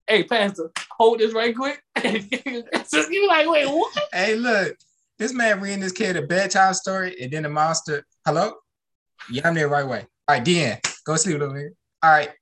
Hey, 0.08 0.24
Pastor, 0.24 0.72
hold 0.92 1.20
this 1.20 1.34
right 1.34 1.56
quick. 1.56 1.82
so 2.86 3.10
you 3.10 3.28
like, 3.28 3.50
wait, 3.50 3.68
what? 3.68 3.98
Hey, 4.14 4.36
look. 4.36 4.78
This 5.18 5.34
man 5.34 5.62
reading 5.62 5.80
this 5.80 5.94
kid 5.94 6.18
a 6.18 6.22
bedtime 6.22 6.74
story, 6.74 7.16
and 7.22 7.32
then 7.32 7.44
the 7.44 7.50
monster. 7.50 8.04
Hello? 8.26 8.52
Yeah, 9.32 9.48
I'm 9.48 9.56
there 9.56 9.70
right 9.70 9.88
way. 9.88 10.06
All 10.28 10.36
right, 10.36 10.44
Dan, 10.44 10.78
go 11.06 11.16
sleep 11.16 11.40
over 11.40 11.58
here. 11.58 11.74
All 12.04 12.12
right. 12.12 12.32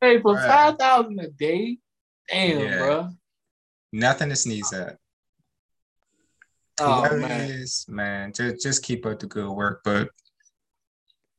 hey, 0.00 0.20
for 0.20 0.34
right. 0.34 0.48
five 0.48 0.76
thousand 0.78 1.20
a 1.20 1.28
day, 1.28 1.78
damn, 2.28 2.60
yeah. 2.60 2.78
bro. 2.78 3.10
Nothing 3.94 4.30
to 4.30 4.34
sneeze 4.34 4.72
at. 4.72 4.98
Oh, 6.80 7.16
man. 7.16 7.48
Is, 7.48 7.86
man, 7.88 8.32
just 8.32 8.60
just 8.60 8.82
keep 8.82 9.06
up 9.06 9.20
the 9.20 9.28
good 9.28 9.48
work. 9.48 9.82
But 9.84 10.08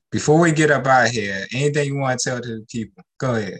before 0.09 0.39
we 0.39 0.53
get 0.53 0.71
up 0.71 0.87
out 0.87 1.09
here, 1.09 1.45
anything 1.53 1.85
you 1.85 1.97
want 1.97 2.17
to 2.17 2.29
tell 2.29 2.39
to 2.39 2.47
the 2.47 2.65
people? 2.69 3.03
Go 3.17 3.35
ahead. 3.35 3.59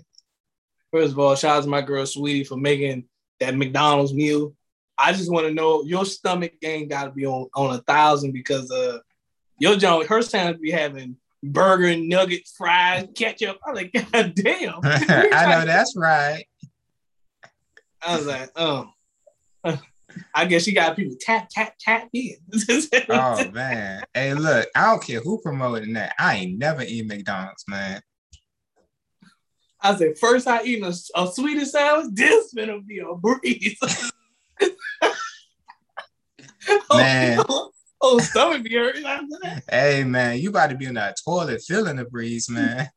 First 0.94 1.12
of 1.12 1.20
all, 1.20 1.36
shout 1.36 1.58
out 1.58 1.64
to 1.64 1.70
my 1.70 1.82
girl 1.82 2.06
Sweetie 2.06 2.46
for 2.46 2.56
making 2.56 3.04
that 3.42 3.58
McDonald's 3.58 4.14
meal. 4.14 4.56
I 4.98 5.12
just 5.12 5.30
want 5.30 5.46
to 5.46 5.54
know 5.54 5.84
your 5.84 6.06
stomach 6.06 6.54
game 6.62 6.88
got 6.88 7.04
to 7.04 7.12
be 7.12 7.26
on 7.26 7.50
on 7.54 7.76
a 7.76 7.80
thousand 7.80 8.32
because 8.32 8.72
uh 8.72 9.00
your 9.60 9.76
John 9.76 10.06
her 10.06 10.22
sandwich 10.22 10.62
be 10.62 10.72
having 10.72 11.18
burger, 11.44 11.98
nuggets, 11.98 12.54
fries, 12.58 13.08
ketchup. 13.14 13.58
I'm 13.68 13.76
like, 13.76 13.92
God 14.12 14.34
damn. 14.36 14.80
I 14.84 15.48
know 15.50 15.66
that's 15.66 15.98
right. 15.98 16.46
I 18.06 18.18
was 18.18 18.28
like, 18.28 18.50
oh. 18.56 18.90
I 20.34 20.46
guess 20.46 20.66
you 20.68 20.74
got 20.74 20.96
people 20.96 21.18
tap 21.20 21.50
tap 21.50 21.76
tap 21.80 22.08
in. 22.14 22.36
oh 23.10 23.52
man, 23.52 24.04
hey, 24.14 24.34
look, 24.34 24.68
I 24.76 24.86
don't 24.86 25.04
care 25.04 25.20
who 25.20 25.42
promoting 25.42 25.94
that. 25.94 26.14
I 26.18 26.36
ain't 26.38 26.58
never 26.58 26.84
eat 26.84 27.08
McDonald's, 27.08 27.66
man. 27.68 28.02
I 29.82 29.96
said, 29.96 30.18
first 30.18 30.48
I 30.48 30.64
eat 30.64 30.84
a, 30.84 30.94
a 31.16 31.28
Swedish 31.28 31.72
sandwich, 31.72 32.14
this 32.14 32.54
gonna 32.54 32.82
be 32.82 33.00
a 33.00 33.16
breeze. 33.16 33.78
Oh, 36.90 36.98
man. 36.98 37.46
Oh, 37.48 37.72
oh, 38.02 38.20
stomach 38.20 38.64
be 38.64 38.74
hurt. 38.74 38.98
Hey 39.70 40.04
man, 40.04 40.40
you 40.40 40.50
about 40.50 40.72
to 40.72 40.76
be 40.76 40.86
in 40.86 40.96
that 40.96 41.16
toilet 41.24 41.62
feeling 41.62 41.98
the 41.98 42.06
breeze, 42.06 42.50
man. 42.50 42.90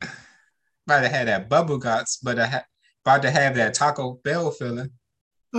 about 0.00 1.02
to 1.02 1.08
have 1.08 1.26
that 1.26 1.48
bubble 1.48 1.78
guts, 1.78 2.16
but 2.16 2.40
I 2.40 2.46
ha- 2.46 2.64
about 3.04 3.22
to 3.22 3.30
have 3.30 3.54
that 3.56 3.74
Taco 3.74 4.18
Bell 4.24 4.50
feeling. 4.50 4.90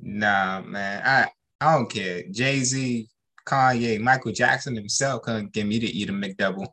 nah, 0.00 0.60
man, 0.60 1.02
I 1.04 1.28
I 1.60 1.74
don't 1.74 1.90
care. 1.90 2.22
Jay 2.30 2.60
Z, 2.60 3.08
Kanye, 3.46 4.00
Michael 4.00 4.32
Jackson 4.32 4.76
himself 4.76 5.22
couldn't 5.22 5.52
get 5.52 5.66
me 5.66 5.80
to 5.80 5.86
eat 5.86 6.10
a 6.10 6.12
McDouble 6.12 6.68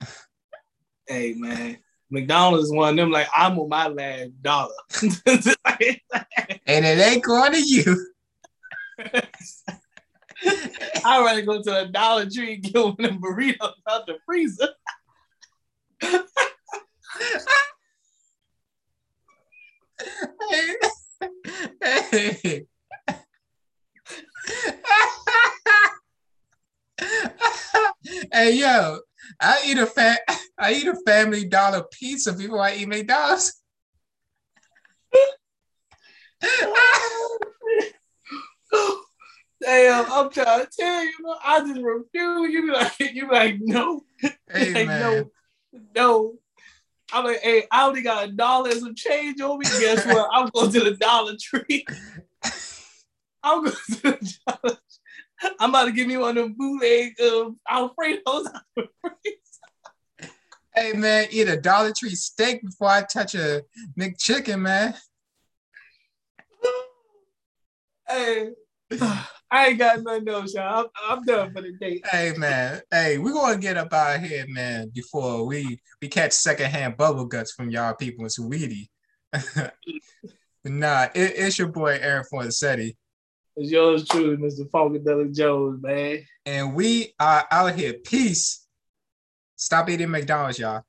hey 1.08 1.34
man, 1.34 1.76
McDonald's 2.10 2.64
is 2.64 2.72
one 2.72 2.90
of 2.90 2.96
them. 2.96 3.10
Like 3.10 3.28
I'm 3.34 3.58
on 3.58 3.68
my 3.68 3.88
last 3.88 4.42
dollar, 4.42 4.72
and 5.02 5.12
it 6.66 6.98
ain't 6.98 7.24
going 7.24 7.52
to 7.52 7.60
you. 7.60 8.12
I'd 11.04 11.24
rather 11.24 11.42
go 11.42 11.62
to 11.62 11.82
a 11.82 11.86
Dollar 11.88 12.30
Tree 12.30 12.54
and 12.54 12.62
get 12.62 12.74
one 12.74 12.90
of 12.90 12.96
them 12.96 13.20
burritos 13.20 13.72
out 13.88 14.06
the 14.06 14.18
freezer. 14.24 14.68
hey. 28.32 28.52
yo, 28.52 28.98
I 29.40 29.62
eat 29.66 29.78
a 29.78 29.86
fat 29.86 30.20
I 30.58 30.72
eat 30.74 30.86
a 30.86 30.96
family 31.06 31.44
dollar 31.44 31.84
pizza 31.90 32.32
before 32.32 32.62
I 32.62 32.74
eat 32.74 32.88
McDonald's. 32.88 33.62
Damn, 39.60 40.06
I'm 40.10 40.30
trying 40.30 40.64
to 40.64 40.68
tell 40.70 41.04
you, 41.04 41.34
I 41.44 41.60
just 41.60 41.80
refuse. 41.82 42.52
You 42.52 42.66
be 42.66 42.72
like, 42.72 42.92
you 43.00 43.28
be 43.28 43.34
like, 43.34 43.56
no, 43.60 44.02
hey, 44.52 44.74
like, 44.74 44.86
man. 44.86 45.00
no, 45.00 45.30
no. 45.94 46.34
I'm 47.12 47.24
like, 47.24 47.40
hey, 47.40 47.64
I 47.70 47.86
only 47.86 48.02
got 48.02 48.28
a 48.28 48.32
dollar 48.32 48.70
and 48.70 48.80
some 48.80 48.94
change 48.94 49.40
on 49.40 49.58
me. 49.58 49.64
Guess 49.64 50.04
what? 50.06 50.28
I'm 50.32 50.50
going 50.50 50.70
to 50.72 50.80
the 50.80 50.96
Dollar 50.96 51.34
Tree. 51.40 51.86
I'm 53.42 53.64
going 53.64 53.76
to 53.90 54.00
the 54.02 54.78
I'm 55.60 55.70
about 55.70 55.84
to 55.84 55.92
give 55.92 56.08
me 56.08 56.16
one 56.16 56.36
of 56.36 56.44
them 56.44 56.54
bootleg 56.58 57.14
uh, 57.20 57.50
Alfredos. 57.70 58.46
hey 60.74 60.92
man, 60.94 61.28
eat 61.30 61.48
a 61.48 61.56
Dollar 61.56 61.92
Tree 61.96 62.10
steak 62.10 62.62
before 62.62 62.88
I 62.88 63.02
touch 63.02 63.34
a 63.34 63.62
McChicken, 63.98 64.60
man. 64.60 64.94
hey. 68.08 68.50
I 69.50 69.68
ain't 69.68 69.78
got 69.78 70.02
nothing 70.02 70.28
else, 70.28 70.54
y'all. 70.54 70.90
I'm, 71.08 71.18
I'm 71.18 71.24
done 71.24 71.52
for 71.54 71.62
the 71.62 71.72
day. 71.72 72.02
Hey 72.10 72.34
man, 72.36 72.82
hey, 72.90 73.16
we're 73.16 73.32
gonna 73.32 73.56
get 73.56 73.78
up 73.78 73.92
out 73.94 74.20
here, 74.20 74.44
man, 74.48 74.90
before 74.94 75.46
we 75.46 75.80
we 76.02 76.08
catch 76.08 76.32
secondhand 76.32 76.98
bubble 76.98 77.24
guts 77.24 77.52
from 77.52 77.70
y'all 77.70 77.94
people 77.94 78.24
in 78.24 78.30
Sweetie. 78.30 78.90
nah, 80.64 81.04
it, 81.14 81.32
it's 81.36 81.58
your 81.58 81.68
boy 81.68 81.98
Aaron 82.00 82.26
Fonsetti. 82.30 82.94
It's 83.60 83.72
yours 83.72 84.06
truly, 84.06 84.36
Mr. 84.36 84.70
Funkadelic 84.70 85.34
Jones, 85.34 85.82
man. 85.82 86.24
And 86.46 86.76
we 86.76 87.12
are 87.18 87.44
out 87.50 87.74
here. 87.74 87.94
Peace. 87.94 88.64
Stop 89.56 89.90
eating 89.90 90.12
McDonald's, 90.12 90.60
y'all. 90.60 90.84